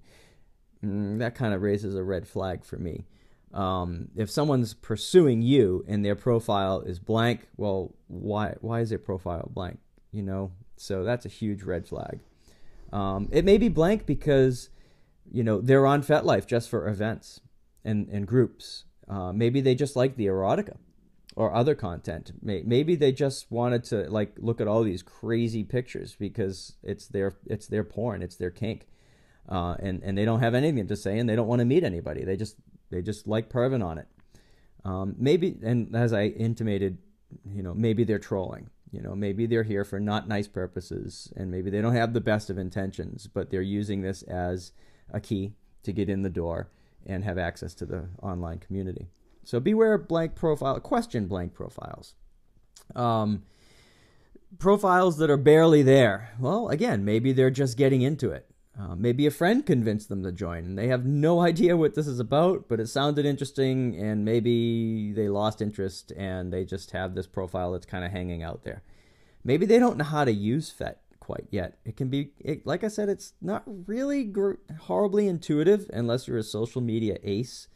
Mm, 0.85 1.18
that 1.18 1.35
kind 1.35 1.55
of 1.55 1.62
raises 1.62 1.95
a 1.95 2.03
red 2.03 2.27
flag 2.27 2.64
for 2.64 2.77
me. 2.77 3.05
Um, 3.53 4.09
if 4.16 4.31
someone's 4.31 4.74
pursuing 4.74 5.43
you 5.43 5.85
and 5.87 6.05
their 6.05 6.16
profile 6.16 6.81
is 6.81 6.99
blank, 6.99 7.47
well, 7.57 7.95
why 8.09 8.55
why 8.61 8.81
is 8.81 8.91
their 8.91 8.99
profile 8.99 9.49
blank? 9.53 9.79
You 10.12 10.22
know, 10.22 10.53
so 10.77 11.05
that's 11.05 11.27
a 11.27 11.31
huge 11.31 11.62
red 11.62 11.87
flag. 11.87 12.20
Um, 12.93 13.29
it 13.33 13.45
may 13.45 13.59
be 13.59 13.68
blank 13.68 14.07
because 14.07 14.70
you 15.31 15.43
know 15.43 15.61
they're 15.61 15.87
on 15.87 16.03
FetLife 16.03 16.47
just 16.47 16.68
for 16.68 16.89
events 16.89 17.41
and 17.85 18.09
and 18.09 18.27
groups. 18.27 18.85
Uh, 19.09 19.33
maybe 19.33 19.61
they 19.61 19.74
just 19.74 19.97
like 19.97 20.16
the 20.16 20.27
erotica 20.27 20.77
or 21.37 21.55
other 21.55 21.74
content. 21.74 22.33
Maybe 22.43 22.97
they 22.97 23.12
just 23.12 23.53
wanted 23.53 23.85
to 23.85 24.11
like 24.11 24.35
look 24.39 24.61
at 24.61 24.66
all 24.66 24.83
these 24.83 25.03
crazy 25.03 25.62
pictures 25.64 26.16
because 26.18 26.77
it's 26.83 27.07
their 27.07 27.35
it's 27.47 27.66
their 27.66 27.85
porn, 27.85 28.22
it's 28.22 28.37
their 28.37 28.51
kink, 28.51 28.87
uh, 29.49 29.77
and 29.79 30.03
and 30.03 30.16
they 30.16 30.24
don't 30.24 30.41
have 30.41 30.55
anything 30.55 30.89
to 30.89 30.97
say 30.97 31.18
and 31.18 31.29
they 31.29 31.37
don't 31.37 31.47
want 31.47 31.61
to 31.61 31.66
meet 31.66 31.85
anybody. 31.85 32.24
They 32.24 32.37
just 32.37 32.57
they 32.91 33.03
just 33.03 33.29
like 33.29 33.51
perving 33.51 33.85
on 33.85 33.99
it. 33.99 34.09
Um, 34.85 35.14
maybe 35.18 35.57
and 35.62 35.95
as 35.95 36.12
I 36.12 36.27
intimated, 36.27 36.99
you 37.53 37.62
know, 37.62 37.74
maybe 37.74 38.05
they're 38.05 38.18
trolling. 38.18 38.70
You 38.93 39.03
know, 39.03 39.14
maybe 39.14 39.47
they're 39.47 39.62
here 39.64 39.84
for 39.84 39.99
not 39.99 40.28
nice 40.28 40.49
purposes, 40.49 41.32
and 41.37 41.51
maybe 41.51 41.70
they 41.70 41.80
don't 41.80 41.95
have 41.95 42.12
the 42.12 42.20
best 42.20 42.51
of 42.51 42.59
intentions, 42.59 43.26
but 43.26 43.51
they're 43.51 43.62
using 43.62 44.03
this 44.03 44.22
as 44.22 44.72
a 45.12 45.20
key 45.20 45.55
to 45.82 45.93
get 45.93 46.09
in 46.09 46.22
the 46.22 46.30
door 46.30 46.70
and 47.05 47.24
have 47.24 47.39
access 47.39 47.74
to 47.74 47.87
the 47.87 48.09
online 48.22 48.59
community. 48.59 49.09
So 49.45 49.61
beware 49.61 49.99
blank 49.99 50.34
profile, 50.34 50.80
question 50.80 51.26
blank 51.26 51.55
profiles. 51.55 52.14
Um, 52.95 53.43
profiles 54.59 55.18
that 55.18 55.30
are 55.30 55.37
barely 55.37 55.82
there. 55.82 56.30
Well, 56.39 56.68
again, 56.68 57.05
maybe 57.05 57.32
they're 57.32 57.51
just 57.51 57.76
getting 57.76 58.03
into 58.03 58.30
it. 58.30 58.51
Uh, 58.79 58.95
maybe 58.95 59.27
a 59.27 59.31
friend 59.31 59.64
convinced 59.64 60.11
them 60.11 60.22
to 60.22 60.31
join 60.31 60.59
and 60.64 60.79
they 60.79 60.89
have 60.89 61.07
no 61.07 61.41
idea 61.51 61.77
what 61.77 61.95
this 61.95 62.07
is 62.07 62.20
about, 62.20 62.68
but 62.68 62.81
it 62.81 62.89
sounded 62.89 63.24
interesting 63.24 63.97
and 63.97 64.24
maybe 64.24 65.12
they 65.12 65.29
lost 65.29 65.62
interest 65.62 66.12
and 66.16 66.53
they 66.53 66.64
just 66.64 66.91
have 66.91 67.14
this 67.14 67.27
profile 67.27 67.72
that's 67.72 67.87
kind 67.87 68.05
of 68.05 68.11
hanging 68.11 68.43
out 68.43 68.64
there. 68.64 68.83
Maybe 69.45 69.64
they 69.64 69.79
don't 69.79 69.97
know 69.97 70.05
how 70.05 70.24
to 70.24 70.33
use 70.33 70.70
FET 70.70 71.01
quite 71.20 71.47
yet. 71.51 71.79
It 71.85 71.97
can 71.97 72.09
be, 72.09 72.33
it, 72.39 72.66
like 72.66 72.85
I 72.85 72.89
said, 72.89 73.09
it's 73.09 73.33
not 73.41 73.62
really 73.66 74.24
gr- 74.24 74.55
horribly 74.83 75.27
intuitive 75.27 75.89
unless 75.93 76.29
you're 76.29 76.39
a 76.39 76.43
social 76.43 76.83
media 76.83 77.18
ace. 77.22 77.68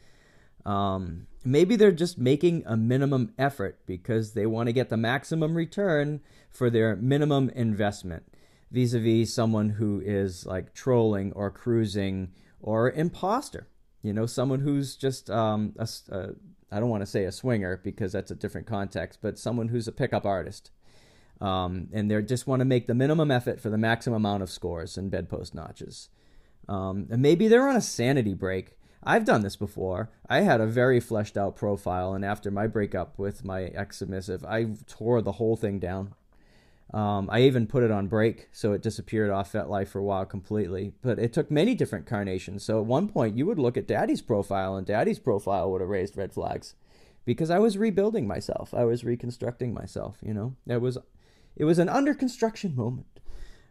Um, 0.65 1.25
maybe 1.43 1.75
they're 1.75 1.91
just 1.91 2.19
making 2.19 2.63
a 2.67 2.77
minimum 2.77 3.33
effort 3.39 3.79
because 3.87 4.33
they 4.33 4.45
want 4.45 4.67
to 4.67 4.73
get 4.73 4.89
the 4.89 4.97
maximum 4.97 5.55
return 5.55 6.21
for 6.51 6.69
their 6.69 6.95
minimum 6.95 7.49
investment 7.55 8.30
vis-a-vis 8.71 9.33
someone 9.33 9.69
who 9.69 10.01
is 10.03 10.45
like 10.45 10.73
trolling 10.73 11.31
or 11.33 11.51
cruising 11.51 12.31
or 12.61 12.91
imposter 12.91 13.67
you 14.01 14.13
know 14.13 14.25
someone 14.25 14.59
who's 14.59 14.95
just 14.95 15.29
um, 15.29 15.73
a, 15.77 15.87
a, 16.09 16.29
I 16.71 16.79
don't 16.79 16.89
want 16.89 17.01
to 17.01 17.07
say 17.07 17.25
a 17.25 17.31
swinger 17.31 17.81
because 17.83 18.11
that's 18.11 18.31
a 18.31 18.35
different 18.35 18.67
context 18.67 19.19
but 19.21 19.37
someone 19.37 19.67
who's 19.67 19.87
a 19.87 19.91
pickup 19.91 20.25
artist 20.25 20.71
um, 21.39 21.87
and 21.91 22.09
they 22.09 22.21
just 22.21 22.47
want 22.47 22.59
to 22.59 22.65
make 22.65 22.87
the 22.87 22.93
minimum 22.93 23.31
effort 23.31 23.59
for 23.59 23.69
the 23.69 23.77
maximum 23.77 24.17
amount 24.17 24.43
of 24.43 24.49
scores 24.49 24.97
and 24.97 25.11
bedpost 25.11 25.53
notches 25.53 26.09
um, 26.69 27.07
and 27.09 27.21
maybe 27.21 27.47
they're 27.47 27.67
on 27.67 27.75
a 27.75 27.81
sanity 27.81 28.33
break 28.33 28.77
I've 29.03 29.25
done 29.25 29.41
this 29.41 29.55
before. 29.55 30.11
I 30.29 30.41
had 30.41 30.61
a 30.61 30.67
very 30.67 30.99
fleshed 30.99 31.35
out 31.35 31.55
profile, 31.55 32.13
and 32.13 32.23
after 32.23 32.51
my 32.51 32.67
breakup 32.67 33.17
with 33.17 33.43
my 33.43 33.63
ex 33.63 33.97
submissive, 33.97 34.45
I 34.45 34.67
tore 34.85 35.21
the 35.21 35.33
whole 35.33 35.55
thing 35.55 35.79
down. 35.79 36.13
Um, 36.93 37.29
I 37.31 37.41
even 37.43 37.67
put 37.67 37.83
it 37.83 37.91
on 37.91 38.07
break, 38.07 38.49
so 38.51 38.73
it 38.73 38.81
disappeared 38.81 39.29
off 39.29 39.53
FetLife 39.53 39.87
for 39.87 39.99
a 39.99 40.03
while 40.03 40.25
completely. 40.25 40.93
But 41.01 41.19
it 41.19 41.31
took 41.31 41.49
many 41.49 41.73
different 41.73 42.05
carnations. 42.05 42.63
So 42.63 42.79
at 42.79 42.85
one 42.85 43.07
point, 43.07 43.37
you 43.37 43.45
would 43.45 43.59
look 43.59 43.77
at 43.77 43.87
Daddy's 43.87 44.21
profile, 44.21 44.75
and 44.75 44.85
Daddy's 44.85 45.19
profile 45.19 45.71
would 45.71 45.81
have 45.81 45.89
raised 45.89 46.17
red 46.17 46.33
flags 46.33 46.75
because 47.25 47.49
I 47.49 47.59
was 47.59 47.77
rebuilding 47.77 48.27
myself. 48.27 48.73
I 48.73 48.83
was 48.83 49.03
reconstructing 49.03 49.73
myself. 49.73 50.17
You 50.21 50.33
know, 50.33 50.55
it 50.67 50.81
was 50.81 50.97
it 51.55 51.65
was 51.65 51.79
an 51.79 51.89
under 51.89 52.13
construction 52.13 52.75
moment. 52.75 53.19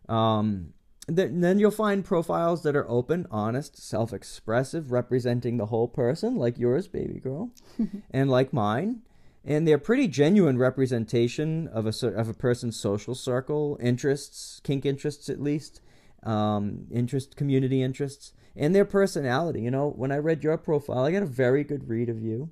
Um, 0.08 0.72
then 1.06 1.58
you'll 1.58 1.70
find 1.70 2.04
profiles 2.04 2.62
that 2.62 2.76
are 2.76 2.88
open, 2.88 3.26
honest, 3.30 3.76
self 3.76 4.12
expressive, 4.12 4.92
representing 4.92 5.56
the 5.56 5.66
whole 5.66 5.88
person, 5.88 6.36
like 6.36 6.58
yours, 6.58 6.88
baby 6.88 7.18
girl, 7.18 7.50
and 8.10 8.30
like 8.30 8.52
mine. 8.52 9.02
And 9.44 9.66
they're 9.66 9.78
pretty 9.78 10.06
genuine 10.06 10.58
representation 10.58 11.66
of 11.68 11.86
a, 11.86 12.06
of 12.08 12.28
a 12.28 12.34
person's 12.34 12.78
social 12.78 13.14
circle, 13.14 13.78
interests, 13.80 14.60
kink 14.62 14.84
interests 14.84 15.28
at 15.28 15.40
least, 15.40 15.80
um, 16.22 16.86
interest, 16.90 17.36
community 17.36 17.82
interests, 17.82 18.32
and 18.54 18.74
their 18.74 18.84
personality. 18.84 19.62
You 19.62 19.70
know, 19.70 19.88
when 19.88 20.12
I 20.12 20.18
read 20.18 20.44
your 20.44 20.58
profile, 20.58 21.04
I 21.04 21.12
got 21.12 21.22
a 21.22 21.26
very 21.26 21.64
good 21.64 21.88
read 21.88 22.10
of 22.10 22.22
you. 22.22 22.50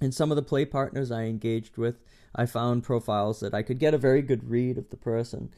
And 0.00 0.14
some 0.14 0.30
of 0.30 0.36
the 0.36 0.42
play 0.42 0.64
partners 0.64 1.10
I 1.10 1.24
engaged 1.24 1.76
with, 1.76 1.96
I 2.34 2.46
found 2.46 2.84
profiles 2.84 3.40
that 3.40 3.52
I 3.52 3.62
could 3.62 3.78
get 3.78 3.94
a 3.94 3.98
very 3.98 4.22
good 4.22 4.48
read 4.48 4.78
of 4.78 4.90
the 4.90 4.96
person 4.96 5.50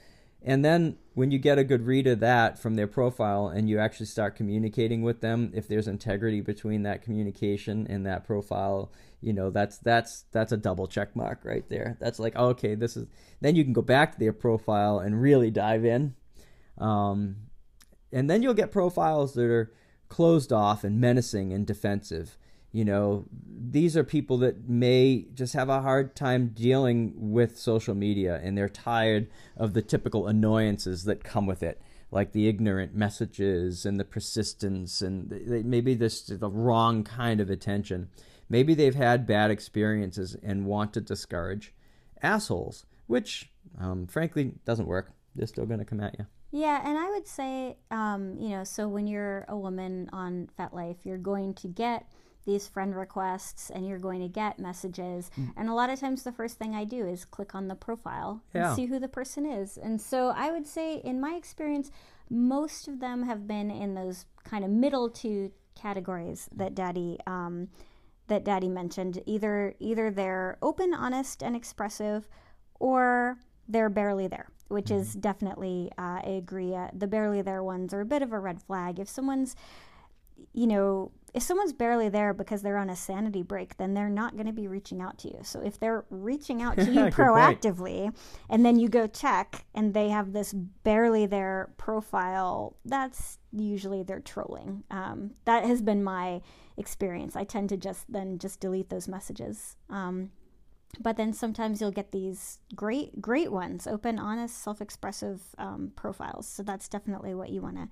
and 0.43 0.65
then 0.65 0.97
when 1.15 1.31
you 1.31 1.39
get 1.39 1.59
a 1.59 1.65
good 1.65 1.83
read 1.83 2.07
of 2.07 2.21
that 2.21 2.59
from 2.59 2.75
their 2.75 2.87
profile 2.87 3.49
and 3.49 3.69
you 3.69 3.79
actually 3.79 4.07
start 4.07 4.37
communicating 4.37 5.03
with 5.03 5.21
them, 5.21 5.51
if 5.55 5.69
there's 5.69 5.87
integrity 5.87 6.41
between 6.41 6.83
that 6.85 7.03
communication 7.03 7.87
and 7.91 8.07
that 8.07 8.25
profile, 8.25 8.91
you 9.21 9.33
know, 9.33 9.51
that's 9.51 9.77
that's 9.79 10.25
that's 10.33 10.53
a 10.53 10.57
double 10.57 10.87
check 10.87 11.15
mark 11.15 11.41
right 11.45 11.69
there. 11.69 11.99
That's 12.01 12.19
like, 12.19 12.37
okay, 12.37 12.75
this 12.75 12.97
is 12.97 13.07
then 13.41 13.55
you 13.55 13.65
can 13.65 13.75
go 13.75 13.83
back 13.83 14.13
to 14.13 14.19
their 14.19 14.33
profile 14.33 14.99
and 14.99 15.21
really 15.21 15.51
dive 15.51 15.85
in. 15.85 16.15
Um, 16.79 17.37
and 18.13 18.31
then 18.31 18.43
you'll 18.43 18.55
get 18.55 18.73
profiles 18.73 19.35
that 19.35 19.45
are 19.45 19.73
closed 20.09 20.53
off 20.53 20.85
and 20.85 21.01
menacing 21.01 21.53
and 21.53 21.67
defensive 21.67 22.39
you 22.73 22.85
know, 22.85 23.25
these 23.71 23.97
are 23.97 24.05
people 24.05 24.39
that 24.39 24.69
may 24.69 25.27
just 25.35 25.55
have 25.55 25.69
a 25.69 25.83
hard 25.83 26.15
time 26.15 26.49
dealing 26.49 27.13
with 27.17 27.59
social 27.59 27.95
media 27.95 28.41
and 28.43 28.57
they're 28.57 28.69
tired 28.69 29.29
of 29.57 29.75
the 29.75 29.83
typical 29.83 30.27
annoyances 30.27 31.05
that 31.05 31.25
come 31.25 31.47
with 31.47 31.63
it, 31.63 31.81
like 32.11 32.33
the 32.33 32.49
ignorant 32.49 32.95
messages 32.95 33.85
and 33.85 33.99
the 33.99 34.05
persistence 34.05 35.03
and 35.03 35.31
maybe 35.65 35.95
this 35.95 36.23
the 36.23 36.51
wrong 36.51 37.03
kind 37.03 37.41
of 37.41 37.51
attention. 37.51 38.09
Maybe 38.49 38.75
they've 38.75 38.95
had 38.95 39.27
bad 39.27 39.51
experiences 39.51 40.37
and 40.43 40.67
want 40.67 40.93
to 40.95 41.01
discourage 41.01 41.75
assholes, 42.23 42.87
which 43.07 43.51
um, 43.81 44.07
frankly 44.07 44.53
doesn't 44.65 44.87
work. 44.87 45.13
They're 45.35 45.47
still 45.47 45.67
going 45.67 45.79
to 45.79 45.85
come 45.85 46.01
at 46.01 46.17
you. 46.19 46.27
Yeah, 46.53 46.81
and 46.85 46.99
I 46.99 47.09
would 47.11 47.29
say, 47.29 47.77
um, 47.93 48.37
you 48.39 48.49
know, 48.49 48.65
so 48.65 48.89
when 48.89 49.07
you're 49.07 49.45
a 49.49 49.57
woman 49.57 50.11
on 50.13 50.49
FetLife, 50.59 51.05
you're 51.05 51.17
going 51.17 51.55
to 51.55 51.69
get 51.69 52.11
these 52.45 52.67
friend 52.67 52.97
requests 52.97 53.71
and 53.71 53.87
you're 53.87 53.99
going 53.99 54.21
to 54.21 54.29
get 54.29 54.59
messages. 54.59 55.31
Mm. 55.39 55.53
And 55.57 55.69
a 55.69 55.75
lot 55.75 55.91
of 55.91 56.01
times, 56.01 56.23
the 56.23 56.33
first 56.33 56.59
thing 56.59 56.75
I 56.75 56.85
do 56.85 57.07
is 57.07 57.25
click 57.25 57.55
on 57.55 57.69
the 57.69 57.75
profile 57.75 58.43
yeah. 58.55 58.69
and 58.69 58.77
see 58.77 58.87
who 58.87 58.99
the 58.99 59.09
person 59.09 59.47
is. 59.47 59.77
And 59.77 60.01
so 60.01 60.33
I 60.35 60.51
would 60.51 60.67
say, 60.67 60.97
in 60.97 61.21
my 61.21 61.35
experience, 61.35 61.91
most 62.29 62.89
of 62.89 63.01
them 63.01 63.25
have 63.25 63.47
been 63.47 63.71
in 63.71 63.95
those 63.95 64.25
kind 64.45 64.65
of 64.65 64.71
middle 64.71 65.09
two 65.11 65.53
categories 65.75 66.49
that 66.55 66.75
Daddy. 66.75 67.19
Um, 67.27 67.69
that 68.31 68.45
Daddy 68.45 68.69
mentioned. 68.69 69.21
Either 69.27 69.75
either 69.79 70.11
they're 70.11 70.57
open, 70.63 70.95
honest, 70.95 71.43
and 71.43 71.55
expressive, 71.55 72.29
or 72.79 73.37
they're 73.69 73.91
barely 73.91 74.29
there, 74.29 74.49
which 74.69 74.87
mm-hmm. 74.87 75.01
is 75.01 75.15
definitely 75.15 75.91
uh, 75.99 76.23
I 76.25 76.39
agree. 76.39 76.75
Uh, 76.75 76.89
the 76.95 77.07
barely 77.07 77.43
there 77.43 77.63
ones 77.63 77.93
are 77.93 78.01
a 78.01 78.07
bit 78.07 78.23
of 78.23 78.33
a 78.33 78.39
red 78.39 78.63
flag. 78.63 78.99
If 78.99 79.09
someone's 79.09 79.55
you 80.53 80.67
know, 80.67 81.13
if 81.33 81.43
someone's 81.43 81.73
barely 81.73 82.09
there 82.09 82.35
because 82.35 82.63
they're 82.63 82.77
on 82.77 82.91
a 82.91 82.97
sanity 82.97 83.43
break, 83.43 83.77
then 83.77 83.95
they're 83.95 84.09
not 84.09 84.35
going 84.35 84.47
to 84.47 84.53
be 84.53 84.67
reaching 84.67 85.01
out 85.01 85.19
to 85.19 85.29
you. 85.29 85.39
So 85.43 85.61
if 85.61 85.79
they're 85.79 86.05
reaching 86.11 86.63
out 86.63 86.77
to 86.79 86.91
you 86.91 87.07
proactively 87.07 88.15
and 88.49 88.65
then 88.65 88.79
you 88.79 88.89
go 88.89 89.07
check 89.07 89.65
and 89.75 89.95
they 89.95 90.09
have 90.09 90.33
this 90.33 90.53
barely 90.53 91.27
there 91.27 91.73
profile, 91.77 92.77
that's 92.85 93.39
usually 93.53 94.03
they're 94.03 94.21
trolling. 94.21 94.85
Um, 94.91 95.33
that 95.45 95.65
has 95.65 95.83
been 95.83 96.03
my 96.03 96.43
experience. 96.77 97.37
I 97.37 97.45
tend 97.45 97.69
to 97.69 97.77
just 97.77 98.11
then 98.13 98.39
just 98.39 98.61
delete 98.61 98.91
those 98.91 99.07
messages. 99.07 99.77
Um, 99.89 100.31
but 100.99 101.17
then 101.17 101.33
sometimes 101.33 101.81
you'll 101.81 101.93
get 101.93 102.11
these 102.11 102.59
great, 102.75 103.23
great 103.23 103.53
ones, 103.53 103.87
open, 103.87 104.19
honest, 104.19 104.59
self-expressive 104.59 105.41
um, 105.57 105.93
profiles. 105.95 106.49
So 106.49 106.65
that's 106.65 106.89
definitely 106.89 107.33
what 107.35 107.51
you 107.51 107.63
want 107.63 107.77
to 107.77 107.89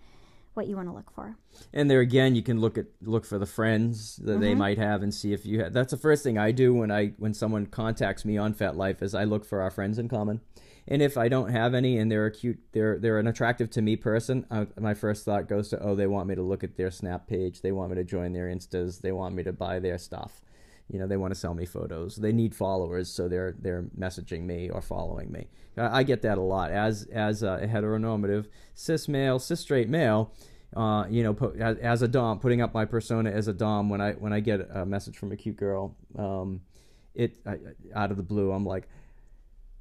what 0.59 0.67
you 0.67 0.77
want 0.77 0.89
to 0.89 0.95
look 0.95 1.11
for. 1.15 1.37
And 1.73 1.89
there 1.89 2.01
again, 2.01 2.35
you 2.35 2.43
can 2.43 2.61
look 2.61 2.77
at 2.77 2.87
look 3.01 3.25
for 3.25 3.39
the 3.39 3.47
friends 3.47 4.17
that 4.17 4.33
mm-hmm. 4.33 4.41
they 4.41 4.55
might 4.55 4.79
have 4.79 5.03
and 5.05 5.15
see 5.15 5.33
if 5.33 5.47
you 5.47 5.63
have. 5.63 5.73
That's 5.73 5.93
the 5.93 5.97
first 5.97 6.25
thing 6.25 6.37
I 6.37 6.51
do 6.51 6.75
when 6.75 6.91
I 6.91 7.15
when 7.17 7.33
someone 7.33 7.67
contacts 7.67 8.25
me 8.25 8.37
on 8.37 8.55
FetLife 8.55 9.01
is 9.01 9.15
I 9.15 9.25
look 9.25 9.45
for 9.45 9.63
our 9.63 9.71
friends 9.71 9.99
in 9.99 10.09
common, 10.09 10.41
And 10.91 11.03
if 11.03 11.19
I 11.19 11.29
don't 11.29 11.51
have 11.51 11.75
any, 11.75 11.99
and 11.99 12.11
they're 12.11 12.27
a 12.27 12.31
cute, 12.31 12.59
they're 12.73 12.99
they're 12.99 13.19
an 13.19 13.27
attractive 13.27 13.71
to 13.73 13.83
me 13.83 13.95
person, 13.95 14.47
uh, 14.51 14.65
my 14.81 14.95
first 14.95 15.25
thought 15.25 15.47
goes 15.47 15.69
to, 15.69 15.79
oh, 15.81 15.95
they 15.95 16.07
want 16.07 16.29
me 16.29 16.35
to 16.35 16.43
look 16.43 16.65
at 16.65 16.77
their 16.77 16.91
Snap 16.91 17.27
page, 17.27 17.61
they 17.61 17.73
want 17.73 17.91
me 17.91 17.97
to 17.97 18.05
join 18.05 18.33
their 18.33 18.47
Instas, 18.47 19.03
they 19.03 19.13
want 19.13 19.35
me 19.35 19.43
to 19.43 19.53
buy 19.53 19.79
their 19.79 19.99
stuff. 19.99 20.41
You 20.91 20.99
know, 20.99 21.07
they 21.07 21.19
want 21.19 21.35
to 21.35 21.39
sell 21.39 21.55
me 21.55 21.67
photos. 21.67 22.17
They 22.17 22.33
need 22.33 22.55
followers, 22.55 23.11
so 23.11 23.29
they're 23.29 23.55
they're 23.59 23.85
messaging 23.99 24.45
me 24.45 24.71
or 24.71 24.81
following 24.81 25.31
me. 25.31 25.49
I, 25.77 25.99
I 25.99 26.03
get 26.03 26.23
that 26.23 26.39
a 26.39 26.43
lot 26.43 26.71
as 26.71 27.07
as 27.13 27.43
a 27.43 27.61
heteronormative 27.63 28.47
cis 28.75 29.07
male, 29.07 29.39
cis 29.39 29.61
straight 29.61 29.89
male. 29.89 30.33
Uh, 30.77 31.07
you 31.09 31.23
know, 31.23 31.53
as, 31.59 32.03
a 32.03 32.09
dom, 32.09 32.39
putting 32.39 32.61
up 32.61 32.75
my 32.75 32.85
persona 32.85 33.31
as 33.31 33.49
a 33.49 33.55
dom 33.55 33.89
when 33.89 34.01
I 34.01 34.13
when 34.13 34.33
I 34.33 34.41
get 34.41 34.69
a 34.73 34.85
message 34.85 35.17
from 35.17 35.33
a 35.33 35.37
cute 35.37 35.57
girl, 35.57 35.97
um, 36.17 36.61
it 37.15 37.37
I, 37.47 37.59
out 37.95 38.11
of 38.11 38.17
the 38.17 38.23
blue, 38.23 38.53
I'm 38.53 38.67
like, 38.67 38.89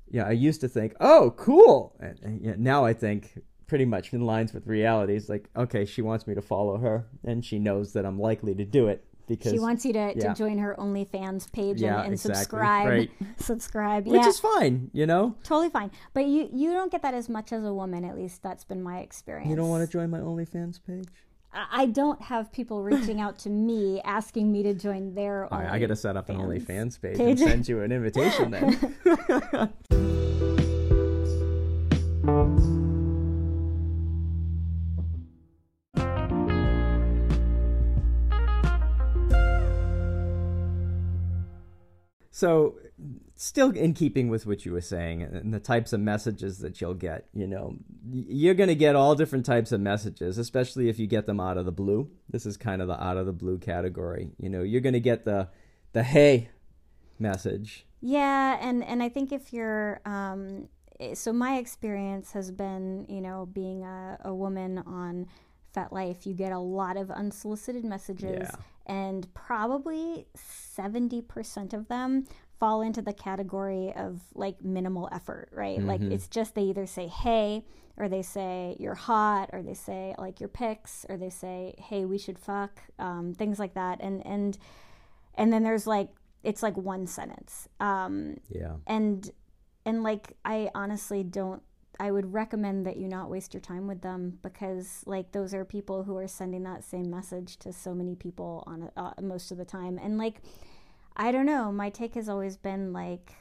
yeah. 0.10 0.26
I 0.26 0.32
used 0.32 0.62
to 0.62 0.70
think, 0.70 0.95
oh, 0.99 1.34
cool, 1.38 1.95
and, 1.99 2.20
and 2.20 2.60
now 2.60 2.86
I 2.86 2.93
think 2.93 3.41
pretty 3.68 3.84
much 3.84 4.14
in 4.14 4.22
lines 4.22 4.53
with 4.53 4.66
reality. 4.66 5.16
It's 5.16 5.28
like, 5.28 5.49
okay, 5.55 5.84
she 5.84 6.01
wants 6.01 6.26
me 6.26 6.36
to 6.36 6.41
follow 6.41 6.78
her, 6.78 7.05
and 7.24 7.43
she 7.43 7.60
knows 7.60 7.91
that 7.93 8.05
I'm 8.05 8.20
likely 8.20 8.55
to 8.55 8.64
do 8.66 8.88
it 8.88 9.07
because 9.28 9.51
she 9.51 9.59
wants 9.59 9.86
you 9.86 9.93
to, 9.93 10.13
yeah. 10.15 10.30
to 10.30 10.34
join 10.34 10.57
her 10.57 10.75
OnlyFans 10.78 11.51
page 11.51 11.82
yeah, 11.82 11.97
and, 11.97 12.05
and 12.05 12.13
exactly. 12.13 12.36
subscribe. 12.36 12.88
Right. 12.88 13.11
Subscribe, 13.38 14.07
which 14.07 14.21
yeah. 14.21 14.28
is 14.28 14.39
fine, 14.39 14.89
you 14.93 15.05
know. 15.05 15.36
Totally 15.43 15.69
fine, 15.69 15.91
but 16.13 16.25
you 16.25 16.49
you 16.51 16.73
don't 16.73 16.91
get 16.91 17.01
that 17.03 17.13
as 17.13 17.30
much 17.30 17.51
as 17.51 17.63
a 17.63 17.73
woman. 17.73 18.03
At 18.03 18.15
least 18.15 18.41
that's 18.41 18.63
been 18.63 18.82
my 18.82 18.99
experience. 18.99 19.49
You 19.49 19.55
don't 19.55 19.69
want 19.69 19.86
to 19.86 19.91
join 19.91 20.09
my 20.09 20.19
OnlyFans 20.19 20.80
page. 20.86 21.07
I 21.53 21.88
don't 21.88 22.21
have 22.21 22.51
people 22.51 22.84
reaching 22.84 23.19
out 23.19 23.39
to 23.39 23.49
me 23.49 24.01
asking 24.03 24.51
me 24.51 24.63
to 24.63 24.73
join 24.73 25.15
their. 25.15 25.51
All 25.51 25.59
right, 25.59 25.71
I 25.71 25.80
got 25.80 25.88
to 25.88 25.95
set 25.95 26.17
up 26.17 26.30
an 26.30 26.38
OnlyFans 26.38 27.01
page, 27.01 27.17
page 27.17 27.39
and 27.39 27.39
send 27.39 27.67
you 27.67 27.82
an 27.82 27.91
invitation 27.91 28.51
then. 28.51 30.47
So, 42.38 42.75
still 43.35 43.71
in 43.71 43.95
keeping 43.95 44.29
with 44.29 44.45
what 44.45 44.63
you 44.63 44.71
were 44.71 44.79
saying 44.79 45.23
and 45.23 45.51
the 45.51 45.59
types 45.59 45.91
of 45.91 46.01
messages 46.01 46.59
that 46.59 46.79
you'll 46.79 46.93
get, 46.93 47.25
you 47.33 47.47
know, 47.47 47.77
you're 48.07 48.53
going 48.53 48.69
to 48.69 48.75
get 48.75 48.95
all 48.95 49.15
different 49.15 49.43
types 49.43 49.71
of 49.71 49.81
messages, 49.81 50.38
especially 50.38 50.88
if 50.88 50.99
you 50.99 51.07
get 51.07 51.25
them 51.25 51.39
out 51.39 51.57
of 51.57 51.65
the 51.65 51.71
blue. 51.71 52.11
This 52.29 52.45
is 52.45 52.55
kind 52.55 52.79
of 52.79 52.89
the 52.89 53.03
out 53.03 53.17
of 53.17 53.25
the 53.25 53.33
blue 53.33 53.57
category. 53.57 54.29
You 54.38 54.49
know, 54.49 54.61
you're 54.61 54.81
going 54.81 54.93
to 54.93 54.99
get 54.99 55.25
the 55.25 55.47
the 55.93 56.03
hey 56.03 56.49
message. 57.17 57.88
Yeah, 58.01 58.59
and 58.61 58.83
and 58.83 59.01
I 59.01 59.09
think 59.09 59.31
if 59.31 59.51
you're 59.51 59.99
um 60.05 60.69
so 61.15 61.33
my 61.33 61.57
experience 61.57 62.33
has 62.33 62.51
been, 62.51 63.07
you 63.09 63.21
know, 63.21 63.47
being 63.51 63.83
a, 63.83 64.19
a 64.25 64.35
woman 64.35 64.77
on 64.85 65.25
FetLife, 65.75 66.27
you 66.27 66.35
get 66.35 66.51
a 66.51 66.59
lot 66.59 66.97
of 66.97 67.09
unsolicited 67.09 67.83
messages. 67.83 68.47
Yeah 68.47 68.55
and 68.88 69.31
probably 69.33 70.27
70% 70.35 71.73
of 71.73 71.88
them 71.88 72.25
fall 72.59 72.81
into 72.81 73.01
the 73.01 73.13
category 73.13 73.93
of 73.95 74.21
like 74.33 74.63
minimal 74.63 75.09
effort, 75.11 75.49
right? 75.51 75.77
Mm-hmm. 75.77 75.88
Like 75.88 76.01
it's 76.01 76.27
just 76.27 76.55
they 76.55 76.63
either 76.63 76.88
say, 76.88 77.07
hey, 77.07 77.63
or 77.97 78.07
they 78.07 78.21
say, 78.21 78.75
you're 78.79 78.95
hot, 78.95 79.49
or 79.53 79.61
they 79.61 79.73
say, 79.73 80.13
like 80.17 80.39
your 80.39 80.49
pics, 80.49 81.05
or 81.09 81.17
they 81.17 81.29
say, 81.29 81.73
hey, 81.77 82.05
we 82.05 82.17
should 82.17 82.38
fuck, 82.38 82.79
um, 82.99 83.33
things 83.33 83.59
like 83.59 83.73
that. 83.73 83.99
And, 84.01 84.25
and, 84.25 84.57
and 85.35 85.51
then 85.51 85.63
there's 85.63 85.88
like, 85.88 86.09
it's 86.43 86.61
like 86.61 86.77
one 86.77 87.07
sentence. 87.07 87.67
Um, 87.79 88.38
yeah. 88.49 88.73
And, 88.85 89.29
and 89.85 90.03
like, 90.03 90.33
I 90.45 90.69
honestly 90.75 91.23
don't 91.23 91.63
I 92.00 92.12
would 92.12 92.34
recommend 92.34 92.86
that 92.86 92.98
you 92.98 93.08
not 93.08 93.30
waste 93.30 93.54
your 93.54 93.62
time 93.62 93.88
with 93.88 94.02
them 94.02 94.39
because 94.41 95.04
like 95.06 95.32
those 95.32 95.54
are 95.54 95.66
people 95.66 96.04
who 96.04 96.18
are 96.18 96.28
sending 96.28 96.64
that 96.64 96.84
same 96.84 97.10
message 97.10 97.58
to 97.58 97.74
so 97.74 97.93
many 97.93 98.16
people 98.16 98.64
on 98.68 98.89
uh, 98.95 99.14
most 99.22 99.52
of 99.52 99.58
the 99.58 99.66
time. 99.66 100.00
And 100.02 100.18
like 100.18 100.41
I 101.16 101.32
don't 101.32 101.45
know 101.45 101.72
my 101.72 101.89
take 101.89 102.16
has 102.16 102.30
always 102.30 102.58
been 102.58 102.93
like 102.93 103.34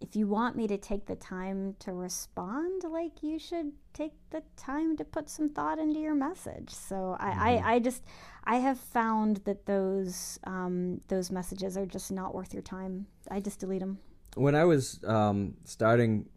if 0.00 0.14
you 0.14 0.28
want 0.28 0.54
me 0.54 0.68
to 0.68 0.78
take 0.78 1.06
the 1.06 1.16
time 1.16 1.74
to 1.80 1.92
respond 1.92 2.84
like 2.84 3.22
you 3.22 3.38
should 3.38 3.72
take 3.92 4.12
the 4.30 4.42
time 4.56 4.96
to 4.96 5.04
put 5.04 5.28
some 5.28 5.48
thought 5.48 5.80
into 5.80 5.98
your 5.98 6.14
message. 6.14 6.70
So 6.70 7.16
I, 7.18 7.30
mm-hmm. 7.30 7.40
I, 7.40 7.72
I, 7.74 7.78
just 7.80 8.04
I 8.44 8.56
have 8.56 8.78
found 8.78 9.38
that 9.38 9.66
those 9.66 10.38
um, 10.44 11.00
those 11.08 11.32
messages 11.32 11.76
are 11.76 11.86
just 11.86 12.12
not 12.12 12.32
worth 12.32 12.54
your 12.54 12.62
time. 12.62 13.06
I 13.28 13.40
just 13.40 13.58
delete 13.58 13.80
them 13.80 13.98
when 14.34 14.54
I 14.54 14.64
was 14.64 15.00
um, 15.04 15.54
starting 15.64 16.28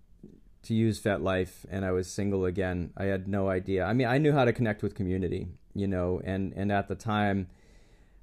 to 0.64 0.74
use 0.74 1.02
FetLife 1.02 1.66
and 1.70 1.84
I 1.84 1.92
was 1.92 2.08
single 2.08 2.46
again, 2.46 2.92
I 2.96 3.06
had 3.06 3.28
no 3.28 3.50
idea. 3.50 3.84
I 3.84 3.94
mean, 3.94 4.08
I 4.08 4.18
knew 4.18 4.32
how 4.32 4.46
to 4.46 4.54
connect 4.54 4.84
with 4.84 4.96
community, 4.96 5.48
you 5.74 5.88
know, 5.88 6.22
and, 6.24 6.54
and 6.56 6.72
at 6.72 6.88
the 6.88 6.96
time, 6.96 7.48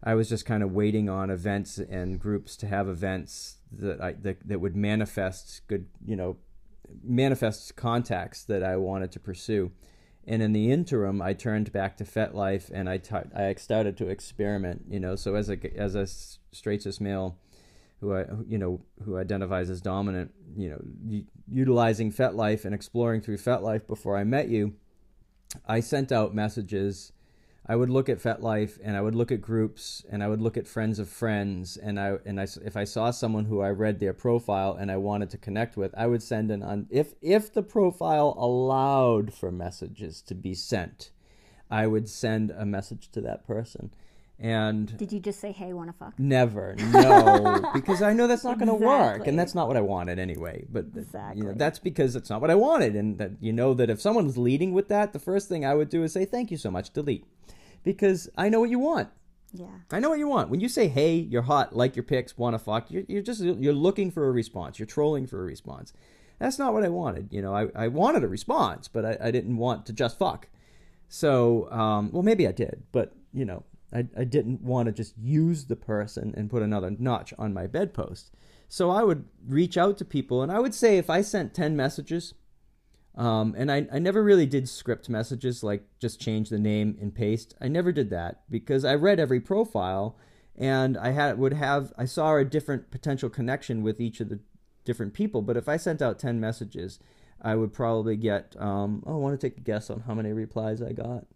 I 0.02 0.14
was 0.14 0.28
just 0.28 0.46
kind 0.46 0.62
of 0.62 0.72
waiting 0.72 1.08
on 1.08 1.30
events 1.30 1.78
and 1.78 2.20
groups 2.20 2.56
to 2.58 2.68
have 2.68 2.88
events 2.88 3.56
that 3.72 4.00
I 4.00 4.12
that, 4.22 4.46
that 4.46 4.60
would 4.60 4.76
manifest 4.76 5.62
good, 5.66 5.86
you 6.04 6.14
know, 6.14 6.36
manifest 7.02 7.74
contacts 7.74 8.44
that 8.44 8.62
I 8.62 8.76
wanted 8.76 9.10
to 9.12 9.20
pursue. 9.20 9.72
And 10.26 10.42
in 10.42 10.52
the 10.52 10.70
interim, 10.70 11.22
I 11.22 11.32
turned 11.32 11.72
back 11.72 11.96
to 11.96 12.04
FetLife 12.04 12.70
and 12.72 12.88
I, 12.88 12.98
t- 12.98 13.16
I 13.34 13.54
started 13.54 13.96
to 13.96 14.08
experiment, 14.08 14.84
you 14.88 15.00
know. 15.00 15.16
So 15.16 15.34
as 15.34 15.48
a 15.48 15.58
as 15.76 15.94
a 15.94 16.06
straight 16.06 16.82
cis 16.82 17.00
male 17.00 17.38
who 18.00 18.12
uh, 18.12 18.24
I, 18.28 18.34
you 18.46 18.58
know 18.58 18.80
who 19.04 19.16
identifies 19.16 19.70
as 19.70 19.80
dominant, 19.80 20.32
you 20.56 20.70
know, 20.70 21.22
utilizing 21.50 22.12
FetLife 22.12 22.64
and 22.64 22.74
exploring 22.74 23.20
through 23.20 23.38
FetLife 23.38 23.86
before 23.86 24.16
I 24.16 24.24
met 24.24 24.48
you, 24.48 24.74
I 25.66 25.80
sent 25.80 26.12
out 26.12 26.34
messages. 26.34 27.12
I 27.70 27.76
would 27.76 27.90
look 27.90 28.08
at 28.08 28.18
FetLife 28.18 28.78
and 28.82 28.96
I 28.96 29.02
would 29.02 29.14
look 29.14 29.30
at 29.30 29.42
groups 29.42 30.02
and 30.10 30.22
I 30.22 30.28
would 30.28 30.40
look 30.40 30.56
at 30.56 30.66
friends 30.66 30.98
of 30.98 31.08
friends 31.08 31.76
and 31.76 32.00
I 32.00 32.16
and 32.24 32.40
I 32.40 32.46
if 32.64 32.76
I 32.76 32.84
saw 32.84 33.10
someone 33.10 33.44
who 33.44 33.60
I 33.60 33.70
read 33.70 34.00
their 34.00 34.14
profile 34.14 34.74
and 34.74 34.90
I 34.90 34.96
wanted 34.96 35.28
to 35.30 35.38
connect 35.38 35.76
with, 35.76 35.94
I 35.96 36.06
would 36.06 36.22
send 36.22 36.50
an 36.50 36.86
if 36.88 37.14
if 37.20 37.52
the 37.52 37.62
profile 37.62 38.34
allowed 38.38 39.34
for 39.34 39.52
messages 39.52 40.22
to 40.22 40.34
be 40.34 40.54
sent, 40.54 41.10
I 41.70 41.86
would 41.86 42.08
send 42.08 42.52
a 42.52 42.64
message 42.64 43.10
to 43.10 43.20
that 43.22 43.46
person 43.46 43.90
and 44.40 44.96
did 44.96 45.10
you 45.10 45.18
just 45.18 45.40
say, 45.40 45.50
"Hey, 45.50 45.72
want 45.72 45.90
to 45.90 45.92
fuck"? 45.92 46.16
Never, 46.16 46.76
no, 46.92 47.70
because 47.74 48.02
I 48.02 48.12
know 48.12 48.28
that's 48.28 48.44
not 48.44 48.58
going 48.58 48.68
to 48.68 48.74
work, 48.74 49.26
and 49.26 49.36
that's 49.36 49.54
not 49.54 49.66
what 49.66 49.76
I 49.76 49.80
wanted 49.80 50.20
anyway. 50.20 50.64
But 50.70 50.86
exactly. 50.96 51.42
you 51.42 51.48
know, 51.48 51.54
that's 51.54 51.80
because 51.80 52.14
it's 52.14 52.30
not 52.30 52.40
what 52.40 52.50
I 52.50 52.54
wanted, 52.54 52.94
and 52.94 53.18
that 53.18 53.32
you 53.40 53.52
know 53.52 53.74
that 53.74 53.90
if 53.90 54.00
someone's 54.00 54.38
leading 54.38 54.72
with 54.72 54.88
that, 54.88 55.12
the 55.12 55.18
first 55.18 55.48
thing 55.48 55.64
I 55.64 55.74
would 55.74 55.88
do 55.88 56.04
is 56.04 56.12
say, 56.12 56.24
"Thank 56.24 56.52
you 56.52 56.56
so 56.56 56.70
much, 56.70 56.92
delete," 56.92 57.24
because 57.82 58.28
I 58.36 58.48
know 58.48 58.60
what 58.60 58.70
you 58.70 58.78
want. 58.78 59.08
Yeah, 59.52 59.66
I 59.90 59.98
know 59.98 60.10
what 60.10 60.20
you 60.20 60.28
want. 60.28 60.50
When 60.50 60.60
you 60.60 60.68
say, 60.68 60.86
"Hey, 60.86 61.16
you're 61.16 61.42
hot, 61.42 61.74
like 61.74 61.96
your 61.96 62.04
pics, 62.04 62.38
want 62.38 62.54
to 62.54 62.60
fuck," 62.60 62.92
you're, 62.92 63.04
you're 63.08 63.22
just 63.22 63.40
you're 63.40 63.72
looking 63.72 64.12
for 64.12 64.28
a 64.28 64.30
response. 64.30 64.78
You're 64.78 64.86
trolling 64.86 65.26
for 65.26 65.40
a 65.40 65.44
response. 65.44 65.92
That's 66.38 66.60
not 66.60 66.72
what 66.72 66.84
I 66.84 66.88
wanted. 66.88 67.32
You 67.32 67.42
know, 67.42 67.54
I, 67.54 67.66
I 67.74 67.88
wanted 67.88 68.22
a 68.22 68.28
response, 68.28 68.86
but 68.86 69.04
I, 69.04 69.16
I 69.20 69.30
didn't 69.32 69.56
want 69.56 69.84
to 69.86 69.92
just 69.92 70.16
fuck. 70.16 70.48
So, 71.08 71.68
um, 71.72 72.12
well, 72.12 72.22
maybe 72.22 72.46
I 72.46 72.52
did, 72.52 72.84
but 72.92 73.14
you 73.32 73.44
know, 73.44 73.64
I, 73.92 74.06
I 74.16 74.24
didn't 74.24 74.62
want 74.62 74.86
to 74.86 74.92
just 74.92 75.16
use 75.16 75.66
the 75.66 75.76
person 75.76 76.34
and 76.36 76.50
put 76.50 76.62
another 76.62 76.90
notch 76.98 77.32
on 77.38 77.54
my 77.54 77.66
bedpost. 77.66 78.30
So 78.68 78.90
I 78.90 79.02
would 79.02 79.24
reach 79.46 79.78
out 79.78 79.96
to 79.98 80.04
people, 80.04 80.42
and 80.42 80.52
I 80.52 80.60
would 80.60 80.74
say 80.74 80.98
if 80.98 81.08
I 81.08 81.22
sent 81.22 81.54
10 81.54 81.74
messages, 81.76 82.34
um, 83.14 83.54
and 83.56 83.72
I, 83.72 83.86
I 83.92 83.98
never 83.98 84.22
really 84.22 84.46
did 84.46 84.68
script 84.68 85.08
messages 85.08 85.64
like 85.64 85.82
just 85.98 86.20
change 86.20 86.50
the 86.50 86.58
name 86.58 86.96
and 87.00 87.14
paste. 87.14 87.54
I 87.60 87.66
never 87.66 87.90
did 87.90 88.10
that 88.10 88.42
because 88.48 88.84
I 88.84 88.94
read 88.94 89.18
every 89.18 89.40
profile 89.40 90.16
and 90.54 90.96
I 90.96 91.10
had 91.10 91.36
would 91.38 91.54
have 91.54 91.92
I 91.98 92.04
saw 92.04 92.36
a 92.36 92.44
different 92.44 92.92
potential 92.92 93.28
connection 93.28 93.82
with 93.82 94.00
each 94.00 94.20
of 94.20 94.28
the 94.28 94.38
different 94.84 95.14
people. 95.14 95.42
But 95.42 95.56
if 95.56 95.68
I 95.68 95.76
sent 95.76 96.00
out 96.00 96.20
10 96.20 96.38
messages, 96.38 97.00
I 97.42 97.56
would 97.56 97.72
probably 97.72 98.16
get 98.16 98.54
um, 98.56 99.02
oh, 99.04 99.14
I 99.14 99.16
want 99.16 99.40
to 99.40 99.48
take 99.48 99.58
a 99.58 99.62
guess 99.62 99.90
on 99.90 100.00
how 100.00 100.14
many 100.14 100.32
replies 100.32 100.80
I 100.80 100.92
got 100.92 101.26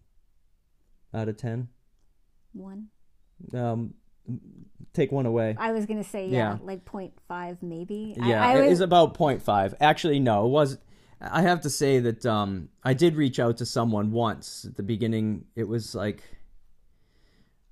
out 1.12 1.28
of 1.28 1.36
10. 1.36 1.68
One. 2.52 2.88
Um, 3.54 3.94
take 4.92 5.12
one 5.12 5.26
away. 5.26 5.56
I 5.58 5.72
was 5.72 5.86
gonna 5.86 6.04
say 6.04 6.28
yeah, 6.28 6.54
yeah. 6.54 6.58
like 6.62 6.84
0.5 6.84 7.58
maybe. 7.62 8.14
Yeah, 8.16 8.44
I, 8.44 8.52
I 8.52 8.58
it 8.58 8.62
was... 8.62 8.72
is 8.72 8.80
about 8.80 9.14
0.5. 9.14 9.74
Actually, 9.80 10.20
no, 10.20 10.46
it 10.46 10.50
was. 10.50 10.78
I 11.20 11.42
have 11.42 11.60
to 11.62 11.70
say 11.70 12.00
that 12.00 12.26
um, 12.26 12.68
I 12.82 12.94
did 12.94 13.14
reach 13.14 13.38
out 13.38 13.58
to 13.58 13.66
someone 13.66 14.10
once 14.10 14.64
at 14.64 14.76
the 14.76 14.82
beginning. 14.82 15.44
It 15.54 15.68
was 15.68 15.94
like, 15.94 16.22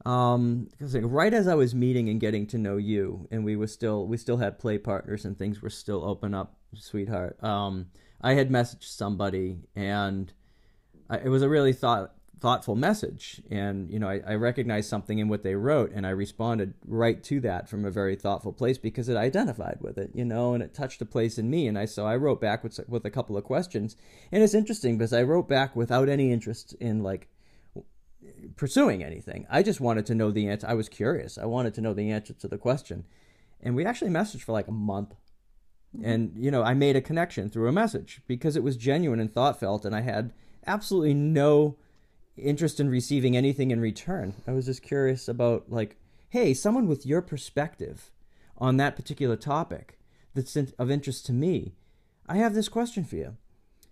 um, 0.07 0.69
cause 0.79 0.95
like 0.95 1.03
right 1.07 1.35
as 1.35 1.49
I 1.49 1.57
was 1.57 1.75
meeting 1.75 2.09
and 2.09 2.21
getting 2.21 2.47
to 2.49 2.59
know 2.59 2.77
you, 2.77 3.27
and 3.31 3.45
we 3.45 3.57
were 3.57 3.67
still 3.67 4.07
we 4.07 4.17
still 4.17 4.37
had 4.37 4.59
play 4.59 4.79
partners 4.79 5.25
and 5.25 5.37
things 5.37 5.61
were 5.61 5.71
still 5.71 6.05
open 6.05 6.33
up, 6.33 6.57
sweetheart. 6.75 7.43
Um, 7.43 7.87
I 8.21 8.35
had 8.35 8.51
messaged 8.51 8.85
somebody 8.85 9.61
and 9.75 10.33
I, 11.09 11.19
it 11.19 11.29
was 11.29 11.43
a 11.43 11.49
really 11.49 11.73
thought 11.73 12.15
thoughtful 12.41 12.75
message. 12.75 13.43
And 13.51 13.91
you 13.91 13.99
know 13.99 14.09
I, 14.09 14.21
I 14.27 14.35
recognized 14.35 14.89
something 14.89 15.19
in 15.19 15.29
what 15.29 15.43
they 15.43 15.55
wrote 15.55 15.93
and 15.93 16.07
i 16.07 16.11
responded 16.11 16.75
right 16.87 17.23
to 17.25 17.41
that 17.41 17.69
from 17.69 17.85
a 17.85 17.91
very 17.91 18.17
thoughtful 18.17 18.53
place 18.53 18.79
because 18.79 19.09
it 19.09 19.17
identified 19.17 19.79
with 19.81 19.99
it 19.99 20.11
you 20.15 20.25
know 20.25 20.55
and 20.55 20.63
it 20.63 20.75
touched 20.75 21.03
a 21.03 21.07
place 21.07 21.39
in 21.39 21.51
me. 21.51 21.67
And 21.67 21.79
i 21.79 21.85
so 21.85 22.07
i 22.07 22.17
wrote 22.17 22.41
back 22.41 22.65
with, 22.65 22.81
with 22.89 23.05
a 23.05 23.11
couple 23.11 23.37
of 23.37 23.45
questions. 23.45 23.97
And 24.33 24.43
it's 24.43 24.55
interesting 24.55 24.97
because 24.97 25.13
i 25.13 25.23
wrote 25.23 25.49
back 25.49 25.77
without 25.77 26.09
any 26.09 26.33
interest 26.33 26.75
in 26.81 27.03
like 27.03 27.29
pursuing 28.57 29.03
anything. 29.03 29.47
I 29.51 29.63
just 29.63 29.81
wanted 29.81 30.07
to 30.07 30.15
know 30.15 30.31
the 30.31 30.49
answer 30.49 30.67
i 30.67 30.75
was 30.75 30.89
curious. 30.89 31.37
I 31.37 31.45
wanted 31.45 31.75
to 31.75 31.81
know 31.81 31.95
the 31.95 32.11
answer 32.11 32.33
to 32.33 32.49
the 32.49 32.59
question. 32.59 33.05
And 33.63 33.77
we 33.77 33.85
actually 33.85 34.11
messaged 34.11 34.43
for 34.43 34.53
like 34.53 34.69
a 34.69 34.73
month. 34.73 35.15
Mm-hmm. 35.95 36.09
and 36.09 36.33
you 36.37 36.53
know 36.53 36.63
i 36.63 36.73
made 36.73 36.95
a 36.95 37.01
connection 37.01 37.51
through 37.51 37.67
a 37.67 37.73
message 37.73 38.23
because 38.29 38.55
it 38.55 38.63
was 38.63 38.77
genuine 38.77 39.19
and 39.19 39.33
thought 39.33 39.59
felt 39.59 39.85
and 39.85 39.93
i 39.93 40.03
had 40.03 40.33
absolutely 40.65 41.15
no 41.15 41.77
interest 42.41 42.81
in 42.81 42.91
receiving 42.91 43.37
anything 43.37 43.71
in 43.71 43.81
return. 43.81 44.35
I 44.47 44.53
was 44.53 44.67
just 44.67 44.83
curious 44.83 45.29
about 45.29 45.71
like, 45.71 45.97
hey, 46.29 46.55
someone 46.55 46.87
with 46.87 47.07
your 47.07 47.23
perspective 47.23 48.11
on 48.59 48.77
that 48.77 48.97
particular 48.97 49.37
topic 49.37 49.99
that's 50.35 50.57
of 50.57 50.91
interest 50.91 51.27
to 51.27 51.33
me. 51.33 51.75
I 52.29 52.37
have 52.37 52.55
this 52.55 52.69
question 52.69 53.05
for 53.05 53.17
you. 53.17 53.37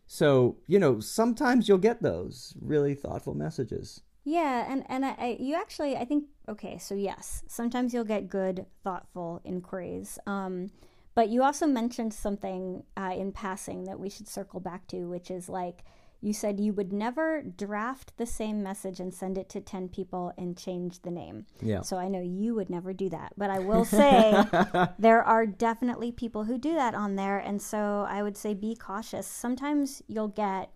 So, 0.06 0.56
you 0.66 0.78
know, 0.78 1.00
sometimes 1.00 1.68
you'll 1.68 1.78
get 1.78 2.02
those 2.02 2.54
really 2.60 2.94
thoughtful 2.94 3.34
messages. 3.34 4.00
Yeah, 4.24 4.70
and 4.70 4.84
and 4.88 5.06
I, 5.06 5.14
I, 5.18 5.36
you 5.40 5.54
actually 5.54 5.96
I 5.96 6.04
think 6.04 6.24
okay, 6.48 6.76
so 6.78 6.94
yes, 6.94 7.42
sometimes 7.46 7.94
you'll 7.94 8.04
get 8.04 8.28
good, 8.28 8.66
thoughtful 8.84 9.40
inquiries. 9.44 10.18
Um, 10.26 10.70
but 11.14 11.30
you 11.30 11.42
also 11.42 11.66
mentioned 11.66 12.14
something 12.14 12.84
uh, 12.96 13.14
in 13.16 13.32
passing 13.32 13.84
that 13.84 13.98
we 13.98 14.08
should 14.08 14.28
circle 14.28 14.60
back 14.60 14.86
to, 14.88 15.06
which 15.06 15.30
is 15.30 15.48
like 15.48 15.82
you 16.20 16.32
said 16.32 16.58
you 16.58 16.72
would 16.72 16.92
never 16.92 17.42
draft 17.42 18.16
the 18.16 18.26
same 18.26 18.62
message 18.62 18.98
and 18.98 19.14
send 19.14 19.38
it 19.38 19.48
to 19.50 19.60
10 19.60 19.88
people 19.88 20.32
and 20.36 20.58
change 20.58 21.02
the 21.02 21.10
name. 21.10 21.46
Yeah. 21.60 21.82
So 21.82 21.96
I 21.96 22.08
know 22.08 22.20
you 22.20 22.54
would 22.56 22.70
never 22.70 22.92
do 22.92 23.08
that. 23.10 23.34
But 23.36 23.50
I 23.50 23.60
will 23.60 23.84
say 23.84 24.44
there 24.98 25.22
are 25.22 25.46
definitely 25.46 26.10
people 26.10 26.44
who 26.44 26.58
do 26.58 26.74
that 26.74 26.94
on 26.94 27.14
there. 27.14 27.38
And 27.38 27.62
so 27.62 28.04
I 28.08 28.24
would 28.24 28.36
say 28.36 28.52
be 28.52 28.74
cautious. 28.74 29.28
Sometimes 29.28 30.02
you'll 30.08 30.28
get 30.28 30.70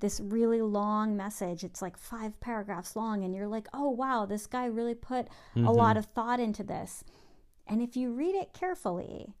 this 0.00 0.20
really 0.20 0.62
long 0.62 1.16
message. 1.16 1.62
It's 1.62 1.80
like 1.80 1.96
five 1.96 2.38
paragraphs 2.40 2.96
long. 2.96 3.22
And 3.22 3.32
you're 3.32 3.48
like, 3.48 3.68
oh, 3.72 3.90
wow, 3.90 4.26
this 4.26 4.48
guy 4.48 4.66
really 4.66 4.96
put 4.96 5.26
mm-hmm. 5.26 5.66
a 5.66 5.72
lot 5.72 5.96
of 5.96 6.06
thought 6.06 6.40
into 6.40 6.64
this. 6.64 7.04
And 7.68 7.80
if 7.80 7.96
you 7.96 8.10
read 8.12 8.34
it 8.34 8.52
carefully, 8.52 9.34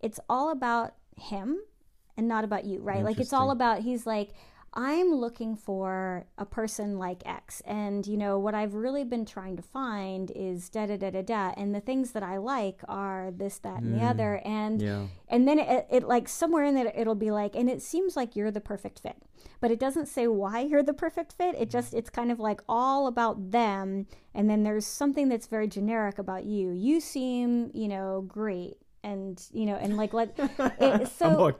it's 0.00 0.20
all 0.28 0.50
about 0.50 0.94
him 1.16 1.58
and 2.18 2.28
not 2.28 2.44
about 2.44 2.66
you, 2.66 2.80
right? 2.80 3.02
Like 3.02 3.18
it's 3.18 3.32
all 3.32 3.50
about, 3.50 3.80
he's 3.80 4.06
like, 4.06 4.32
I'm 4.72 5.12
looking 5.12 5.56
for 5.56 6.26
a 6.38 6.46
person 6.46 6.96
like 6.96 7.22
X. 7.26 7.60
And, 7.66 8.06
you 8.06 8.16
know, 8.16 8.38
what 8.38 8.54
I've 8.54 8.74
really 8.74 9.02
been 9.02 9.26
trying 9.26 9.56
to 9.56 9.62
find 9.62 10.30
is 10.30 10.68
da 10.68 10.86
da 10.86 10.96
da 10.96 11.10
da 11.10 11.22
da. 11.22 11.52
And 11.56 11.74
the 11.74 11.80
things 11.80 12.12
that 12.12 12.22
I 12.22 12.36
like 12.36 12.80
are 12.86 13.32
this, 13.36 13.58
that, 13.58 13.80
and 13.80 13.94
mm. 13.94 13.98
the 13.98 14.06
other. 14.06 14.40
And, 14.44 14.80
yeah. 14.80 15.06
and 15.28 15.48
then 15.48 15.58
it, 15.58 15.86
it, 15.90 16.02
like, 16.04 16.28
somewhere 16.28 16.64
in 16.64 16.76
there, 16.76 16.92
it'll 16.94 17.16
be 17.16 17.32
like, 17.32 17.56
and 17.56 17.68
it 17.68 17.82
seems 17.82 18.16
like 18.16 18.36
you're 18.36 18.52
the 18.52 18.60
perfect 18.60 19.00
fit. 19.00 19.16
But 19.60 19.72
it 19.72 19.80
doesn't 19.80 20.06
say 20.06 20.28
why 20.28 20.60
you're 20.70 20.84
the 20.84 20.94
perfect 20.94 21.32
fit. 21.32 21.56
It 21.58 21.68
just, 21.68 21.92
it's 21.92 22.10
kind 22.10 22.30
of 22.30 22.38
like 22.38 22.60
all 22.68 23.08
about 23.08 23.50
them. 23.50 24.06
And 24.34 24.48
then 24.48 24.62
there's 24.62 24.86
something 24.86 25.28
that's 25.28 25.48
very 25.48 25.66
generic 25.66 26.18
about 26.18 26.44
you. 26.44 26.70
You 26.70 27.00
seem, 27.00 27.72
you 27.74 27.88
know, 27.88 28.24
great. 28.28 28.76
And, 29.02 29.42
you 29.52 29.66
know, 29.66 29.74
and 29.74 29.96
like, 29.96 30.12
like, 30.12 30.30
it, 30.38 31.08
so 31.08 31.56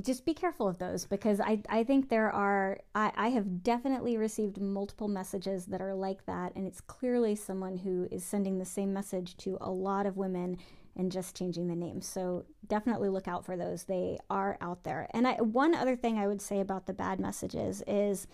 just 0.00 0.24
be 0.24 0.34
careful 0.34 0.68
of 0.68 0.78
those 0.78 1.04
because 1.06 1.40
I, 1.40 1.60
I 1.68 1.82
think 1.84 2.08
there 2.08 2.30
are 2.30 2.78
I, 2.94 3.12
I 3.16 3.28
have 3.30 3.62
definitely 3.62 4.16
received 4.16 4.60
multiple 4.60 5.08
messages 5.08 5.66
that 5.66 5.82
are 5.82 5.94
like 5.94 6.26
that 6.26 6.54
and 6.54 6.66
it's 6.66 6.80
clearly 6.80 7.34
someone 7.34 7.78
who 7.78 8.06
is 8.10 8.24
sending 8.24 8.58
the 8.58 8.64
same 8.64 8.92
message 8.92 9.36
to 9.38 9.58
a 9.60 9.70
lot 9.70 10.06
of 10.06 10.16
women 10.16 10.58
and 10.96 11.10
just 11.10 11.36
changing 11.36 11.68
the 11.68 11.74
name. 11.74 12.00
So 12.00 12.44
definitely 12.66 13.08
look 13.08 13.28
out 13.28 13.44
for 13.44 13.56
those. 13.56 13.84
They 13.84 14.18
are 14.28 14.58
out 14.60 14.84
there. 14.84 15.08
And 15.12 15.26
I, 15.26 15.34
one 15.34 15.74
other 15.74 15.96
thing 15.96 16.18
i 16.18 16.26
would 16.26 16.42
say 16.42 16.60
about 16.60 16.86
the 16.86 16.92
bad 16.92 17.18
messages 17.18 17.82
is 17.86 18.26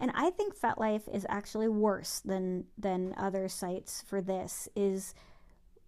and 0.00 0.10
i 0.14 0.30
think 0.30 0.58
FetLife 0.58 1.12
is 1.12 1.26
actually 1.28 1.68
worse 1.68 2.20
than 2.20 2.64
than 2.78 3.14
other 3.16 3.48
sites 3.48 4.02
for 4.06 4.20
this 4.20 4.68
is 4.76 5.14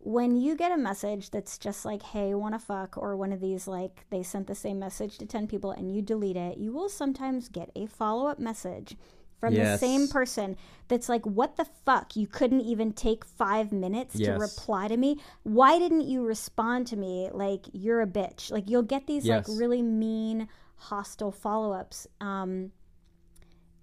when 0.01 0.36
you 0.36 0.57
get 0.57 0.72
a 0.72 0.76
message 0.76 1.30
that's 1.30 1.59
just 1.59 1.84
like, 1.84 2.03
hey, 2.03 2.34
wanna 2.34 2.59
fuck, 2.59 2.96
or 2.96 3.16
one 3.16 3.32
of 3.32 3.40
these, 3.40 3.66
like, 3.66 4.07
they 4.11 4.22
sent 4.22 4.46
the 4.46 4.55
same 4.55 4.78
message 4.78 5.18
to 5.18 5.26
10 5.26 5.46
people 5.46 5.70
and 5.70 5.94
you 5.94 6.03
delete 6.03 6.36
it, 6.36 6.59
you 6.59 6.72
will 6.72 6.88
sometimes 6.88 7.49
get 7.49 7.70
a 7.74 7.86
follow 7.86 8.26
up 8.28 8.38
message 8.38 8.96
from 9.40 9.55
yes. 9.55 9.80
the 9.80 9.86
same 9.86 10.09
person 10.09 10.57
that's 10.88 11.09
like, 11.09 11.24
what 11.24 11.57
the 11.57 11.66
fuck? 11.84 12.16
You 12.16 12.26
couldn't 12.26 12.62
even 12.62 12.92
take 12.92 13.24
five 13.24 13.72
minutes 13.72 14.16
yes. 14.16 14.28
to 14.28 14.38
reply 14.38 14.88
to 14.88 14.96
me? 14.96 15.18
Why 15.42 15.78
didn't 15.78 16.03
you 16.03 16.24
respond 16.24 16.86
to 16.88 16.96
me? 16.96 17.30
Like, 17.32 17.66
you're 17.72 18.01
a 18.01 18.07
bitch. 18.07 18.51
Like, 18.51 18.68
you'll 18.68 18.82
get 18.82 19.07
these, 19.07 19.26
yes. 19.26 19.49
like, 19.49 19.59
really 19.59 19.82
mean, 19.82 20.49
hostile 20.76 21.32
follow 21.32 21.72
ups. 21.72 22.07
Um, 22.20 22.72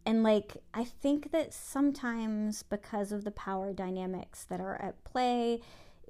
and 0.05 0.22
like 0.24 0.57
i 0.74 0.84
think 0.84 1.32
that 1.32 1.53
sometimes 1.53 2.61
because 2.63 3.11
of 3.11 3.24
the 3.24 3.32
power 3.32 3.74
dynamics 3.74 4.45
that 4.45 4.61
are 4.61 4.80
at 4.82 5.03
play 5.03 5.59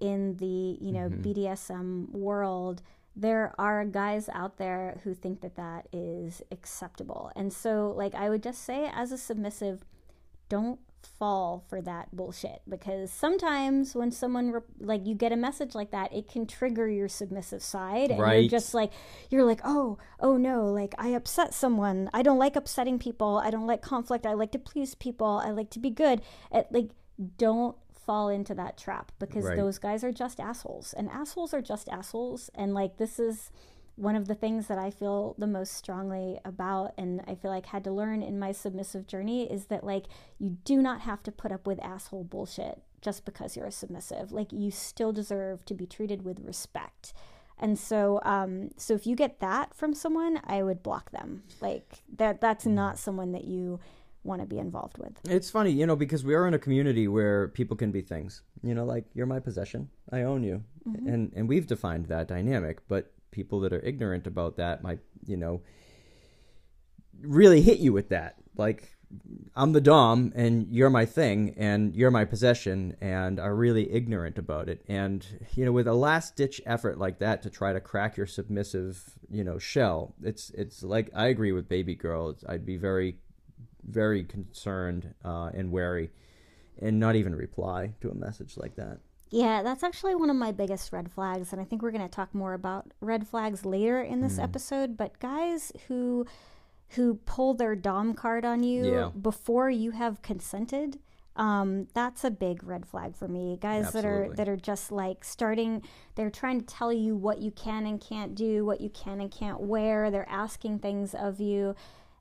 in 0.02 0.38
the 0.38 0.78
you 0.82 0.92
know 0.92 1.10
mm-hmm. 1.10 1.22
BDSM 1.22 2.12
world, 2.12 2.82
there 3.16 3.54
are 3.58 3.86
guys 3.86 4.30
out 4.34 4.58
there 4.58 5.00
who 5.04 5.14
think 5.14 5.42
that 5.42 5.56
that 5.56 5.88
is 5.94 6.42
acceptable. 6.52 7.32
And 7.36 7.52
so, 7.54 7.94
like, 7.96 8.14
I 8.14 8.30
would 8.30 8.44
just 8.44 8.64
say, 8.64 8.90
as 8.94 9.12
a 9.12 9.18
submissive, 9.18 9.86
don't 10.50 10.80
fall 11.06 11.64
for 11.70 11.82
that 11.82 12.16
bullshit. 12.16 12.62
Because 12.68 13.12
sometimes 13.12 13.96
when 13.96 14.12
someone 14.12 14.52
re- 14.52 14.62
like 14.80 15.06
you 15.06 15.16
get 15.16 15.32
a 15.32 15.36
message 15.36 15.76
like 15.76 15.92
that 15.92 16.14
it 16.14 16.28
can 16.28 16.46
trigger 16.46 16.88
your 16.88 17.08
submissive 17.08 17.64
side. 17.64 18.12
And 18.12 18.20
right. 18.20 18.42
you're 18.42 18.50
just 18.50 18.74
like 18.74 18.92
you're 19.30 19.44
like 19.44 19.62
oh 19.64 19.98
oh 20.20 20.38
no 20.38 20.66
like 20.66 20.96
i 20.98 21.10
upset 21.10 21.54
someone. 21.54 22.10
I 22.14 22.22
don't 22.22 22.40
like 22.40 22.56
upsetting 22.56 23.00
people. 23.00 23.38
I 23.38 23.50
don't 23.50 23.68
like 23.68 23.82
conflict. 23.82 24.26
I 24.26 24.34
like 24.34 24.52
to 24.54 24.60
please 24.60 24.96
people. 24.96 25.42
I 25.44 25.52
like 25.52 25.70
to 25.72 25.80
be 25.80 25.90
good. 25.90 26.22
At, 26.52 26.72
like 26.72 26.90
don't 27.38 27.76
fall 28.06 28.30
into 28.30 28.54
that 28.56 28.78
trap 28.78 29.12
because 29.20 29.46
right. 29.46 29.58
those 29.58 29.80
guys 29.80 30.04
are 30.04 30.12
just 30.12 30.40
assholes 30.40 30.94
and 30.94 31.10
assholes 31.10 31.54
are 31.54 31.62
just 31.62 31.90
assholes 31.90 32.50
and 32.56 32.74
like 32.74 32.98
this 32.98 33.20
is 33.20 33.52
one 33.96 34.16
of 34.16 34.28
the 34.28 34.36
things 34.36 34.68
that 34.68 34.78
I 34.78 34.92
feel 34.92 35.36
the 35.38 35.48
most 35.48 35.74
strongly 35.74 36.40
about 36.44 36.94
and 36.98 37.22
I 37.28 37.36
feel 37.36 37.52
like 37.52 37.68
had 37.68 37.84
to 37.86 37.92
learn 37.92 38.22
in 38.22 38.38
my 38.38 38.52
submissive 38.52 39.08
journey 39.08 39.50
is 39.50 39.66
that 39.66 39.84
like 39.84 40.06
you 40.38 40.58
do 40.66 40.82
not 40.82 41.02
have 41.02 41.24
to 41.24 41.32
put 41.32 41.52
up 41.52 41.66
with 41.66 41.84
asshole 41.84 42.26
bullshit 42.26 42.82
just 43.02 43.24
because 43.24 43.56
you're 43.56 43.68
a 43.68 43.72
submissive 43.72 44.32
like 44.32 44.52
you 44.52 44.70
still 44.70 45.14
deserve 45.14 45.64
to 45.66 45.74
be 45.74 45.86
treated 45.86 46.24
with 46.24 46.40
respect 46.42 47.14
and 47.58 47.80
so 47.80 48.20
um 48.24 48.70
so 48.76 48.94
if 48.94 49.08
you 49.08 49.16
get 49.16 49.40
that 49.40 49.74
from 49.74 49.94
someone 49.94 50.42
I 50.44 50.62
would 50.62 50.84
block 50.84 51.12
them 51.12 51.44
like 51.62 52.02
that 52.18 52.42
that's 52.42 52.66
mm-hmm. 52.66 52.76
not 52.76 53.00
someone 53.00 53.32
that 53.32 53.46
you 53.46 53.80
want 54.26 54.42
to 54.42 54.48
be 54.48 54.58
involved 54.58 54.98
with. 54.98 55.14
It's 55.30 55.50
funny, 55.50 55.72
you 55.72 55.86
know, 55.86 55.96
because 55.96 56.24
we 56.24 56.34
are 56.34 56.48
in 56.48 56.54
a 56.54 56.60
community 56.60 57.08
where 57.08 57.50
people 57.50 57.78
can 57.78 57.92
be 57.92 58.02
things. 58.02 58.42
You 58.64 58.76
know, 58.76 58.86
like 58.86 59.06
you're 59.14 59.26
my 59.26 59.40
possession, 59.40 59.90
I 60.12 60.24
own 60.24 60.44
you, 60.44 60.64
mm-hmm. 60.88 61.08
and 61.08 61.34
and 61.36 61.48
we've 61.48 61.68
defined 61.68 62.08
that 62.08 62.28
dynamic. 62.28 62.80
But 62.88 63.12
people 63.32 63.60
that 63.62 63.74
are 63.74 63.82
ignorant 63.82 64.28
about 64.28 64.58
that 64.58 64.82
might, 64.82 65.00
you 65.26 65.38
know, 65.38 65.62
really 67.22 67.62
hit 67.62 67.80
you 67.80 67.94
with 67.94 68.10
that. 68.10 68.36
Like 68.58 68.96
I'm 69.56 69.74
the 69.74 69.82
dom 69.82 70.34
and 70.36 70.68
you're 70.70 70.90
my 70.90 71.06
thing 71.06 71.54
and 71.58 71.96
you're 71.96 72.12
my 72.12 72.26
possession 72.26 72.96
and 73.02 73.40
are 73.40 73.56
really 73.56 73.92
ignorant 73.92 74.38
about 74.38 74.70
it. 74.70 74.84
And 74.88 75.26
you 75.54 75.66
know, 75.66 75.72
with 75.72 75.88
a 75.88 75.94
last 75.94 76.36
ditch 76.36 76.62
effort 76.66 76.98
like 76.98 77.20
that 77.20 77.42
to 77.44 77.50
try 77.50 77.74
to 77.74 77.80
crack 77.80 78.18
your 78.18 78.28
submissive, 78.28 79.04
you 79.30 79.44
know, 79.44 79.60
shell, 79.60 80.16
it's 80.24 80.50
it's 80.52 80.84
like 80.84 81.10
I 81.16 81.28
agree 81.28 81.52
with 81.52 81.70
baby 81.70 81.96
girl. 81.96 82.36
I'd 82.48 82.66
be 82.66 82.78
very 82.78 83.18
very 83.88 84.24
concerned 84.24 85.14
uh, 85.24 85.50
and 85.54 85.72
wary 85.72 86.10
and 86.80 87.00
not 87.00 87.16
even 87.16 87.36
reply 87.36 87.94
to 88.02 88.10
a 88.10 88.16
message 88.16 88.58
like 88.58 88.76
that. 88.76 89.00
Yeah, 89.32 89.64
that's 89.64 89.84
actually 89.84 90.16
one 90.16 90.30
of 90.30 90.36
my 90.36 90.52
biggest 90.52 90.94
red 90.94 91.12
flags. 91.12 91.52
And 91.52 91.62
I 91.62 91.66
think 91.66 91.82
we're 91.82 91.92
going 91.92 92.08
to 92.08 92.14
talk 92.14 92.34
more 92.34 92.54
about 92.54 92.92
red 93.02 93.28
flags 93.28 93.66
later 93.66 94.02
in 94.02 94.22
this 94.22 94.38
mm. 94.38 94.44
episode. 94.44 94.98
But 94.98 95.20
guys 95.20 95.72
who 95.88 96.26
who 96.90 97.16
pull 97.26 97.54
their 97.54 97.76
dom 97.76 98.14
card 98.14 98.46
on 98.46 98.64
you 98.64 98.86
yeah. 98.86 99.10
before 99.22 99.70
you 99.70 99.92
have 99.92 100.22
consented 100.22 101.00
um, 101.36 101.88
that's 101.94 102.24
a 102.24 102.32
big 102.32 102.64
red 102.64 102.86
flag 102.86 103.16
for 103.16 103.28
me 103.28 103.58
guys 103.60 103.88
Absolutely. 103.88 104.12
that 104.12 104.32
are 104.32 104.36
that 104.36 104.50
are 104.50 104.56
just 104.56 104.92
like 104.92 105.24
starting 105.24 105.82
they're 106.16 106.30
trying 106.30 106.62
to 106.62 106.66
tell 106.66 106.94
you 106.94 107.16
what 107.16 107.40
you 107.40 107.52
can 107.52 107.86
and 107.86 108.00
can't 108.00 108.36
do 108.36 108.64
what 108.66 108.80
you 108.80 108.90
can 108.90 109.20
and 109.20 109.32
can't 109.32 109.60
wear 109.60 110.10
they're 110.10 110.30
asking 110.30 110.80
things 110.80 111.14
of 111.14 111.42
you 111.42 111.76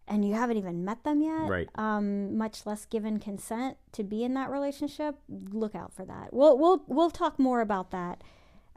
and 0.07 0.25
you 0.25 0.35
haven't 0.35 0.57
even 0.57 0.85
met 0.85 1.05
them 1.05 1.23
yet, 1.23 1.49
right? 1.49 1.69
Um, 1.77 2.37
much 2.37 2.67
less 2.67 2.85
given 2.85 3.19
consent 3.19 3.77
to 3.93 4.03
be 4.03 4.25
in 4.25 4.35
that 4.35 4.51
relationship, 4.51 5.17
look 5.29 5.75
out 5.75 5.93
for 5.93 6.05
that. 6.05 6.33
We'll 6.33 6.59
we'll 6.59 6.85
we'll 6.87 7.11
talk 7.11 7.39
more 7.39 7.61
about 7.61 7.91
that 7.91 8.23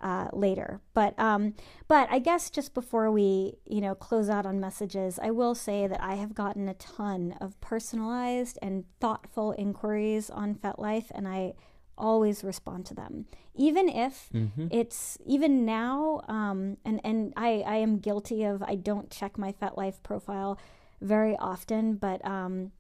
uh, 0.01 0.27
later. 0.33 0.81
But 0.93 1.17
um, 1.19 1.55
but 1.87 2.07
I 2.11 2.19
guess 2.19 2.49
just 2.49 2.73
before 2.73 3.11
we 3.11 3.55
you 3.65 3.81
know 3.81 3.95
close 3.95 4.29
out 4.29 4.45
on 4.45 4.59
messages, 4.59 5.19
I 5.21 5.31
will 5.31 5.55
say 5.55 5.87
that 5.87 6.01
I 6.01 6.15
have 6.15 6.33
gotten 6.33 6.69
a 6.69 6.73
ton 6.75 7.35
of 7.41 7.59
personalized 7.61 8.57
and 8.61 8.85
thoughtful 8.99 9.53
inquiries 9.57 10.29
on 10.29 10.55
FetLife, 10.55 11.11
and 11.11 11.27
I 11.27 11.53
always 11.97 12.43
respond 12.43 12.85
to 12.85 12.93
them, 12.93 13.25
even 13.55 13.89
if 13.89 14.29
mm-hmm. 14.33 14.67
it's 14.71 15.17
even 15.25 15.65
now. 15.65 16.21
Um, 16.27 16.77
and 16.85 17.01
and 17.03 17.33
I 17.35 17.63
I 17.65 17.75
am 17.77 17.99
guilty 17.99 18.43
of 18.43 18.63
I 18.63 18.75
don't 18.75 19.09
check 19.09 19.37
my 19.37 19.51
FetLife 19.51 20.03
profile 20.03 20.59
very 21.01 21.35
often, 21.37 21.95
but 21.95 22.25
um, 22.25 22.71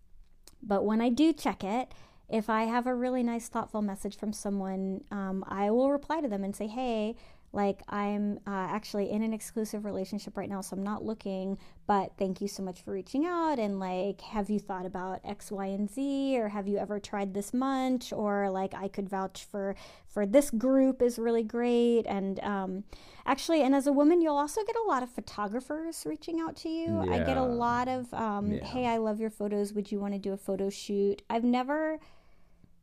but 0.61 0.85
when 0.85 1.01
I 1.01 1.09
do 1.09 1.33
check 1.33 1.63
it 1.63 1.93
if 2.29 2.49
I 2.49 2.63
have 2.63 2.87
a 2.87 2.93
really 2.93 3.23
nice, 3.23 3.47
thoughtful 3.47 3.81
message 3.81 4.17
from 4.17 4.33
someone, 4.33 5.03
um, 5.11 5.45
I 5.47 5.69
will 5.71 5.91
reply 5.91 6.21
to 6.21 6.27
them 6.27 6.43
and 6.43 6.55
say, 6.55 6.67
hey, 6.67 7.15
like 7.53 7.81
I'm 7.89 8.39
uh, 8.45 8.67
actually 8.69 9.09
in 9.09 9.23
an 9.23 9.33
exclusive 9.33 9.85
relationship 9.85 10.37
right 10.37 10.49
now, 10.49 10.61
so 10.61 10.75
I'm 10.75 10.83
not 10.83 11.03
looking, 11.03 11.57
but 11.87 12.11
thank 12.17 12.41
you 12.41 12.47
so 12.47 12.61
much 12.61 12.81
for 12.81 12.91
reaching 12.91 13.25
out. 13.25 13.57
And 13.57 13.79
like, 13.79 14.21
have 14.21 14.49
you 14.49 14.59
thought 14.59 14.85
about 14.85 15.21
X, 15.23 15.51
Y, 15.51 15.65
and 15.65 15.89
Z, 15.89 16.37
or 16.37 16.49
have 16.49 16.67
you 16.67 16.77
ever 16.77 16.99
tried 16.99 17.33
this 17.33 17.53
munch? 17.53 18.11
Or 18.11 18.49
like, 18.49 18.73
I 18.73 18.87
could 18.87 19.09
vouch 19.09 19.45
for 19.49 19.75
for 20.07 20.25
this 20.25 20.49
group 20.49 21.01
is 21.01 21.19
really 21.19 21.43
great. 21.43 22.05
And 22.07 22.39
um, 22.41 22.83
actually, 23.25 23.61
and 23.61 23.75
as 23.75 23.87
a 23.87 23.93
woman, 23.93 24.21
you'll 24.21 24.37
also 24.37 24.63
get 24.65 24.75
a 24.75 24.87
lot 24.87 25.03
of 25.03 25.09
photographers 25.09 26.03
reaching 26.05 26.39
out 26.39 26.55
to 26.57 26.69
you. 26.69 27.03
Yeah. 27.05 27.13
I 27.13 27.19
get 27.19 27.37
a 27.37 27.43
lot 27.43 27.87
of, 27.87 28.13
um, 28.13 28.51
yeah. 28.51 28.63
hey, 28.63 28.87
I 28.87 28.97
love 28.97 29.19
your 29.19 29.29
photos. 29.29 29.73
Would 29.73 29.91
you 29.91 29.99
want 29.99 30.13
to 30.13 30.19
do 30.19 30.33
a 30.33 30.37
photo 30.37 30.69
shoot? 30.69 31.21
I've 31.29 31.43
never 31.43 31.99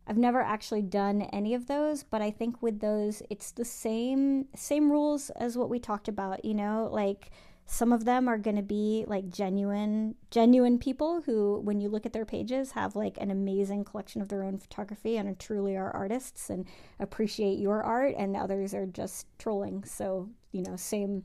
I've 0.07 0.18
never 0.18 0.40
actually 0.40 0.82
done 0.82 1.22
any 1.22 1.55
of 1.55 1.66
those, 1.66 2.02
but 2.02 2.20
I 2.20 2.30
think 2.30 2.62
with 2.62 2.80
those 2.80 3.22
it's 3.30 3.50
the 3.50 3.64
same 3.64 4.46
same 4.55 4.90
rules 4.90 5.30
as 5.30 5.57
what 5.57 5.70
we 5.70 5.78
talked 5.78 6.09
about, 6.09 6.44
you 6.44 6.55
know, 6.55 6.88
like 6.92 7.30
some 7.66 7.92
of 7.92 8.05
them 8.05 8.28
are 8.28 8.36
going 8.36 8.57
to 8.57 8.62
be 8.62 9.05
like 9.09 9.30
genuine 9.30 10.14
genuine 10.30 10.78
people 10.78 11.22
who 11.22 11.61
when 11.61 11.80
you 11.80 11.88
look 11.88 12.05
at 12.05 12.12
their 12.12 12.26
pages 12.26 12.72
have 12.72 12.94
like 12.94 13.16
an 13.18 13.30
amazing 13.30 13.84
collection 13.84 14.20
of 14.20 14.28
their 14.28 14.44
own 14.44 14.59
photography 14.59 15.16
and 15.16 15.38
truly 15.38 15.74
are 15.76 15.90
artists 15.90 16.50
and 16.50 16.66
appreciate 17.00 17.59
your 17.59 17.82
art 17.82 18.14
and 18.18 18.36
others 18.36 18.74
are 18.74 18.86
just 18.86 19.26
trolling. 19.38 19.84
So, 19.84 20.28
you 20.52 20.62
know, 20.62 20.76
same 20.76 21.24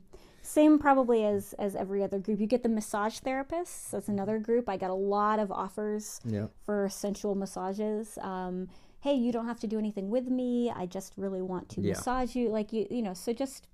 same 0.50 0.78
probably 0.78 1.24
as 1.24 1.54
as 1.54 1.76
every 1.76 2.02
other 2.02 2.18
group. 2.18 2.40
You 2.40 2.46
get 2.46 2.62
the 2.62 2.68
massage 2.68 3.18
therapists 3.18 3.90
that's 3.90 4.08
another 4.08 4.38
group. 4.38 4.68
I 4.68 4.76
got 4.76 4.90
a 4.90 4.94
lot 4.94 5.38
of 5.38 5.50
offers 5.50 6.20
yeah. 6.24 6.46
for 6.64 6.88
sensual 6.88 7.34
massages. 7.34 8.18
Um, 8.20 8.68
hey 9.00 9.14
you 9.14 9.32
don't 9.32 9.46
have 9.46 9.60
to 9.60 9.66
do 9.66 9.78
anything 9.78 10.10
with 10.10 10.26
me. 10.28 10.70
I 10.70 10.86
just 10.86 11.14
really 11.16 11.42
want 11.42 11.68
to 11.70 11.80
yeah. 11.80 11.92
massage 11.92 12.34
you. 12.34 12.48
Like 12.48 12.72
you 12.72 12.86
you 12.90 13.02
know 13.02 13.14
so 13.14 13.32
just 13.32 13.66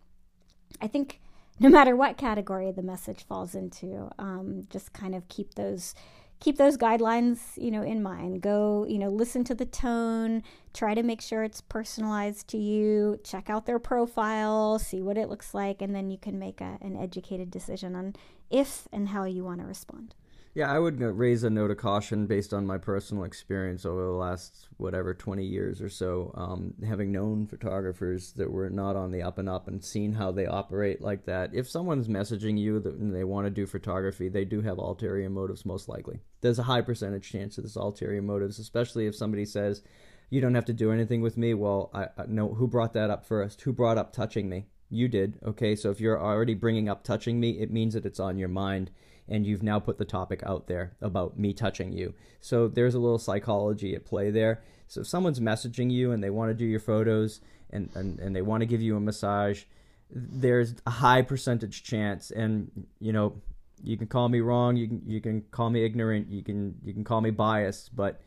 i 0.81 0.87
think 0.87 1.21
no 1.59 1.69
matter 1.69 1.97
what 1.97 2.17
category 2.17 2.71
the 2.73 2.83
message 2.83 3.25
falls 3.25 3.55
into 3.55 4.11
um, 4.19 4.67
just 4.71 4.93
kind 4.93 5.15
of 5.15 5.27
keep 5.29 5.55
those 5.55 5.95
keep 6.41 6.57
those 6.57 6.77
guidelines, 6.77 7.39
you 7.57 7.71
know, 7.71 7.83
in 7.83 8.03
mind. 8.03 8.41
Go, 8.41 8.87
you 8.89 8.99
know, 8.99 9.09
listen 9.09 9.45
to 9.45 9.55
the 9.55 9.65
tone, 9.65 10.43
try 10.75 10.95
to 10.95 11.03
make 11.03 11.21
sure 11.21 11.43
it's 11.43 11.61
personalized 11.61 12.49
to 12.49 12.59
you, 12.59 13.19
check 13.25 13.49
out 13.49 13.67
their 13.67 13.79
profile, 13.79 14.79
see 14.79 15.03
what 15.03 15.19
it 15.19 15.29
looks 15.29 15.55
like, 15.55 15.81
and 15.81 15.95
then 15.95 16.11
you 16.11 16.19
can 16.19 16.39
make 16.39 16.61
a, 16.61 16.79
an 16.81 16.97
educated 16.97 17.51
decision 17.51 17.97
on 17.97 18.15
if 18.51 18.87
and 18.93 19.09
how 19.09 19.25
you 19.25 19.45
want 19.45 19.61
to 19.61 19.67
respond. 19.67 20.15
Yeah, 20.57 20.73
I 20.73 20.79
would 20.79 21.03
raise 21.03 21.45
a 21.45 21.51
note 21.51 21.71
of 21.71 21.77
caution 21.77 22.27
based 22.27 22.55
on 22.55 22.67
my 22.67 22.79
personal 22.79 23.25
experience 23.25 23.85
over 23.85 24.03
the 24.03 24.13
last 24.13 24.69
whatever 24.79 25.13
20 25.13 25.45
years 25.45 25.83
or 25.83 25.91
so, 25.91 26.33
um, 26.35 26.73
having 26.83 27.13
known 27.13 27.47
photographers 27.47 28.33
that 28.39 28.51
were 28.51 28.71
not 28.71 28.97
on 28.97 29.11
the 29.11 29.21
up 29.21 29.37
and 29.37 29.51
up 29.51 29.69
and 29.69 29.85
seen 29.85 30.15
how 30.15 30.33
they 30.33 30.47
operate 30.47 31.03
like 31.03 31.27
that. 31.27 31.51
If 31.53 31.69
someone's 31.69 32.09
messaging 32.09 32.59
you 32.59 32.81
that 32.81 32.99
they 33.13 33.23
want 33.23 33.47
to 33.47 33.51
do 33.51 33.67
photography, 33.67 34.31
they 34.31 34.47
do 34.47 34.63
have 34.63 34.79
ulterior 34.79 35.29
motives 35.29 35.67
most 35.67 35.91
likely. 35.91 36.21
There's 36.41 36.59
a 36.59 36.63
high 36.63 36.81
percentage 36.81 37.31
chance 37.31 37.59
of 37.59 37.65
this 37.65 37.77
ulterior 37.77 38.23
motives, 38.23 38.59
especially 38.59 39.07
if 39.07 39.15
somebody 39.15 39.45
says, 39.45 39.83
"You 40.31 40.41
don't 40.41 40.55
have 40.55 40.65
to 40.65 40.73
do 40.73 40.91
anything 40.91 41.21
with 41.21 41.37
me." 41.37 41.53
Well, 41.53 41.91
I, 41.93 42.05
I 42.17 42.25
no, 42.29 42.55
who 42.55 42.67
brought 42.67 42.95
that 42.95 43.11
up 43.11 43.27
first? 43.27 43.61
Who 43.61 43.75
brought 43.75 43.99
up 43.99 44.11
touching 44.11 44.49
me? 44.49 44.69
You 44.89 45.09
did. 45.09 45.39
Okay, 45.45 45.75
so 45.75 45.91
if 45.91 46.01
you're 46.01 46.21
already 46.21 46.55
bringing 46.55 46.89
up 46.89 47.03
touching 47.03 47.41
me, 47.41 47.61
it 47.61 47.71
means 47.71 47.95
that 47.95 48.07
it's 48.07 48.21
on 48.21 48.39
your 48.39 48.49
mind 48.49 48.91
and 49.29 49.45
you've 49.45 49.63
now 49.63 49.81
put 49.81 49.99
the 49.99 50.05
topic 50.05 50.43
out 50.47 50.69
there 50.69 50.97
about 51.01 51.39
me 51.39 51.53
touching 51.53 51.93
you. 51.93 52.15
So 52.41 52.69
there's 52.69 52.95
a 52.95 53.01
little 53.01 53.19
psychology 53.19 53.95
at 53.95 54.05
play 54.05 54.31
there. 54.31 54.63
So 54.87 55.01
if 55.01 55.09
someone's 55.09 55.41
messaging 55.41 55.91
you 55.91 56.13
and 56.13 56.23
they 56.23 56.31
want 56.31 56.51
to 56.51 56.55
do 56.55 56.65
your 56.65 56.81
photos 56.81 57.41
and, 57.71 57.91
and, 57.95 58.21
and 58.21 58.37
they 58.37 58.43
want 58.43 58.61
to 58.61 58.67
give 58.67 58.81
you 58.81 58.97
a 58.97 59.01
massage, 59.01 59.65
there's 60.11 60.75
a 60.87 60.91
high 60.91 61.23
percentage 61.23 61.83
chance 61.83 62.31
and 62.31 62.71
you 63.01 63.13
know 63.13 63.41
you 63.83 63.97
can 63.97 64.07
call 64.07 64.29
me 64.29 64.41
wrong 64.41 64.77
you 64.77 64.87
can 64.87 65.03
you 65.07 65.21
can 65.21 65.43
call 65.51 65.69
me 65.69 65.85
ignorant 65.85 66.31
you 66.31 66.43
can 66.43 66.77
you 66.85 66.95
can 66.95 67.05
call 67.05 67.21
me 67.21 67.31
biased 67.31 67.95
but 67.95 68.21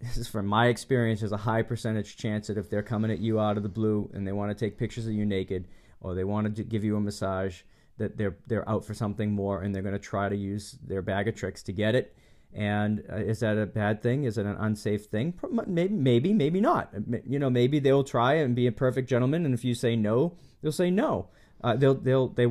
this 0.00 0.16
is 0.16 0.28
from 0.28 0.46
my 0.46 0.66
experience 0.66 1.20
there's 1.20 1.32
a 1.32 1.36
high 1.36 1.62
percentage 1.62 2.16
chance 2.16 2.48
that 2.48 2.58
if 2.58 2.68
they're 2.68 2.82
coming 2.82 3.10
at 3.10 3.20
you 3.20 3.40
out 3.40 3.56
of 3.56 3.62
the 3.62 3.68
blue 3.68 4.10
and 4.12 4.26
they 4.26 4.32
want 4.32 4.50
to 4.50 4.54
take 4.54 4.76
pictures 4.76 5.06
of 5.06 5.12
you 5.12 5.24
naked 5.24 5.66
or 6.00 6.14
they 6.14 6.24
want 6.24 6.54
to 6.54 6.62
give 6.62 6.84
you 6.84 6.96
a 6.96 7.00
massage 7.00 7.62
that 7.98 8.16
they're 8.16 8.36
they're 8.46 8.68
out 8.68 8.84
for 8.84 8.94
something 8.94 9.32
more 9.32 9.62
and 9.62 9.74
they're 9.74 9.82
going 9.82 9.94
to 9.94 9.98
try 9.98 10.28
to 10.28 10.36
use 10.36 10.78
their 10.86 11.02
bag 11.02 11.28
of 11.28 11.34
tricks 11.34 11.62
to 11.64 11.72
get 11.72 11.94
it. 11.94 12.16
And 12.52 13.02
uh, 13.12 13.16
is 13.16 13.40
that 13.40 13.58
a 13.58 13.66
bad 13.66 14.00
thing? 14.00 14.24
Is 14.24 14.38
it 14.38 14.46
an 14.46 14.56
unsafe 14.56 15.06
thing? 15.06 15.34
Maybe, 15.66 15.92
maybe, 15.92 16.32
maybe 16.32 16.60
not. 16.60 16.94
You 17.26 17.40
know, 17.40 17.50
maybe 17.50 17.80
they'll 17.80 18.04
try 18.04 18.34
and 18.34 18.54
be 18.54 18.68
a 18.68 18.72
perfect 18.72 19.08
gentleman, 19.08 19.44
and 19.44 19.54
if 19.54 19.64
you 19.64 19.74
say 19.74 19.96
no, 19.96 20.36
they'll 20.62 20.70
say 20.70 20.90
no. 20.90 21.30
Uh, 21.64 21.74
they'll, 21.74 21.94
they'll, 21.94 22.28
they. 22.28 22.46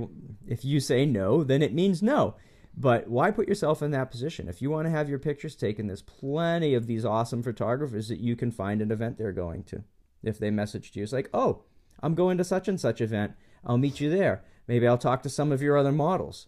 If 0.45 0.65
you 0.65 0.81
say 0.81 1.05
no, 1.05 1.43
then 1.43 1.61
it 1.61 1.73
means 1.73 2.03
no. 2.03 2.35
But 2.75 3.07
why 3.07 3.31
put 3.31 3.47
yourself 3.47 3.81
in 3.81 3.91
that 3.91 4.11
position? 4.11 4.49
If 4.49 4.61
you 4.61 4.69
want 4.69 4.87
to 4.87 4.91
have 4.91 5.07
your 5.07 5.19
pictures 5.19 5.55
taken, 5.55 5.87
there's 5.87 6.01
plenty 6.01 6.73
of 6.73 6.87
these 6.87 7.05
awesome 7.05 7.43
photographers 7.43 8.09
that 8.09 8.19
you 8.19 8.35
can 8.35 8.51
find 8.51 8.81
an 8.81 8.91
event 8.91 9.17
they're 9.17 9.31
going 9.31 9.63
to. 9.65 9.83
If 10.21 10.37
they 10.39 10.49
message 10.49 10.91
you, 10.95 11.03
it's 11.03 11.13
like, 11.13 11.29
oh, 11.33 11.63
I'm 12.03 12.13
going 12.13 12.37
to 12.37 12.43
such 12.43 12.67
and 12.67 12.79
such 12.79 13.01
event. 13.01 13.31
I'll 13.65 13.77
meet 13.79 13.99
you 13.99 14.09
there. 14.09 14.43
Maybe 14.67 14.87
I'll 14.87 14.97
talk 14.97 15.23
to 15.23 15.29
some 15.29 15.51
of 15.51 15.61
your 15.61 15.77
other 15.77 15.91
models. 15.91 16.47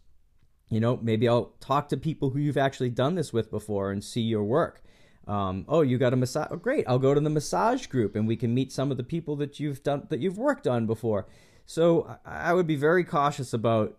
You 0.70 0.80
know, 0.80 1.00
maybe 1.02 1.28
I'll 1.28 1.54
talk 1.60 1.90
to 1.90 1.98
people 1.98 2.32
who 2.32 2.40
you've 2.40 2.58
actually 2.58 2.90
done 2.90 3.16
this 3.16 3.32
with 3.32 3.50
before 3.50 3.92
and 3.92 4.04
see 4.04 4.22
your 4.22 4.44
work. 4.44 4.84
Um, 5.28 5.66
oh, 5.68 5.82
you 5.82 5.98
got 5.98 6.14
a 6.14 6.18
massage? 6.18 6.48
Oh, 6.52 6.58
great! 6.58 6.86
I'll 6.88 7.00
go 7.00 7.14
to 7.14 7.20
the 7.20 7.30
massage 7.30 7.88
group 7.88 8.16
and 8.16 8.28
we 8.28 8.36
can 8.36 8.54
meet 8.54 8.72
some 8.72 8.92
of 8.92 8.98
the 8.98 9.04
people 9.04 9.36
that 9.38 9.60
you've 9.60 9.82
done 9.82 10.06
that 10.10 10.20
you've 10.20 10.38
worked 10.38 10.68
on 10.68 10.86
before. 10.86 11.28
So 11.66 12.18
I 12.26 12.54
would 12.54 12.68
be 12.68 12.76
very 12.76 13.04
cautious 13.04 13.54
about 13.54 13.98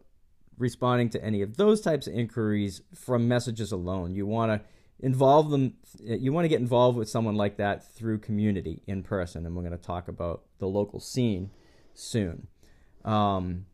responding 0.57 1.11
to 1.11 1.25
any 1.25 1.43
of 1.43 1.57
those 1.57 1.81
types 1.81 2.07
of 2.07 2.15
inquiries 2.15 2.83
from 2.95 3.27
messages 3.27 3.73
alone. 3.73 4.15
You 4.15 4.27
want 4.27 4.53
to 4.53 4.67
involve 5.01 5.51
them. 5.51 5.74
You 6.03 6.32
want 6.32 6.44
to 6.44 6.49
get 6.49 6.61
involved 6.61 6.99
with 6.99 7.09
someone 7.09 7.36
like 7.36 7.57
that 7.57 7.92
through 7.94 8.18
community 8.18 8.82
in 8.86 9.03
person, 9.03 9.47
and 9.47 9.55
we're 9.55 9.62
going 9.62 9.76
to 9.76 9.78
talk 9.78 10.09
about 10.09 10.42
the 10.59 10.68
local 10.68 11.01
scene 11.01 11.51
soon. 11.94 12.49
Um, 13.05 13.66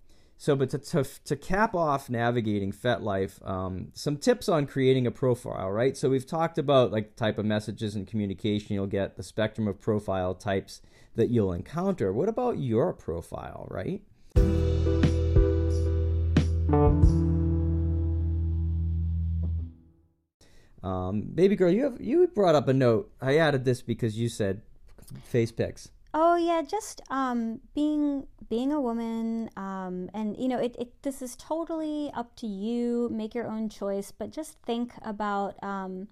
so, 0.42 0.56
but 0.56 0.70
to, 0.70 0.78
to, 0.78 1.04
to 1.24 1.36
cap 1.36 1.72
off 1.72 2.10
navigating 2.10 2.72
FetLife, 2.72 3.48
um, 3.48 3.92
some 3.94 4.16
tips 4.16 4.48
on 4.48 4.66
creating 4.66 5.06
a 5.06 5.12
profile, 5.12 5.70
right? 5.70 5.96
So 5.96 6.10
we've 6.10 6.26
talked 6.26 6.58
about 6.58 6.90
like 6.90 7.14
type 7.14 7.38
of 7.38 7.44
messages 7.44 7.94
and 7.94 8.08
communication 8.08 8.74
you'll 8.74 8.88
get, 8.88 9.16
the 9.16 9.22
spectrum 9.22 9.68
of 9.68 9.80
profile 9.80 10.34
types 10.34 10.82
that 11.14 11.30
you'll 11.30 11.52
encounter. 11.52 12.12
What 12.12 12.28
about 12.28 12.58
your 12.58 12.92
profile, 12.92 13.68
right? 13.70 14.02
Um, 20.82 21.22
baby 21.22 21.56
girl, 21.56 21.70
you 21.70 21.84
have 21.84 22.00
you 22.00 22.26
brought 22.28 22.54
up 22.54 22.68
a 22.68 22.72
note. 22.72 23.10
I 23.20 23.36
added 23.36 23.64
this 23.64 23.82
because 23.82 24.18
you 24.18 24.28
said 24.28 24.62
face 25.24 25.52
pics. 25.52 25.90
Oh 26.14 26.36
yeah, 26.36 26.62
just 26.62 27.00
um, 27.08 27.60
being 27.74 28.26
being 28.50 28.72
a 28.72 28.80
woman, 28.80 29.48
um, 29.56 30.10
and 30.12 30.36
you 30.36 30.48
know, 30.48 30.58
it, 30.58 30.76
it 30.78 31.02
this 31.02 31.22
is 31.22 31.36
totally 31.36 32.10
up 32.14 32.36
to 32.36 32.46
you. 32.46 33.08
Make 33.10 33.34
your 33.34 33.46
own 33.46 33.68
choice, 33.68 34.12
but 34.12 34.30
just 34.30 34.58
think 34.66 34.92
about 35.02 35.62
um, 35.62 36.08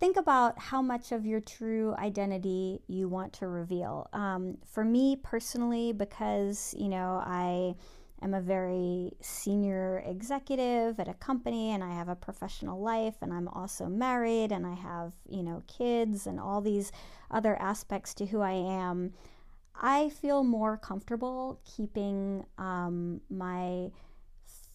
think 0.00 0.16
about 0.16 0.58
how 0.58 0.80
much 0.80 1.12
of 1.12 1.26
your 1.26 1.40
true 1.40 1.94
identity 1.98 2.80
you 2.86 3.06
want 3.06 3.34
to 3.34 3.48
reveal. 3.48 4.08
Um, 4.14 4.56
for 4.64 4.84
me 4.84 5.16
personally, 5.16 5.92
because 5.92 6.74
you 6.78 6.88
know, 6.88 7.22
I 7.22 7.74
am 8.24 8.34
a 8.34 8.40
very 8.40 9.12
senior 9.20 10.02
executive 10.06 10.98
at 10.98 11.08
a 11.08 11.14
company 11.14 11.70
and 11.70 11.84
I 11.84 11.92
have 11.92 12.08
a 12.08 12.16
professional 12.16 12.80
life 12.80 13.14
and 13.20 13.32
I'm 13.32 13.48
also 13.48 13.86
married 13.86 14.50
and 14.50 14.66
I 14.66 14.74
have, 14.74 15.12
you 15.28 15.42
know, 15.42 15.62
kids 15.68 16.26
and 16.26 16.40
all 16.40 16.60
these 16.60 16.90
other 17.30 17.60
aspects 17.60 18.14
to 18.14 18.26
who 18.26 18.40
I 18.40 18.52
am. 18.52 19.12
I 19.80 20.08
feel 20.08 20.42
more 20.44 20.76
comfortable 20.76 21.60
keeping 21.64 22.46
um, 22.58 23.20
my 23.28 23.90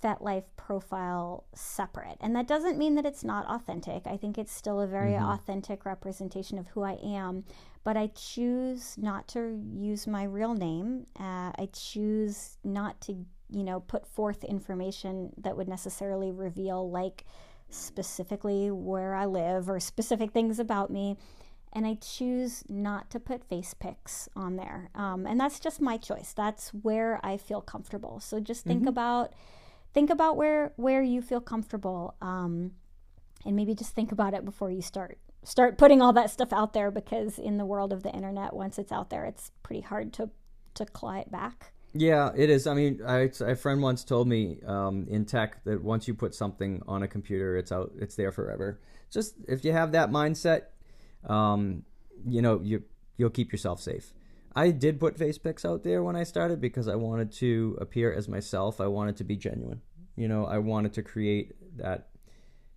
FetLife 0.03 0.45
profile 0.55 1.45
separate. 1.53 2.17
And 2.21 2.35
that 2.35 2.47
doesn't 2.47 2.77
mean 2.77 2.95
that 2.95 3.05
it's 3.05 3.23
not 3.23 3.45
authentic. 3.47 4.07
I 4.07 4.17
think 4.17 4.37
it's 4.37 4.53
still 4.53 4.79
a 4.81 4.87
very 4.87 5.13
mm-hmm. 5.13 5.25
authentic 5.25 5.85
representation 5.85 6.57
of 6.57 6.67
who 6.67 6.83
I 6.83 6.97
am. 7.03 7.43
But 7.83 7.97
I 7.97 8.07
choose 8.07 8.97
not 8.97 9.27
to 9.29 9.61
use 9.73 10.05
my 10.05 10.23
real 10.23 10.53
name. 10.53 11.07
Uh, 11.19 11.51
I 11.55 11.69
choose 11.73 12.57
not 12.63 13.01
to, 13.01 13.25
you 13.49 13.63
know, 13.63 13.79
put 13.79 14.05
forth 14.05 14.43
information 14.43 15.31
that 15.37 15.57
would 15.57 15.67
necessarily 15.67 16.31
reveal, 16.31 16.89
like, 16.89 17.25
specifically 17.69 18.71
where 18.71 19.13
I 19.13 19.25
live 19.25 19.69
or 19.69 19.79
specific 19.79 20.31
things 20.31 20.59
about 20.59 20.89
me. 20.89 21.17
And 21.71 21.85
I 21.85 21.95
choose 21.95 22.63
not 22.67 23.11
to 23.11 23.19
put 23.19 23.43
face 23.43 23.75
pics 23.75 24.27
on 24.35 24.55
there. 24.55 24.89
Um, 24.95 25.27
and 25.27 25.39
that's 25.39 25.59
just 25.59 25.79
my 25.79 25.97
choice. 25.97 26.33
That's 26.33 26.69
where 26.69 27.19
I 27.23 27.37
feel 27.37 27.61
comfortable. 27.61 28.19
So 28.19 28.39
just 28.39 28.63
think 28.63 28.81
mm-hmm. 28.81 28.87
about 28.87 29.33
think 29.93 30.09
about 30.09 30.37
where 30.37 30.73
where 30.75 31.01
you 31.01 31.21
feel 31.21 31.41
comfortable 31.41 32.15
um, 32.21 32.71
and 33.45 33.55
maybe 33.55 33.73
just 33.73 33.93
think 33.93 34.11
about 34.11 34.33
it 34.33 34.45
before 34.45 34.71
you 34.71 34.81
start 34.81 35.17
start 35.43 35.77
putting 35.77 36.01
all 36.01 36.13
that 36.13 36.29
stuff 36.29 36.51
out 36.51 36.73
there 36.73 36.91
because 36.91 37.39
in 37.39 37.57
the 37.57 37.65
world 37.65 37.93
of 37.93 38.03
the 38.03 38.11
internet 38.11 38.53
once 38.53 38.77
it's 38.77 38.91
out 38.91 39.09
there 39.09 39.25
it's 39.25 39.51
pretty 39.63 39.81
hard 39.81 40.13
to 40.13 40.29
to 40.73 40.85
claw 40.85 41.15
it 41.15 41.31
back 41.31 41.71
yeah 41.93 42.31
it 42.35 42.49
is 42.49 42.67
i 42.67 42.73
mean 42.73 43.01
I, 43.05 43.31
a 43.41 43.55
friend 43.55 43.81
once 43.81 44.03
told 44.03 44.27
me 44.27 44.57
um, 44.65 45.07
in 45.09 45.25
tech 45.25 45.63
that 45.63 45.83
once 45.83 46.07
you 46.07 46.13
put 46.13 46.35
something 46.35 46.83
on 46.87 47.03
a 47.03 47.07
computer 47.07 47.57
it's 47.57 47.71
out 47.71 47.91
it's 47.97 48.15
there 48.15 48.31
forever 48.31 48.79
just 49.11 49.35
if 49.47 49.65
you 49.65 49.71
have 49.71 49.91
that 49.93 50.11
mindset 50.11 50.63
um, 51.27 51.83
you 52.27 52.41
know 52.41 52.61
you 52.61 52.83
you'll 53.17 53.29
keep 53.29 53.51
yourself 53.51 53.81
safe 53.81 54.13
I 54.55 54.71
did 54.71 54.99
put 54.99 55.17
face 55.17 55.37
pics 55.37 55.63
out 55.63 55.83
there 55.83 56.03
when 56.03 56.15
I 56.15 56.23
started 56.23 56.59
because 56.59 56.87
I 56.87 56.95
wanted 56.95 57.31
to 57.33 57.77
appear 57.79 58.11
as 58.11 58.27
myself. 58.27 58.81
I 58.81 58.87
wanted 58.87 59.17
to 59.17 59.23
be 59.23 59.37
genuine. 59.37 59.81
You 60.15 60.27
know, 60.27 60.45
I 60.45 60.57
wanted 60.57 60.93
to 60.93 61.03
create 61.03 61.55
that 61.77 62.09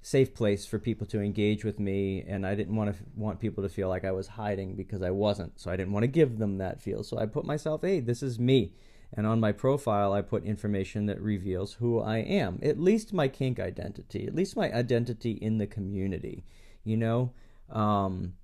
safe 0.03 0.35
place 0.35 0.67
for 0.67 0.79
people 0.79 1.07
to 1.07 1.21
engage 1.21 1.65
with 1.65 1.79
me 1.79 2.23
and 2.27 2.45
I 2.47 2.55
didn't 2.55 2.75
want 2.75 2.95
to 2.95 3.03
want 3.17 3.41
people 3.41 3.63
to 3.63 3.69
feel 3.69 3.89
like 3.89 4.05
I 4.05 4.13
was 4.13 4.29
hiding 4.29 4.75
because 4.75 5.01
I 5.01 5.11
wasn't. 5.11 5.59
So 5.59 5.71
I 5.71 5.77
didn't 5.77 5.93
want 5.93 6.05
to 6.05 6.09
give 6.09 6.39
them 6.39 6.59
that 6.59 6.83
feel. 6.83 7.03
So 7.03 7.19
I 7.19 7.27
put 7.27 7.45
myself, 7.45 7.83
"Hey, 7.83 8.01
this 8.01 8.23
is 8.23 8.39
me." 8.39 8.75
And 9.15 9.27
on 9.27 9.41
my 9.41 9.53
profile, 9.53 10.13
I 10.13 10.23
put 10.23 10.45
information 10.45 11.07
that 11.07 11.21
reveals 11.21 11.75
who 11.75 12.01
I 12.01 12.19
am, 12.19 12.59
at 12.63 12.81
least 12.81 13.13
my 13.13 13.29
kink 13.29 13.61
identity, 13.61 14.27
at 14.27 14.35
least 14.35 14.57
my 14.57 14.73
identity 14.73 15.33
in 15.33 15.59
the 15.59 15.67
community. 15.67 16.45
You 16.85 16.97
know, 16.97 17.33
um, 17.71 18.35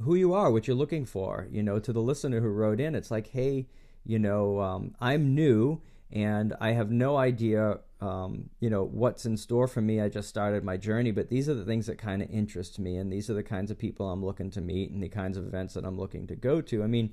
who 0.00 0.14
you 0.14 0.32
are, 0.32 0.50
what 0.50 0.66
you're 0.66 0.76
looking 0.76 1.04
for. 1.04 1.46
You 1.50 1.62
know, 1.62 1.78
to 1.78 1.92
the 1.92 2.00
listener 2.00 2.40
who 2.40 2.48
wrote 2.48 2.80
in, 2.80 2.94
it's 2.94 3.10
like, 3.10 3.28
hey, 3.28 3.68
you 4.04 4.18
know, 4.18 4.60
um, 4.60 4.94
I'm 5.00 5.34
new 5.34 5.82
and 6.12 6.54
I 6.60 6.72
have 6.72 6.90
no 6.90 7.16
idea, 7.16 7.78
um, 8.00 8.50
you 8.58 8.68
know, 8.68 8.82
what's 8.84 9.26
in 9.26 9.36
store 9.36 9.68
for 9.68 9.80
me. 9.80 10.00
I 10.00 10.08
just 10.08 10.28
started 10.28 10.64
my 10.64 10.76
journey, 10.76 11.12
but 11.12 11.28
these 11.28 11.48
are 11.48 11.54
the 11.54 11.64
things 11.64 11.86
that 11.86 11.98
kind 11.98 12.20
of 12.20 12.30
interest 12.30 12.78
me, 12.78 12.96
and 12.96 13.12
these 13.12 13.30
are 13.30 13.34
the 13.34 13.44
kinds 13.44 13.70
of 13.70 13.78
people 13.78 14.10
I'm 14.10 14.24
looking 14.24 14.50
to 14.52 14.60
meet, 14.60 14.90
and 14.90 15.02
the 15.02 15.08
kinds 15.08 15.36
of 15.36 15.46
events 15.46 15.74
that 15.74 15.84
I'm 15.84 15.98
looking 15.98 16.26
to 16.26 16.34
go 16.34 16.60
to. 16.62 16.82
I 16.82 16.88
mean, 16.88 17.12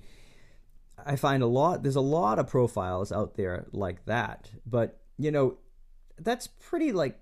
I 1.06 1.16
find 1.16 1.44
a 1.44 1.48
lot. 1.48 1.84
There's 1.84 1.96
a 1.96 2.02
lot 2.02 2.40
of 2.40 2.48
profiles 2.48 3.12
out 3.12 3.36
there 3.36 3.68
like 3.72 4.06
that, 4.06 4.50
but 4.66 5.00
you 5.18 5.32
know, 5.32 5.58
that's 6.20 6.48
pretty 6.48 6.92
like 6.92 7.20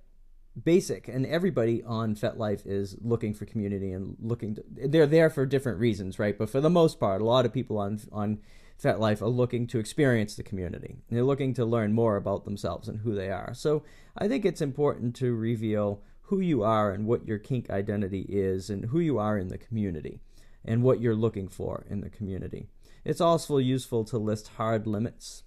basic 0.63 1.07
and 1.09 1.25
everybody 1.25 1.83
on 1.83 2.15
FetLife 2.15 2.65
is 2.65 2.95
looking 3.01 3.33
for 3.33 3.45
community 3.45 3.91
and 3.91 4.15
looking 4.21 4.55
to, 4.55 4.63
they're 4.69 5.05
there 5.05 5.29
for 5.29 5.45
different 5.45 5.79
reasons, 5.79 6.17
right? 6.17 6.37
But 6.37 6.49
for 6.49 6.61
the 6.61 6.69
most 6.69 6.99
part, 6.99 7.21
a 7.21 7.25
lot 7.25 7.45
of 7.45 7.53
people 7.53 7.77
on 7.77 7.99
on 8.11 8.39
FetLife 8.81 9.21
are 9.21 9.27
looking 9.27 9.67
to 9.67 9.79
experience 9.79 10.35
the 10.35 10.43
community. 10.43 10.97
They're 11.09 11.23
looking 11.23 11.53
to 11.55 11.65
learn 11.65 11.93
more 11.93 12.17
about 12.17 12.43
themselves 12.43 12.87
and 12.89 12.99
who 12.99 13.15
they 13.15 13.29
are. 13.29 13.53
So 13.53 13.83
I 14.17 14.27
think 14.27 14.45
it's 14.45 14.61
important 14.61 15.15
to 15.17 15.33
reveal 15.33 16.01
who 16.23 16.39
you 16.39 16.63
are 16.63 16.91
and 16.91 17.05
what 17.05 17.27
your 17.27 17.37
kink 17.37 17.69
identity 17.69 18.25
is 18.27 18.69
and 18.69 18.85
who 18.85 18.99
you 18.99 19.17
are 19.17 19.37
in 19.37 19.47
the 19.47 19.57
community 19.57 20.19
and 20.65 20.83
what 20.83 20.99
you're 20.99 21.15
looking 21.15 21.47
for 21.47 21.85
in 21.89 22.01
the 22.01 22.09
community. 22.09 22.67
It's 23.05 23.21
also 23.21 23.57
useful 23.57 24.03
to 24.05 24.17
list 24.17 24.49
hard 24.57 24.87
limits 24.87 25.43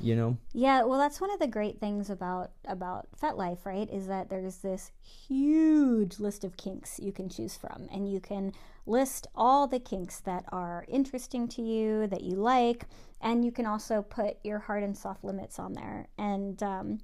you 0.00 0.14
know? 0.14 0.38
Yeah 0.52 0.82
well 0.82 0.98
that's 0.98 1.20
one 1.20 1.32
of 1.32 1.40
the 1.40 1.46
great 1.46 1.80
things 1.80 2.10
about 2.10 2.52
about 2.66 3.08
FetLife 3.20 3.64
right 3.64 3.88
is 3.90 4.06
that 4.06 4.30
there's 4.30 4.58
this 4.58 4.90
huge 5.02 6.18
list 6.18 6.44
of 6.44 6.56
kinks 6.56 7.00
you 7.02 7.12
can 7.12 7.28
choose 7.28 7.56
from 7.56 7.88
and 7.92 8.10
you 8.10 8.20
can 8.20 8.52
list 8.86 9.26
all 9.34 9.66
the 9.66 9.80
kinks 9.80 10.20
that 10.20 10.44
are 10.50 10.86
interesting 10.88 11.48
to 11.48 11.62
you 11.62 12.06
that 12.06 12.22
you 12.22 12.36
like 12.36 12.86
and 13.20 13.44
you 13.44 13.52
can 13.52 13.66
also 13.66 14.02
put 14.02 14.36
your 14.44 14.60
hard 14.60 14.82
and 14.82 14.96
soft 14.96 15.24
limits 15.24 15.58
on 15.58 15.72
there. 15.72 16.06
And 16.16 16.62
um, 16.62 16.98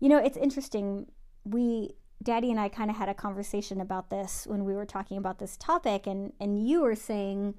you 0.00 0.08
know 0.08 0.18
it's 0.18 0.36
interesting. 0.36 1.06
We 1.44 1.94
daddy 2.22 2.50
and 2.50 2.60
i 2.60 2.68
kind 2.68 2.90
of 2.90 2.96
had 2.98 3.08
a 3.08 3.14
conversation 3.14 3.80
about 3.80 4.10
this 4.10 4.46
when 4.46 4.66
we 4.66 4.74
were 4.74 4.84
talking 4.84 5.16
about 5.16 5.38
this 5.38 5.56
topic 5.56 6.06
and 6.06 6.34
and 6.38 6.68
you 6.68 6.82
were 6.82 6.94
saying 6.94 7.54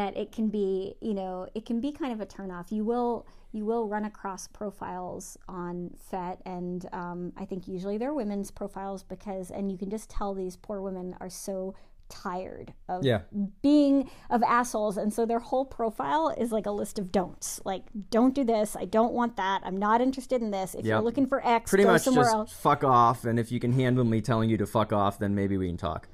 that 0.00 0.16
it 0.16 0.32
can 0.32 0.48
be 0.48 0.94
you 1.00 1.14
know 1.14 1.46
it 1.54 1.64
can 1.64 1.80
be 1.80 1.92
kind 1.92 2.12
of 2.12 2.20
a 2.20 2.26
turnoff. 2.26 2.72
You 2.72 2.84
will 2.84 3.26
you 3.52 3.64
will 3.64 3.88
run 3.88 4.04
across 4.04 4.46
profiles 4.46 5.36
on 5.48 5.90
FET, 6.10 6.40
and 6.46 6.86
um, 6.92 7.32
I 7.36 7.44
think 7.44 7.66
usually 7.66 7.98
they're 7.98 8.14
women's 8.14 8.50
profiles 8.50 9.02
because, 9.02 9.50
and 9.50 9.70
you 9.70 9.76
can 9.76 9.90
just 9.90 10.08
tell 10.08 10.34
these 10.34 10.56
poor 10.56 10.80
women 10.80 11.16
are 11.20 11.30
so 11.30 11.74
tired 12.08 12.72
of 12.88 13.04
yeah. 13.04 13.20
being 13.62 14.10
of 14.30 14.42
assholes 14.42 14.96
and 14.96 15.14
so 15.14 15.24
their 15.24 15.38
whole 15.38 15.64
profile 15.64 16.34
is 16.36 16.50
like 16.50 16.66
a 16.66 16.70
list 16.70 16.98
of 16.98 17.12
don'ts. 17.12 17.60
Like 17.64 17.84
don't 18.10 18.34
do 18.34 18.42
this. 18.42 18.76
I 18.76 18.84
don't 18.84 19.12
want 19.12 19.36
that. 19.36 19.60
I'm 19.64 19.76
not 19.76 20.00
interested 20.00 20.42
in 20.42 20.50
this. 20.50 20.74
If 20.74 20.84
yep. 20.84 20.86
you're 20.86 21.02
looking 21.02 21.26
for 21.26 21.40
x 21.46 21.70
pretty 21.70 21.84
go 21.84 21.92
much 21.92 22.02
somewhere 22.02 22.24
just 22.24 22.34
else. 22.34 22.52
fuck 22.52 22.82
off 22.82 23.24
and 23.24 23.38
if 23.38 23.52
you 23.52 23.60
can 23.60 23.72
handle 23.72 24.04
me 24.04 24.20
telling 24.20 24.50
you 24.50 24.56
to 24.56 24.66
fuck 24.66 24.92
off 24.92 25.20
then 25.20 25.36
maybe 25.36 25.56
we 25.56 25.68
can 25.68 25.76
talk. 25.76 26.08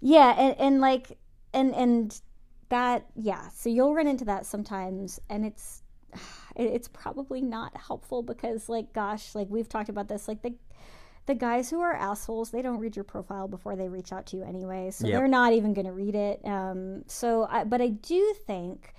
Yeah 0.00 0.34
and, 0.38 0.58
and 0.58 0.80
like 0.80 1.18
and 1.52 1.74
and 1.74 2.18
that 2.74 3.06
yeah 3.14 3.48
so 3.50 3.68
you'll 3.68 3.94
run 3.94 4.08
into 4.08 4.24
that 4.24 4.44
sometimes 4.44 5.20
and 5.30 5.46
it's 5.46 5.82
it's 6.56 6.88
probably 6.88 7.40
not 7.40 7.76
helpful 7.76 8.20
because 8.22 8.68
like 8.68 8.92
gosh 8.92 9.34
like 9.34 9.46
we've 9.48 9.68
talked 9.68 9.88
about 9.88 10.08
this 10.08 10.26
like 10.26 10.42
the 10.42 10.52
the 11.26 11.34
guys 11.34 11.70
who 11.70 11.80
are 11.80 11.94
assholes 11.94 12.50
they 12.50 12.62
don't 12.62 12.80
read 12.80 12.96
your 12.96 13.04
profile 13.04 13.46
before 13.46 13.76
they 13.76 13.88
reach 13.88 14.12
out 14.12 14.26
to 14.26 14.36
you 14.36 14.42
anyway 14.42 14.90
so 14.90 15.06
yep. 15.06 15.18
they're 15.18 15.28
not 15.28 15.52
even 15.52 15.72
going 15.72 15.86
to 15.86 15.92
read 15.92 16.16
it 16.16 16.40
um, 16.44 17.04
so 17.06 17.46
I, 17.48 17.62
but 17.62 17.80
i 17.80 17.88
do 17.88 18.34
think 18.44 18.92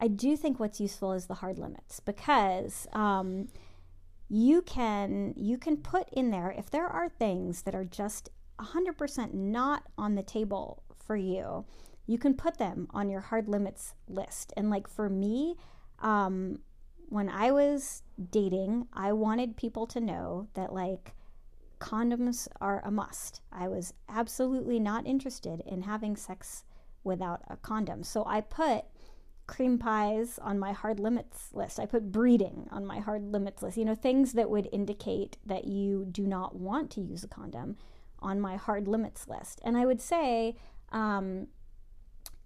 i 0.00 0.08
do 0.08 0.36
think 0.36 0.58
what's 0.58 0.80
useful 0.80 1.12
is 1.12 1.26
the 1.26 1.34
hard 1.34 1.58
limits 1.58 2.00
because 2.00 2.88
um, 2.92 3.48
you 4.28 4.62
can 4.62 5.32
you 5.36 5.58
can 5.58 5.76
put 5.76 6.08
in 6.12 6.30
there 6.30 6.52
if 6.58 6.70
there 6.70 6.88
are 6.88 7.08
things 7.08 7.62
that 7.62 7.74
are 7.74 7.84
just 7.84 8.30
100% 8.58 9.32
not 9.32 9.84
on 9.96 10.14
the 10.14 10.22
table 10.22 10.82
for 11.06 11.16
you 11.16 11.64
you 12.12 12.18
can 12.18 12.34
put 12.34 12.58
them 12.58 12.86
on 12.90 13.08
your 13.08 13.20
hard 13.20 13.48
limits 13.48 13.94
list 14.08 14.52
and 14.56 14.70
like 14.70 14.86
for 14.86 15.08
me 15.08 15.56
um, 16.00 16.58
when 17.12 17.28
I 17.28 17.50
was 17.50 18.02
dating, 18.30 18.86
I 18.94 19.12
wanted 19.12 19.56
people 19.56 19.86
to 19.88 20.00
know 20.00 20.48
that 20.54 20.72
like 20.72 21.12
condoms 21.78 22.48
are 22.58 22.80
a 22.84 22.90
must. 22.90 23.42
I 23.52 23.68
was 23.68 23.92
absolutely 24.08 24.80
not 24.80 25.06
interested 25.06 25.62
in 25.66 25.82
having 25.82 26.16
sex 26.16 26.64
without 27.04 27.42
a 27.48 27.56
condom. 27.58 28.02
So 28.02 28.24
I 28.24 28.40
put 28.40 28.84
cream 29.46 29.78
pies 29.78 30.38
on 30.40 30.58
my 30.58 30.72
hard 30.72 30.98
limits 30.98 31.50
list. 31.52 31.78
I 31.78 31.84
put 31.84 32.10
breeding 32.10 32.66
on 32.70 32.86
my 32.86 33.00
hard 33.00 33.30
limits 33.30 33.62
list. 33.62 33.76
You 33.76 33.84
know, 33.84 33.94
things 33.94 34.32
that 34.32 34.48
would 34.48 34.70
indicate 34.72 35.36
that 35.44 35.66
you 35.66 36.06
do 36.10 36.26
not 36.26 36.56
want 36.56 36.90
to 36.92 37.02
use 37.02 37.24
a 37.24 37.28
condom 37.28 37.76
on 38.20 38.40
my 38.40 38.56
hard 38.56 38.88
limits 38.88 39.28
list. 39.28 39.60
And 39.64 39.76
I 39.76 39.84
would 39.84 40.00
say, 40.00 40.56
um, 40.92 41.48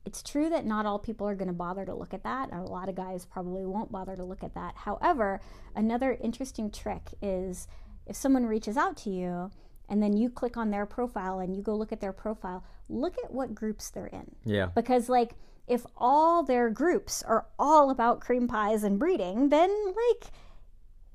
it's 0.07 0.23
true 0.23 0.49
that 0.49 0.65
not 0.65 0.87
all 0.87 0.99
people 1.01 1.29
are 1.29 1.35
going 1.35 1.49
to 1.49 1.53
bother 1.53 1.85
to 1.85 1.95
look 1.95 2.15
at 2.15 2.23
that. 2.23 2.53
A 2.53 2.63
lot 2.63 2.89
of 2.89 2.95
guys 2.95 3.27
probably 3.27 3.67
won't 3.67 3.91
bother 3.91 4.17
to 4.17 4.25
look 4.25 4.45
at 4.45 4.55
that. 4.55 4.77
However, 4.77 5.41
another 5.75 6.17
interesting 6.23 6.71
trick 6.71 7.11
is 7.21 7.67
if 8.07 8.15
someone 8.15 8.47
reaches 8.47 8.77
out 8.77 8.97
to 8.99 9.11
you 9.11 9.51
and 9.89 10.01
then 10.01 10.17
you 10.17 10.31
click 10.31 10.57
on 10.57 10.71
their 10.71 10.87
profile 10.87 11.41
and 11.41 11.57
you 11.57 11.63
go 11.63 11.75
look 11.75 11.93
at 11.93 12.01
their 12.01 12.13
profile, 12.13 12.65
look 12.89 13.17
at 13.25 13.33
what 13.33 13.55
groups 13.55 13.91
they're 13.91 14.07
in. 14.07 14.31
Yeah. 14.45 14.67
Because, 14.67 15.09
like, 15.09 15.35
if 15.67 15.85
all 15.97 16.45
their 16.45 16.71
groups 16.71 17.25
are 17.25 17.47
all 17.59 17.91
about 17.91 18.21
cream 18.21 18.47
pies 18.47 18.85
and 18.85 19.01
breeding, 19.01 19.49
then, 19.49 19.71
like, 19.87 20.31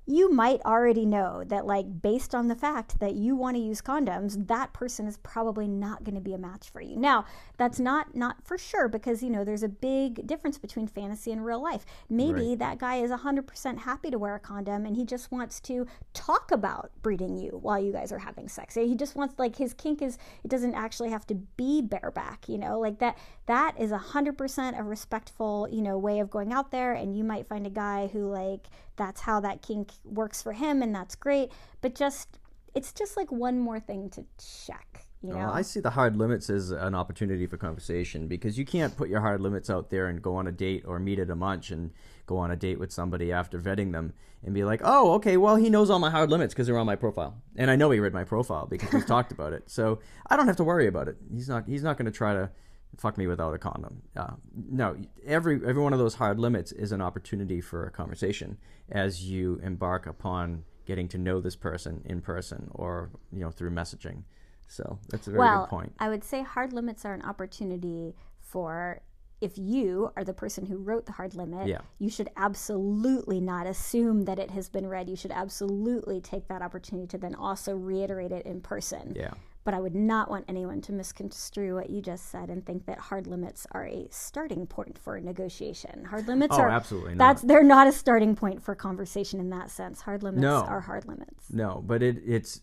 you 0.07 0.31
might 0.31 0.59
already 0.65 1.05
know 1.05 1.43
that 1.45 1.65
like 1.65 2.01
based 2.01 2.33
on 2.33 2.47
the 2.47 2.55
fact 2.55 2.99
that 2.99 3.13
you 3.13 3.35
want 3.35 3.55
to 3.55 3.61
use 3.61 3.81
condoms 3.81 4.47
that 4.47 4.73
person 4.73 5.05
is 5.05 5.17
probably 5.17 5.67
not 5.67 6.03
going 6.03 6.15
to 6.15 6.21
be 6.21 6.33
a 6.33 6.37
match 6.37 6.69
for 6.69 6.81
you. 6.81 6.97
Now 6.97 7.25
that's 7.57 7.79
not 7.79 8.15
not 8.15 8.37
for 8.43 8.57
sure 8.57 8.87
because 8.87 9.21
you 9.21 9.29
know 9.29 9.43
there's 9.43 9.63
a 9.63 9.69
big 9.69 10.25
difference 10.25 10.57
between 10.57 10.87
fantasy 10.87 11.31
and 11.31 11.45
real 11.45 11.61
life. 11.61 11.85
Maybe 12.09 12.49
right. 12.49 12.59
that 12.59 12.79
guy 12.79 12.97
is 12.97 13.11
100% 13.11 13.77
happy 13.79 14.09
to 14.09 14.17
wear 14.17 14.35
a 14.35 14.39
condom 14.39 14.85
and 14.85 14.95
he 14.95 15.05
just 15.05 15.31
wants 15.31 15.59
to 15.61 15.85
talk 16.13 16.51
about 16.51 16.91
breeding 17.03 17.37
you 17.37 17.59
while 17.61 17.79
you 17.79 17.91
guys 17.91 18.11
are 18.11 18.19
having 18.19 18.49
sex. 18.49 18.75
He 18.75 18.95
just 18.95 19.15
wants 19.15 19.37
like 19.37 19.55
his 19.55 19.73
kink 19.73 20.01
is 20.01 20.17
it 20.43 20.49
doesn't 20.49 20.73
actually 20.73 21.11
have 21.11 21.27
to 21.27 21.35
be 21.35 21.81
bareback 21.81 22.49
you 22.49 22.57
know? 22.57 22.79
Like 22.79 22.99
that 22.99 23.17
that 23.45 23.79
is 23.79 23.91
100% 23.91 24.79
a 24.79 24.83
respectful 24.83 25.67
you 25.71 25.81
know 25.81 25.97
way 25.97 26.19
of 26.19 26.31
going 26.31 26.51
out 26.51 26.71
there 26.71 26.93
and 26.93 27.15
you 27.15 27.23
might 27.23 27.47
find 27.47 27.67
a 27.67 27.69
guy 27.69 28.07
who 28.07 28.27
like 28.27 28.67
that's 28.95 29.21
how 29.21 29.39
that 29.41 29.61
kink 29.61 29.91
works 30.03 30.41
for 30.41 30.53
him 30.53 30.81
and 30.81 30.93
that's 30.93 31.15
great. 31.15 31.51
But 31.81 31.95
just, 31.95 32.39
it's 32.73 32.91
just 32.91 33.17
like 33.17 33.31
one 33.31 33.59
more 33.59 33.79
thing 33.79 34.09
to 34.11 34.25
check. 34.65 35.05
You 35.21 35.31
oh, 35.31 35.33
know? 35.33 35.39
Well, 35.39 35.53
I 35.53 35.61
see 35.61 35.79
the 35.79 35.91
hard 35.91 36.15
limits 36.15 36.49
as 36.49 36.71
an 36.71 36.95
opportunity 36.95 37.45
for 37.45 37.57
conversation 37.57 38.27
because 38.27 38.57
you 38.57 38.65
can't 38.65 38.95
put 38.95 39.09
your 39.09 39.21
hard 39.21 39.41
limits 39.41 39.69
out 39.69 39.89
there 39.89 40.07
and 40.07 40.21
go 40.21 40.35
on 40.35 40.47
a 40.47 40.51
date 40.51 40.83
or 40.85 40.99
meet 40.99 41.19
at 41.19 41.29
a 41.29 41.35
munch 41.35 41.71
and 41.71 41.91
go 42.25 42.37
on 42.37 42.51
a 42.51 42.55
date 42.55 42.79
with 42.79 42.91
somebody 42.91 43.31
after 43.31 43.59
vetting 43.59 43.91
them 43.91 44.13
and 44.43 44.53
be 44.53 44.63
like, 44.63 44.81
oh, 44.83 45.13
okay, 45.13 45.37
well, 45.37 45.55
he 45.55 45.69
knows 45.69 45.89
all 45.89 45.99
my 45.99 46.09
hard 46.09 46.29
limits 46.29 46.53
because 46.53 46.65
they're 46.67 46.77
on 46.77 46.87
my 46.87 46.95
profile, 46.95 47.35
and 47.55 47.69
I 47.69 47.75
know 47.75 47.91
he 47.91 47.99
read 47.99 48.13
my 48.13 48.23
profile 48.23 48.65
because 48.65 48.91
we've 48.91 49.05
talked 49.15 49.31
about 49.31 49.53
it, 49.53 49.69
so 49.69 49.99
I 50.29 50.35
don't 50.35 50.47
have 50.47 50.55
to 50.57 50.63
worry 50.63 50.87
about 50.87 51.07
it. 51.07 51.17
He's 51.31 51.47
not 51.47 51.67
he's 51.67 51.83
not 51.83 51.97
going 51.97 52.07
to 52.07 52.11
try 52.11 52.33
to 52.33 52.49
fuck 52.97 53.17
me 53.17 53.27
without 53.27 53.53
a 53.53 53.57
condom. 53.57 54.01
Uh, 54.15 54.31
no, 54.53 54.97
every 55.25 55.55
every 55.65 55.81
one 55.81 55.93
of 55.93 55.99
those 55.99 56.15
hard 56.15 56.39
limits 56.39 56.71
is 56.71 56.91
an 56.91 57.01
opportunity 57.01 57.61
for 57.61 57.85
a 57.85 57.91
conversation 57.91 58.57
as 58.89 59.23
you 59.23 59.59
embark 59.63 60.05
upon 60.05 60.63
getting 60.85 61.07
to 61.07 61.17
know 61.17 61.39
this 61.39 61.55
person 61.55 62.01
in 62.05 62.21
person 62.21 62.69
or 62.71 63.11
you 63.31 63.39
know 63.39 63.51
through 63.51 63.71
messaging. 63.71 64.23
So 64.67 64.99
that's 65.09 65.27
a 65.27 65.31
very 65.31 65.39
well, 65.39 65.61
good 65.61 65.69
point. 65.69 65.93
I 65.99 66.09
would 66.09 66.23
say 66.23 66.43
hard 66.43 66.71
limits 66.73 67.03
are 67.05 67.13
an 67.13 67.21
opportunity 67.23 68.15
for 68.39 69.01
if 69.41 69.57
you 69.57 70.11
are 70.15 70.23
the 70.23 70.33
person 70.33 70.67
who 70.67 70.77
wrote 70.77 71.07
the 71.07 71.13
hard 71.13 71.33
limit, 71.33 71.67
Yeah. 71.67 71.81
you 71.97 72.09
should 72.09 72.29
absolutely 72.37 73.41
not 73.41 73.65
assume 73.65 74.25
that 74.25 74.37
it 74.37 74.51
has 74.51 74.69
been 74.69 74.87
read. 74.87 75.09
You 75.09 75.15
should 75.15 75.31
absolutely 75.31 76.21
take 76.21 76.47
that 76.47 76.61
opportunity 76.61 77.07
to 77.07 77.17
then 77.17 77.33
also 77.33 77.75
reiterate 77.75 78.31
it 78.31 78.45
in 78.45 78.61
person. 78.61 79.13
Yeah. 79.15 79.33
But 79.63 79.75
I 79.75 79.79
would 79.79 79.93
not 79.93 80.29
want 80.29 80.45
anyone 80.47 80.81
to 80.81 80.91
misconstrue 80.91 81.75
what 81.75 81.91
you 81.91 82.01
just 82.01 82.31
said 82.31 82.49
and 82.49 82.65
think 82.65 82.87
that 82.87 82.97
hard 82.97 83.27
limits 83.27 83.67
are 83.73 83.85
a 83.85 84.07
starting 84.09 84.65
point 84.65 84.97
for 84.97 85.15
a 85.17 85.21
negotiation. 85.21 86.03
Hard 86.05 86.27
limits 86.27 86.55
Oh, 86.57 86.61
are 86.61 86.69
absolutely 86.69 87.13
not. 87.13 87.17
That's 87.19 87.41
they're 87.43 87.61
not 87.63 87.85
a 87.85 87.91
starting 87.91 88.35
point 88.35 88.61
for 88.63 88.73
conversation 88.73 89.39
in 89.39 89.51
that 89.51 89.69
sense. 89.69 90.01
Hard 90.01 90.23
limits 90.23 90.41
No. 90.41 90.61
are 90.61 90.81
hard 90.81 91.07
limits. 91.07 91.45
No, 91.51 91.83
but 91.85 92.01
it 92.01 92.17
it's 92.25 92.61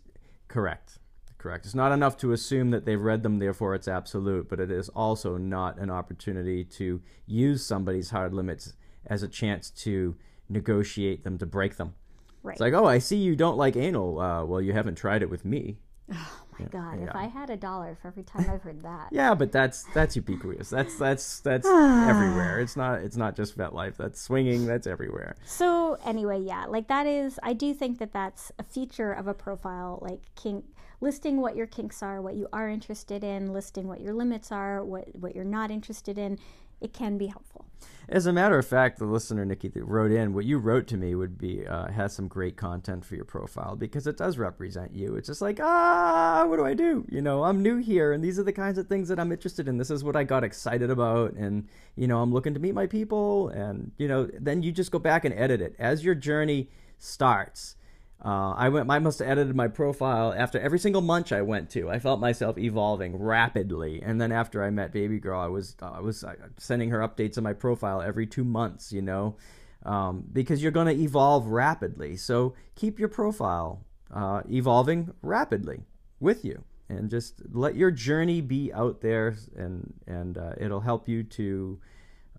correct. 0.49 0.99
Correct. 1.39 1.67
It's 1.67 1.75
not 1.75 1.93
enough 1.93 2.17
to 2.17 2.33
assume 2.33 2.71
that 2.73 2.85
they've 2.85 3.01
read 3.01 3.23
them, 3.23 3.39
therefore 3.39 3.77
it's 3.77 3.87
absolute, 3.87 4.49
but 4.49 4.59
it 4.59 4.73
is 4.73 4.89
also 4.89 5.37
not 5.37 5.79
an 5.79 5.89
opportunity 5.91 6.65
to 6.65 7.01
use 7.27 7.65
somebody's 7.65 8.11
hard 8.11 8.35
limits 8.35 8.73
as 9.07 9.23
a 9.23 9.29
chance 9.29 9.71
to 9.71 10.17
negotiate 10.49 11.23
them 11.23 11.39
to 11.39 11.47
break 11.47 11.77
them. 11.77 11.95
Right. 12.43 12.55
It's 12.55 12.61
like, 12.61 12.73
oh, 12.73 12.87
I 12.87 12.99
see 12.99 13.19
you 13.19 13.37
don't 13.37 13.57
like 13.57 13.77
anal. 13.77 14.19
Uh, 14.19 14.45
well, 14.47 14.61
you 14.61 14.73
haven't 14.73 14.97
tried 14.97 15.23
it 15.23 15.31
with 15.31 15.45
me. 15.45 15.79
my 16.59 16.67
god, 16.67 17.01
yeah. 17.01 17.09
if 17.09 17.15
I 17.15 17.25
had 17.25 17.51
a 17.51 17.57
dollar 17.57 17.97
for 18.01 18.09
every 18.09 18.23
time 18.23 18.47
I've 18.51 18.63
heard 18.63 18.83
that. 18.83 19.09
Yeah, 19.11 19.35
but 19.35 19.53
that's 19.53 19.85
that's 19.95 20.17
ubiquitous. 20.17 20.71
That's 20.71 20.97
that's 20.97 21.41
that's 21.41 21.67
everywhere. 22.09 22.61
It's 22.61 22.77
not 22.77 23.01
it's 23.01 23.17
not 23.17 23.37
just 23.37 23.57
FetLife. 23.57 23.97
That's 23.97 24.21
swinging. 24.21 24.67
That's 24.67 24.87
everywhere. 24.87 25.37
So 25.45 25.99
anyway, 26.05 26.41
yeah, 26.41 26.67
like 26.67 26.89
that 26.89 27.07
is 27.07 27.39
I 27.43 27.53
do 27.53 27.75
think 27.75 27.99
that 27.99 28.13
that's 28.13 28.53
a 28.59 28.63
feature 28.63 29.13
of 29.13 29.27
a 29.27 29.35
profile 29.35 29.99
like 30.03 30.21
kink 30.35 30.65
listing 31.01 31.41
what 31.41 31.55
your 31.55 31.67
kinks 31.67 32.03
are, 32.03 32.21
what 32.21 32.35
you 32.35 32.49
are 32.53 32.69
interested 32.69 33.23
in, 33.23 33.53
listing 33.53 33.87
what 33.87 34.01
your 34.01 34.15
limits 34.15 34.51
are, 34.51 34.85
what 34.85 35.15
what 35.15 35.35
you're 35.35 35.45
not 35.45 35.71
interested 35.71 36.19
in. 36.19 36.39
It 36.81 36.93
can 36.93 37.19
be 37.19 37.27
helpful. 37.27 37.67
As 38.11 38.25
a 38.25 38.33
matter 38.33 38.59
of 38.59 38.67
fact, 38.67 38.99
the 38.99 39.05
listener 39.05 39.45
Nikki 39.45 39.69
that 39.69 39.85
wrote 39.85 40.11
in, 40.11 40.33
what 40.33 40.47
you 40.47 40.59
wrote 40.59 40.87
to 40.89 40.97
me 40.97 41.15
would 41.15 41.37
be 41.37 41.67
uh, 41.67 41.89
has 41.93 42.15
some 42.15 42.27
great 42.27 42.57
content 42.57 43.05
for 43.05 43.17
your 43.17 43.27
profile 43.27 43.77
because 43.77 44.07
it 44.07 44.17
does 44.17 44.39
represent 44.39 44.95
you. 44.95 45.15
It's 45.17 45.27
just 45.27 45.43
like 45.43 45.61
ah, 45.61 46.45
what 46.47 46.57
do 46.57 46.65
I 46.65 46.73
do? 46.73 47.05
You 47.11 47.21
know, 47.21 47.45
I'm 47.45 47.63
new 47.63 47.77
here, 47.77 48.13
and 48.13 48.25
these 48.25 48.39
are 48.39 48.43
the 48.43 48.53
kinds 48.53 48.79
of 48.79 48.87
things 48.87 49.09
that 49.09 49.21
I'm 49.21 49.31
interested 49.31 49.69
in. 49.69 49.77
This 49.77 49.91
is 49.91 50.05
what 50.05 50.17
I 50.17 50.25
got 50.25 50.43
excited 50.43 50.91
about, 50.91 51.35
and 51.35 51.69
you 51.97 52.07
know, 52.07 52.23
I'm 52.23 52.33
looking 52.33 52.55
to 52.55 52.61
meet 52.61 52.75
my 52.75 52.87
people, 52.87 53.49
and 53.49 53.93
you 53.99 54.09
know, 54.09 54.27
then 54.33 54.63
you 54.63 54.73
just 54.73 54.91
go 54.91 54.99
back 54.99 55.27
and 55.27 55.35
edit 55.35 55.61
it 55.61 55.77
as 55.79 56.03
your 56.03 56.15
journey 56.15 56.71
starts. 56.99 57.77
Uh, 58.25 58.53
I 58.57 58.69
went. 58.69 58.91
I 58.91 58.99
must 58.99 59.21
have 59.21 59.29
edited 59.29 59.55
my 59.55 59.69
profile 59.69 60.35
after 60.37 60.59
every 60.59 60.81
single 60.81 61.03
munch 61.03 61.31
I 61.31 61.43
went 61.43 61.71
to. 61.71 61.89
I 61.89 62.01
felt 62.01 62.19
myself 62.19 62.59
evolving 62.59 63.17
rapidly, 63.17 64.03
and 64.03 64.21
then 64.21 64.33
after 64.33 64.65
I 64.65 64.71
met 64.71 64.93
Baby 64.93 65.21
Girl, 65.21 65.41
I 65.41 65.47
was 65.47 65.77
I 65.81 66.01
was 66.01 66.25
uh, 66.25 66.35
sending 66.57 66.91
her 66.91 66.99
updates 66.99 67.39
on 67.39 67.45
my 67.45 67.53
profile 67.53 68.03
every 68.03 68.27
two 68.27 68.43
months. 68.43 68.93
You 68.93 69.03
know, 69.03 69.37
um, 69.85 70.25
because 70.33 70.61
you're 70.61 70.73
going 70.73 70.89
to 70.89 71.01
evolve 71.01 71.47
rapidly. 71.47 72.17
So 72.17 72.55
keep 72.75 72.99
your 72.99 73.09
profile 73.09 73.85
uh, 74.13 74.43
evolving 74.51 75.15
rapidly 75.23 75.85
with 76.19 76.45
you, 76.45 76.65
and 76.89 77.09
just 77.09 77.41
let 77.53 77.77
your 77.77 77.93
journey 77.93 78.41
be 78.41 78.73
out 78.73 79.01
there, 79.01 79.37
and 79.57 79.95
and 80.09 80.37
uh, 80.39 80.55
it'll 80.59 80.81
help 80.81 81.09
you 81.09 81.23
to. 81.23 81.81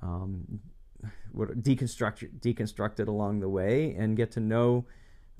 Um, 0.01 0.59
what 1.31 1.63
deconstruct 1.63 2.41
deconstruct 2.41 2.99
it 2.99 3.07
along 3.07 3.39
the 3.39 3.47
way 3.47 3.95
and 3.97 4.17
get 4.17 4.31
to 4.31 4.41
know 4.41 4.85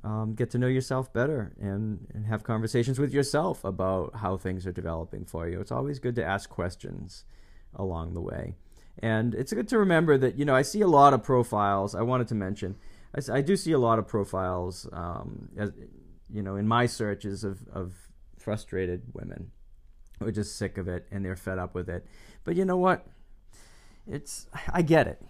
um, 0.04 0.34
get 0.36 0.50
to 0.52 0.58
know 0.58 0.68
yourself 0.68 1.12
better 1.12 1.54
and, 1.60 2.08
and 2.14 2.26
have 2.26 2.44
conversations 2.44 3.00
with 3.00 3.14
yourself 3.14 3.64
about 3.64 4.16
how 4.16 4.38
things 4.38 4.66
are 4.66 4.72
developing 4.72 5.26
for 5.26 5.48
you. 5.48 5.60
It's 5.60 5.72
always 5.72 6.00
good 6.00 6.16
to 6.16 6.26
ask 6.26 6.50
questions 6.50 7.26
along 7.76 8.14
the 8.14 8.22
way. 8.22 8.56
And 9.00 9.34
it's 9.34 9.54
good 9.54 9.68
to 9.70 9.78
remember 9.78 10.18
that, 10.18 10.38
you 10.38 10.46
know, 10.46 10.56
I 10.56 10.62
see 10.62 10.82
a 10.82 10.88
lot 10.88 11.14
of 11.14 11.24
profiles. 11.24 11.96
I 11.96 12.02
wanted 12.02 12.28
to 12.30 12.36
mention, 12.36 12.76
I 13.32 13.42
do 13.42 13.56
see 13.56 13.72
a 13.72 13.80
lot 13.80 14.00
of 14.00 14.08
profiles, 14.08 14.88
um, 14.92 15.50
as, 15.58 15.72
you 16.32 16.44
know, 16.44 16.56
in 16.56 16.68
my 16.68 16.86
searches 16.86 17.44
of, 17.44 17.60
of 17.74 17.94
frustrated 18.38 19.04
women 19.14 19.52
who 20.20 20.28
are 20.28 20.32
just 20.32 20.58
sick 20.58 20.78
of 20.78 20.88
it 20.88 21.08
and 21.12 21.24
they're 21.24 21.36
fed 21.36 21.60
up 21.60 21.74
with 21.74 21.90
it. 21.90 22.06
But 22.44 22.56
you 22.56 22.66
know 22.66 22.78
what? 22.78 23.06
It's, 24.06 24.48
I 24.74 24.82
get 24.82 25.08
it 25.08 25.22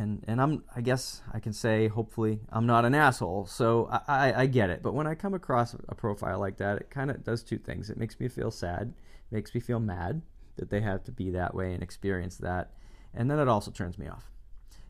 and 0.00 0.24
and 0.26 0.40
I'm 0.40 0.64
I 0.74 0.80
guess 0.80 1.22
I 1.32 1.40
can 1.40 1.52
say 1.52 1.88
hopefully 1.88 2.40
I'm 2.50 2.66
not 2.66 2.84
an 2.84 2.94
asshole, 2.94 3.46
so 3.46 3.88
I, 3.90 4.00
I, 4.08 4.40
I 4.42 4.46
get 4.46 4.70
it. 4.70 4.82
But 4.82 4.94
when 4.94 5.06
I 5.06 5.14
come 5.14 5.34
across 5.34 5.74
a 5.88 5.94
profile 5.94 6.40
like 6.40 6.56
that, 6.56 6.78
it 6.78 6.90
kind 6.90 7.10
of 7.10 7.22
does 7.22 7.42
two 7.42 7.58
things. 7.58 7.90
It 7.90 7.98
makes 7.98 8.18
me 8.18 8.28
feel 8.28 8.50
sad, 8.50 8.94
makes 9.30 9.54
me 9.54 9.60
feel 9.60 9.78
mad 9.78 10.22
that 10.56 10.70
they 10.70 10.80
have 10.80 11.04
to 11.04 11.12
be 11.12 11.30
that 11.30 11.54
way 11.54 11.74
and 11.74 11.82
experience 11.82 12.38
that, 12.38 12.72
and 13.14 13.30
then 13.30 13.38
it 13.38 13.48
also 13.48 13.70
turns 13.70 13.98
me 13.98 14.08
off 14.08 14.30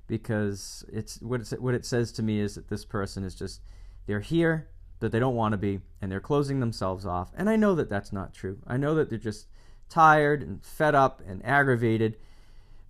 because 0.06 0.84
it's 0.92 1.20
what 1.20 1.40
it's 1.40 1.50
what 1.52 1.74
it 1.74 1.84
says 1.84 2.12
to 2.12 2.22
me 2.22 2.40
is 2.40 2.54
that 2.54 2.68
this 2.68 2.84
person 2.84 3.24
is 3.24 3.34
just 3.34 3.60
they're 4.06 4.20
here 4.20 4.68
that 5.00 5.10
they 5.12 5.18
don't 5.18 5.34
want 5.34 5.52
to 5.52 5.58
be 5.58 5.80
and 6.00 6.12
they're 6.12 6.20
closing 6.20 6.60
themselves 6.60 7.04
off, 7.04 7.32
and 7.36 7.50
I 7.50 7.56
know 7.56 7.74
that 7.74 7.90
that's 7.90 8.12
not 8.12 8.32
true. 8.32 8.58
I 8.64 8.76
know 8.76 8.94
that 8.94 9.10
they're 9.10 9.18
just 9.18 9.48
tired 9.88 10.40
and 10.40 10.64
fed 10.64 10.94
up 10.94 11.20
and 11.26 11.44
aggravated 11.44 12.16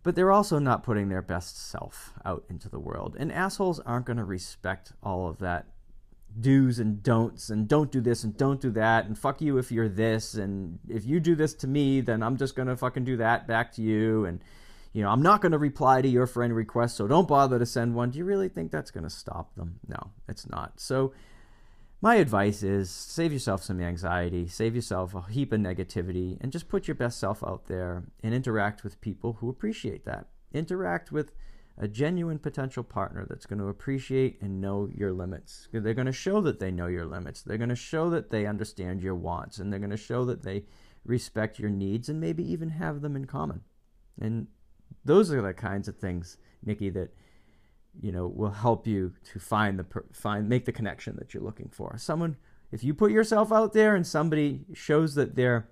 but 0.03 0.15
they're 0.15 0.33
also 0.33 0.59
not 0.59 0.83
putting 0.83 1.09
their 1.09 1.23
best 1.23 1.59
self 1.71 2.15
out 2.25 2.45
into 2.49 2.69
the 2.69 2.79
world. 2.79 3.17
And 3.19 3.31
assholes 3.31 3.81
aren't 3.81 4.07
going 4.07 4.17
to 4.17 4.25
respect 4.25 4.93
all 5.03 5.29
of 5.29 5.39
that 5.39 5.67
do's 6.39 6.79
and 6.79 7.03
don'ts 7.03 7.51
and 7.51 7.67
don't 7.67 7.91
do 7.91 8.01
this 8.01 8.23
and 8.23 8.37
don't 8.37 8.61
do 8.61 8.71
that 8.71 9.07
and 9.07 9.19
fuck 9.19 9.41
you 9.41 9.59
if 9.59 9.73
you're 9.73 9.89
this 9.89 10.35
and 10.35 10.79
if 10.89 11.05
you 11.05 11.19
do 11.19 11.35
this 11.35 11.55
to 11.55 11.67
me 11.67 12.01
then 12.01 12.23
I'm 12.23 12.37
just 12.37 12.55
going 12.55 12.69
to 12.69 12.77
fucking 12.77 13.05
do 13.05 13.17
that 13.17 13.49
back 13.49 13.73
to 13.73 13.83
you 13.83 14.25
and 14.27 14.41
you 14.93 15.03
know 15.03 15.11
I'm 15.11 15.23
not 15.23 15.41
going 15.41 15.53
to 15.53 15.59
reply 15.59 16.03
to 16.03 16.09
your 16.09 16.27
friend 16.27 16.55
request 16.55 16.97
so 16.97 17.09
don't 17.09 17.27
bother 17.27 17.59
to 17.59 17.67
send 17.67 17.95
one. 17.95 18.11
Do 18.11 18.19
you 18.19 18.25
really 18.25 18.49
think 18.49 18.71
that's 18.71 18.91
going 18.91 19.05
to 19.05 19.11
stop 19.11 19.55
them? 19.57 19.81
No, 19.89 20.11
it's 20.29 20.49
not. 20.49 20.79
So 20.79 21.13
my 22.03 22.15
advice 22.15 22.63
is 22.63 22.91
save 22.91 23.33
yourself 23.33 23.63
some 23.63 23.81
anxiety, 23.81 24.49
save 24.49 24.75
yourself 24.75 25.15
a 25.15 25.23
heap 25.31 25.53
of 25.53 25.61
negativity, 25.61 26.39
and 26.41 26.51
just 26.51 26.69
put 26.69 26.89
your 26.89 26.95
best 26.95 27.21
self 27.21 27.45
out 27.45 27.67
there 27.67 28.05
and 28.23 28.35
interact 28.35 28.83
with 28.83 29.01
people 29.01 29.35
who 29.35 29.51
appreciate 29.51 30.05
that. 30.07 30.29
Interact 30.53 31.13
with 31.13 31.33
a 31.77 31.87
genuine 31.87 32.39
potential 32.39 32.83
partner 32.83 33.27
that's 33.29 33.47
going 33.47 33.59
to 33.59 33.69
appreciate 33.69 34.41
and 34.41 34.61
know 34.61 34.89
your 34.95 35.13
limits. 35.13 35.69
They're 35.73 35.95
going 35.95 36.07
to 36.07 36.13
show 36.13 36.41
that 36.43 36.59
they 36.59 36.71
know 36.71 36.87
your 36.87 37.07
limits. 37.07 37.43
They're 37.43 37.59
going 37.59 37.71
to 37.71 37.77
show 37.77 38.11
that 38.11 38.31
they 38.31 38.47
understand 38.47 39.03
your 39.03 39.15
wants, 39.15 39.59
and 39.59 39.73
they're 39.73 39.79
going 39.79 39.91
to 39.91 39.97
show 39.97 40.25
that 40.25 40.43
they 40.43 40.65
respect 41.05 41.59
your 41.59 41.71
needs 41.71 42.09
and 42.09 42.21
maybe 42.21 42.51
even 42.51 42.71
have 42.71 43.01
them 43.01 43.17
in 43.17 43.27
common. 43.27 43.63
And 44.21 44.49
those 45.05 45.33
are 45.33 45.41
the 45.43 45.55
kinds 45.55 45.89
of 45.89 45.97
things, 45.97 46.39
Nikki, 46.65 46.91
that 46.91 47.15
you 48.01 48.13
know 48.13 48.27
will 48.27 48.51
help 48.51 48.87
you 48.87 49.13
to 49.33 49.39
find 49.39 49.79
the 49.79 49.87
find 50.13 50.49
make 50.49 50.65
the 50.65 50.73
connection 50.73 51.17
that 51.17 51.35
you're 51.35 51.43
looking 51.43 51.69
for. 51.71 51.97
Someone 51.99 52.37
if 52.73 52.85
you 52.85 52.95
put 52.95 53.11
yourself 53.11 53.51
out 53.53 53.73
there 53.73 53.97
and 53.97 54.07
somebody 54.07 54.61
shows 54.75 55.15
that 55.17 55.35
they're 55.35 55.69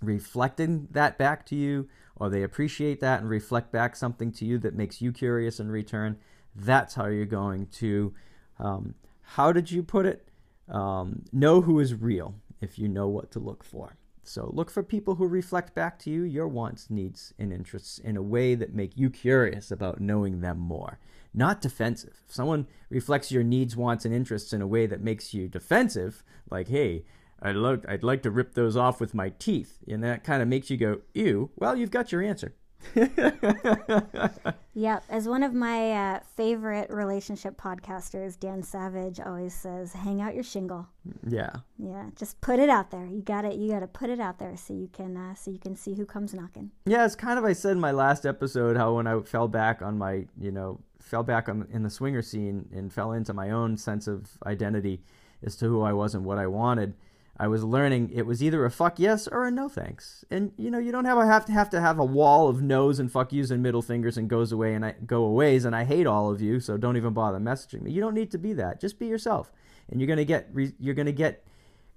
reflecting 0.00 0.88
that 0.90 1.18
back 1.18 1.44
to 1.46 1.56
you 1.56 1.88
or 2.16 2.30
they 2.30 2.42
appreciate 2.42 3.00
that 3.00 3.20
and 3.20 3.28
reflect 3.28 3.72
back 3.72 3.96
something 3.96 4.30
to 4.32 4.44
you 4.44 4.58
that 4.58 4.74
makes 4.74 5.02
you 5.02 5.12
curious 5.12 5.58
in 5.58 5.70
return 5.70 6.16
that's 6.54 6.94
how 6.94 7.06
you're 7.06 7.26
going 7.26 7.66
to 7.66 8.14
um, 8.58 8.94
how 9.22 9.52
did 9.52 9.70
you 9.70 9.82
put 9.82 10.06
it? 10.06 10.28
Um, 10.68 11.22
know 11.32 11.60
who 11.62 11.80
is 11.80 11.94
real 11.94 12.34
if 12.60 12.78
you 12.78 12.88
know 12.88 13.08
what 13.08 13.30
to 13.32 13.38
look 13.38 13.64
for 13.64 13.96
so 14.22 14.50
look 14.52 14.70
for 14.70 14.82
people 14.82 15.16
who 15.16 15.26
reflect 15.26 15.74
back 15.74 15.98
to 15.98 16.10
you 16.10 16.22
your 16.22 16.48
wants 16.48 16.90
needs 16.90 17.34
and 17.38 17.52
interests 17.52 17.98
in 17.98 18.16
a 18.16 18.22
way 18.22 18.54
that 18.54 18.74
make 18.74 18.96
you 18.96 19.10
curious 19.10 19.70
about 19.70 20.00
knowing 20.00 20.40
them 20.40 20.58
more 20.58 20.98
not 21.34 21.60
defensive. 21.60 22.22
If 22.26 22.34
someone 22.34 22.66
reflects 22.88 23.30
your 23.30 23.42
needs, 23.44 23.76
wants, 23.76 24.04
and 24.04 24.14
interests 24.14 24.52
in 24.52 24.60
a 24.60 24.66
way 24.66 24.86
that 24.86 25.00
makes 25.00 25.32
you 25.32 25.48
defensive, 25.48 26.24
like, 26.50 26.68
hey, 26.68 27.04
I'd, 27.40 27.56
lo- 27.56 27.80
I'd 27.88 28.02
like 28.02 28.22
to 28.22 28.30
rip 28.30 28.54
those 28.54 28.76
off 28.76 29.00
with 29.00 29.14
my 29.14 29.30
teeth, 29.38 29.78
and 29.88 30.02
that 30.04 30.24
kind 30.24 30.42
of 30.42 30.48
makes 30.48 30.70
you 30.70 30.76
go, 30.76 31.00
ew, 31.14 31.50
well, 31.56 31.76
you've 31.76 31.90
got 31.90 32.12
your 32.12 32.22
answer. 32.22 32.54
Yep. 34.80 35.04
As 35.08 35.28
one 35.28 35.42
of 35.42 35.52
my 35.52 35.92
uh, 35.92 36.20
favorite 36.36 36.90
relationship 36.90 37.60
podcasters, 37.60 38.38
Dan 38.38 38.62
Savage, 38.62 39.18
always 39.18 39.52
says, 39.52 39.92
hang 39.92 40.22
out 40.22 40.34
your 40.34 40.44
shingle. 40.44 40.86
Yeah. 41.26 41.50
Yeah. 41.76 42.06
Just 42.14 42.40
put 42.40 42.60
it 42.60 42.70
out 42.70 42.90
there. 42.90 43.04
You 43.04 43.20
got 43.20 43.44
it. 43.44 43.56
You 43.56 43.70
got 43.70 43.80
to 43.80 43.88
put 43.88 44.10
it 44.10 44.20
out 44.20 44.38
there 44.38 44.56
so 44.56 44.72
you 44.72 44.88
can 44.92 45.16
uh, 45.16 45.34
so 45.34 45.50
you 45.50 45.58
can 45.58 45.74
see 45.74 45.94
who 45.94 46.06
comes 46.06 46.32
knocking. 46.32 46.70
Yeah, 46.86 47.04
it's 47.04 47.16
kind 47.16 47.38
of 47.38 47.44
I 47.44 47.52
said 47.52 47.72
in 47.72 47.80
my 47.80 47.90
last 47.90 48.24
episode 48.24 48.76
how 48.76 48.94
when 48.94 49.06
I 49.06 49.20
fell 49.20 49.48
back 49.48 49.82
on 49.82 49.98
my 49.98 50.26
you 50.40 50.52
know 50.52 50.80
fell 51.00 51.24
back 51.24 51.48
on 51.48 51.66
in 51.72 51.82
the 51.82 51.90
swinger 51.90 52.22
scene 52.22 52.68
and 52.72 52.92
fell 52.92 53.12
into 53.12 53.34
my 53.34 53.50
own 53.50 53.76
sense 53.76 54.06
of 54.06 54.30
identity 54.46 55.02
as 55.42 55.56
to 55.56 55.66
who 55.66 55.82
I 55.82 55.92
was 55.92 56.14
and 56.14 56.24
what 56.24 56.38
I 56.38 56.46
wanted. 56.46 56.94
I 57.40 57.48
was 57.48 57.64
learning 57.64 58.10
it 58.12 58.26
was 58.26 58.42
either 58.42 58.66
a 58.66 58.70
fuck 58.70 58.98
yes 58.98 59.26
or 59.26 59.46
a 59.46 59.50
no 59.50 59.70
thanks. 59.70 60.26
And 60.30 60.52
you 60.58 60.70
know, 60.70 60.78
you 60.78 60.92
don't 60.92 61.06
have 61.06 61.16
have 61.16 61.46
to 61.46 61.52
have 61.52 61.70
to 61.70 61.80
have 61.80 61.98
a 61.98 62.04
wall 62.04 62.48
of 62.48 62.60
no's 62.60 62.98
and 62.98 63.10
fuck 63.10 63.32
yous 63.32 63.50
and 63.50 63.62
middle 63.62 63.80
fingers 63.80 64.18
and 64.18 64.28
goes 64.28 64.52
away 64.52 64.74
and 64.74 64.84
I 64.84 64.94
go 65.06 65.24
aways 65.24 65.64
and 65.64 65.74
I 65.74 65.84
hate 65.84 66.06
all 66.06 66.30
of 66.30 66.42
you, 66.42 66.60
so 66.60 66.76
don't 66.76 66.98
even 66.98 67.14
bother 67.14 67.38
messaging 67.38 67.80
me. 67.80 67.92
You 67.92 68.02
don't 68.02 68.12
need 68.12 68.30
to 68.32 68.38
be 68.38 68.52
that. 68.52 68.78
Just 68.78 68.98
be 68.98 69.06
yourself. 69.06 69.50
And 69.88 69.98
you're 69.98 70.06
going 70.06 70.18
to 70.18 70.24
get 70.26 70.50
you're 70.78 70.94
going 70.94 71.06
to 71.06 71.12
get 71.12 71.42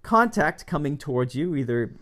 contact 0.01 0.65
coming 0.65 0.97
towards 0.97 1.35
you 1.35 1.57
either 1.57 1.93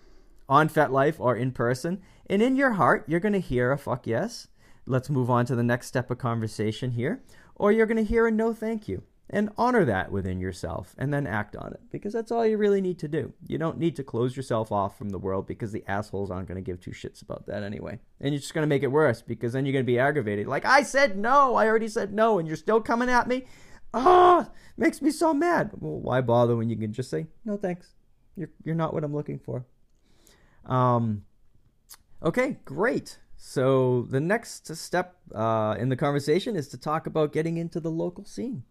on 0.47 0.69
FetLife 0.69 1.19
or 1.19 1.35
in 1.35 1.51
person. 1.51 1.99
And 2.27 2.43
in 2.43 2.55
your 2.55 2.73
heart, 2.73 3.05
you're 3.07 3.19
going 3.19 3.33
to 3.33 3.39
hear 3.39 3.71
a 3.71 3.77
fuck 3.79 4.05
yes. 4.05 4.49
Let's 4.85 5.09
move 5.09 5.31
on 5.31 5.47
to 5.47 5.55
the 5.55 5.63
next 5.63 5.87
step 5.87 6.11
of 6.11 6.19
conversation 6.19 6.91
here. 6.91 7.23
Or 7.55 7.71
you're 7.71 7.87
going 7.87 7.97
to 7.97 8.03
hear 8.03 8.27
a 8.27 8.31
no 8.31 8.53
thank 8.53 8.87
you 8.87 9.01
and 9.31 9.49
honor 9.57 9.85
that 9.85 10.11
within 10.11 10.41
yourself 10.41 10.93
and 10.97 11.13
then 11.13 11.25
act 11.25 11.55
on 11.55 11.71
it 11.71 11.79
because 11.89 12.11
that's 12.11 12.31
all 12.31 12.45
you 12.45 12.57
really 12.57 12.81
need 12.81 12.99
to 12.99 13.07
do. 13.07 13.33
You 13.47 13.57
don't 13.57 13.77
need 13.77 13.95
to 13.95 14.03
close 14.03 14.35
yourself 14.35 14.71
off 14.73 14.97
from 14.97 15.09
the 15.09 15.17
world 15.17 15.47
because 15.47 15.71
the 15.71 15.85
assholes 15.87 16.29
aren't 16.29 16.49
going 16.49 16.61
to 16.61 16.61
give 16.61 16.81
two 16.81 16.91
shits 16.91 17.21
about 17.21 17.47
that 17.47 17.63
anyway. 17.63 17.97
And 18.19 18.33
you're 18.33 18.41
just 18.41 18.53
going 18.53 18.63
to 18.63 18.67
make 18.67 18.83
it 18.83 18.91
worse 18.91 19.21
because 19.21 19.53
then 19.53 19.65
you're 19.65 19.73
going 19.73 19.85
to 19.85 19.91
be 19.91 19.97
aggravated. 19.97 20.47
Like, 20.47 20.65
I 20.65 20.83
said 20.83 21.17
no, 21.17 21.55
I 21.55 21.65
already 21.67 21.87
said 21.87 22.13
no, 22.13 22.39
and 22.39 22.47
you're 22.47 22.57
still 22.57 22.81
coming 22.81 23.09
at 23.09 23.27
me. 23.27 23.45
Ah, 23.93 24.47
oh, 24.47 24.51
makes 24.77 25.01
me 25.01 25.11
so 25.11 25.33
mad. 25.33 25.71
Well, 25.79 25.99
why 25.99 26.19
bother 26.19 26.57
when 26.57 26.69
you 26.69 26.75
can 26.75 26.91
just 26.91 27.09
say, 27.09 27.27
no 27.45 27.55
thanks. 27.55 27.93
You're, 28.35 28.49
you're 28.63 28.75
not 28.75 28.93
what 28.93 29.03
I'm 29.03 29.15
looking 29.15 29.39
for. 29.39 29.65
Um, 30.65 31.23
okay, 32.21 32.57
great. 32.65 33.17
So 33.37 34.03
the 34.09 34.19
next 34.19 34.73
step 34.75 35.15
uh, 35.33 35.75
in 35.79 35.89
the 35.89 35.95
conversation 35.95 36.55
is 36.55 36.67
to 36.69 36.77
talk 36.77 37.07
about 37.07 37.33
getting 37.33 37.57
into 37.57 37.79
the 37.79 37.89
local 37.89 38.25
scene. 38.25 38.63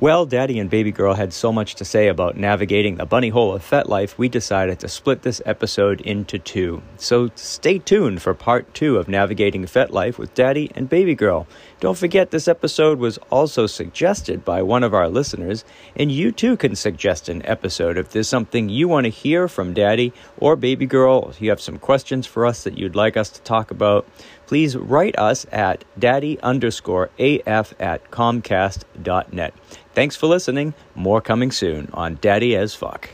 Well, 0.00 0.26
Daddy 0.26 0.60
and 0.60 0.70
Baby 0.70 0.92
Girl 0.92 1.14
had 1.14 1.32
so 1.32 1.52
much 1.52 1.74
to 1.74 1.84
say 1.84 2.06
about 2.06 2.36
navigating 2.36 2.94
the 2.94 3.04
bunny 3.04 3.30
hole 3.30 3.52
of 3.52 3.68
FetLife, 3.68 4.16
we 4.16 4.28
decided 4.28 4.78
to 4.78 4.86
split 4.86 5.22
this 5.22 5.42
episode 5.44 6.00
into 6.02 6.38
two. 6.38 6.82
So 6.98 7.30
stay 7.34 7.80
tuned 7.80 8.22
for 8.22 8.32
part 8.32 8.72
two 8.74 8.96
of 8.96 9.08
Navigating 9.08 9.64
FetLife 9.64 10.16
with 10.16 10.34
Daddy 10.34 10.70
and 10.76 10.88
Baby 10.88 11.16
Girl. 11.16 11.48
Don't 11.80 11.98
forget, 11.98 12.30
this 12.30 12.46
episode 12.46 13.00
was 13.00 13.18
also 13.28 13.66
suggested 13.66 14.44
by 14.44 14.62
one 14.62 14.84
of 14.84 14.94
our 14.94 15.08
listeners, 15.08 15.64
and 15.96 16.12
you 16.12 16.30
too 16.30 16.56
can 16.56 16.76
suggest 16.76 17.28
an 17.28 17.44
episode 17.44 17.98
if 17.98 18.10
there's 18.10 18.28
something 18.28 18.68
you 18.68 18.86
want 18.86 19.06
to 19.06 19.10
hear 19.10 19.48
from 19.48 19.74
Daddy 19.74 20.12
or 20.36 20.54
Baby 20.54 20.86
Girl. 20.86 21.28
If 21.28 21.42
you 21.42 21.50
have 21.50 21.60
some 21.60 21.78
questions 21.80 22.24
for 22.24 22.46
us 22.46 22.62
that 22.62 22.78
you'd 22.78 22.94
like 22.94 23.16
us 23.16 23.30
to 23.30 23.42
talk 23.42 23.72
about, 23.72 24.06
please 24.46 24.76
write 24.76 25.18
us 25.18 25.44
at 25.52 25.84
daddy 25.98 26.40
underscore 26.40 27.10
af 27.18 27.74
at 27.78 28.10
comcast.net. 28.10 29.54
Thanks 29.98 30.14
for 30.14 30.28
listening. 30.28 30.74
More 30.94 31.20
coming 31.20 31.50
soon 31.50 31.88
on 31.92 32.18
Daddy 32.20 32.54
as 32.54 32.72
Fuck. 32.72 33.10